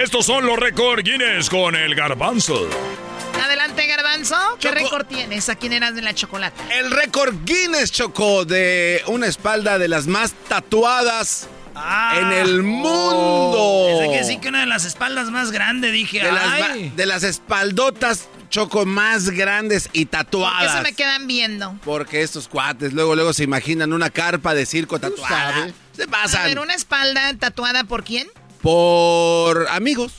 [0.02, 2.66] Estos son los récord Guinness con el garbanzo.
[3.44, 4.36] Adelante, Garbanzo.
[4.58, 5.48] ¿Qué récord tienes?
[5.50, 6.58] ¿A quién eras de la chocolate?
[6.78, 11.48] El récord Guinness chocó de una espalda de las más tatuadas
[12.18, 13.98] en el mundo.
[14.00, 16.92] Pensé que sí que una de las espaldas más grandes, dije, de, las, ay.
[16.96, 20.72] de las espaldotas choco más grandes y ¿Por qué tatuadas.
[20.78, 21.78] se me quedan viendo?
[21.84, 25.52] Porque estos cuates luego luego se imaginan una carpa de circo tatuada.
[25.54, 25.74] sabes.
[25.94, 28.28] Se A pasan ver, una espalda tatuada por quién?
[28.62, 30.12] Por amigos,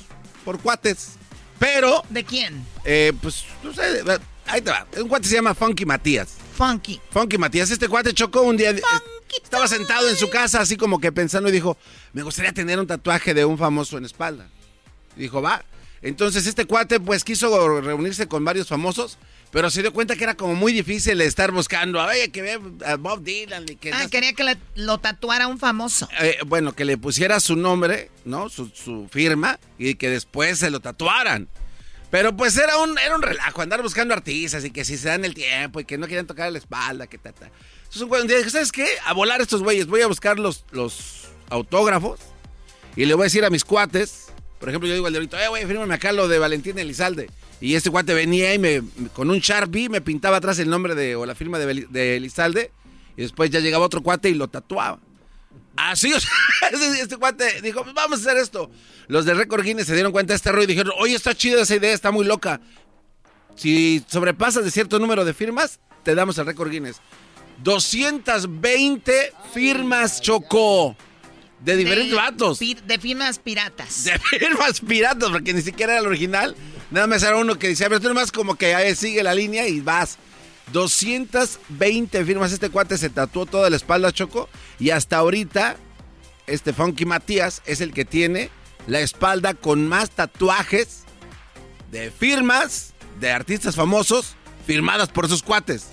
[0.45, 1.11] por cuates.
[1.60, 2.66] Pero, ¿De quién?
[2.86, 4.03] eh, pues, no sé,
[4.48, 4.88] ahí te va.
[4.98, 6.30] Un cuate se llama Funky Matías.
[6.58, 7.00] Funky.
[7.11, 8.72] Funky Matías, este cuate chocó un día.
[8.72, 8.82] eh,
[9.44, 11.78] estaba sentado en su casa, así como que pensando, y dijo:
[12.14, 14.50] Me gustaría tener un tatuaje de un famoso en espalda.
[15.16, 15.64] Y dijo, va.
[16.02, 19.18] Entonces este cuate, pues quiso reunirse con varios famosos,
[19.51, 22.95] pero se dio cuenta que era como muy difícil estar buscando, oye, que ve a
[22.95, 23.91] Bob Dylan y que.
[23.91, 26.07] Ah, no- quería que le- lo tatuara un famoso.
[26.21, 28.49] eh, bueno, que le pusiera su nombre, ¿no?
[28.49, 31.47] Su, su firma y que después se lo tatuaran.
[32.09, 35.23] Pero pues era un, era un relajo, andar buscando artistas y que si se dan
[35.23, 37.49] el tiempo y que no quieren tocar la espalda, que tata.
[37.80, 38.85] Entonces un güey un día dije, ¿sabes qué?
[39.05, 39.88] A volar estos güeyes.
[39.88, 42.19] Voy a buscar los, los autógrafos
[42.97, 44.27] y le voy a decir a mis cuates.
[44.59, 47.30] Por ejemplo, yo digo al de ahorita, eh, güey, fírmame acá lo de Valentín Elizalde.
[47.61, 48.81] Y este cuate venía y me,
[49.14, 52.72] con un Sharpie me pintaba atrás el nombre de, o la firma de, de Elizalde.
[53.15, 54.99] Y después ya llegaba otro cuate y lo tatuaba.
[55.77, 56.30] Así, o sea,
[56.72, 58.69] este, este cuate dijo, "Pues vamos a hacer esto.
[59.07, 61.61] Los de Record Guinness se dieron cuenta de este rollo y dijeron, oye, está chida
[61.61, 62.59] esa idea, está muy loca.
[63.56, 66.98] Si sobrepasas de cierto número de firmas, te damos el Record Guinness.
[67.64, 70.95] 220 firmas, Choco.
[71.59, 72.57] De diferentes vatos.
[72.57, 74.06] pi- De firmas piratas.
[74.06, 76.56] De firmas piratas, porque ni siquiera era el original.
[76.92, 79.68] Nada más era uno que decía, pero tú nomás como que ahí sigue la línea
[79.68, 80.18] y vas.
[80.74, 82.52] 220 firmas.
[82.52, 84.50] Este cuate se tatuó toda la espalda, Choco.
[84.80, 85.78] Y hasta ahorita,
[86.48, 88.50] este Funky Matías es el que tiene
[88.88, 91.03] la espalda con más tatuajes
[91.92, 95.88] de firmas de artistas famosos firmadas por sus cuates.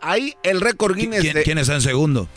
[0.00, 1.20] Ahí el récord Guinness.
[1.20, 2.28] ¿Quién, de- quién está en segundo?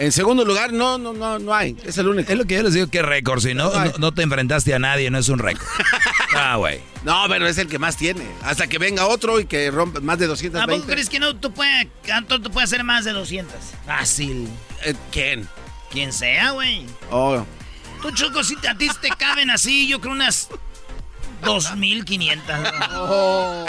[0.00, 1.76] En segundo lugar, no, no, no, no hay.
[1.84, 2.32] Es el único.
[2.32, 3.38] Es lo que yo les digo, que récord.
[3.42, 5.66] Si no, no, no te enfrentaste a nadie, no es un récord.
[6.32, 6.80] Ah, güey.
[7.02, 8.24] No, pero es el que más tiene.
[8.42, 10.74] Hasta que venga otro y que rompa más de ¿A 220.
[10.76, 13.52] poco crees que no tú puedes, Anton, tú puedes hacer más de 200?
[13.84, 14.48] Fácil.
[14.84, 15.48] Eh, ¿Quién?
[15.90, 16.86] Quien sea, güey.
[17.10, 17.44] Oh.
[18.00, 20.48] Tú, Choco, si te- a ti te caben así, yo creo unas
[21.44, 22.56] 2500.
[22.94, 23.66] Oh,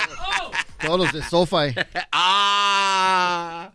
[0.79, 1.75] todos los de SoFi.
[2.11, 3.71] ¡Ah!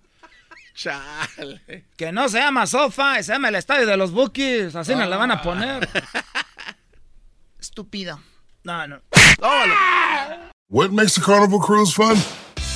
[0.77, 1.85] Chale.
[1.97, 4.77] Que no se llama sofa, se llama el estadio de los Bookies.
[4.77, 5.89] Así nos la van a poner.
[7.59, 8.21] Estúpido.
[8.63, 9.01] No, no.
[10.69, 12.17] What makes the Carnival cruise fun?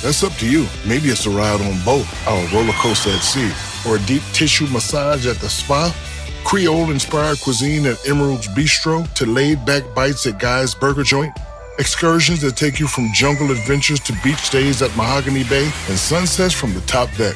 [0.01, 0.65] That's up to you.
[0.87, 3.51] Maybe it's a ride on boat, or a roller coaster at sea,
[3.87, 5.93] or a deep tissue massage at the spa.
[6.43, 11.33] Creole inspired cuisine at Emerald's Bistro to laid back bites at Guy's Burger Joint.
[11.77, 16.53] Excursions that take you from jungle adventures to beach days at Mahogany Bay and sunsets
[16.53, 17.35] from the top deck.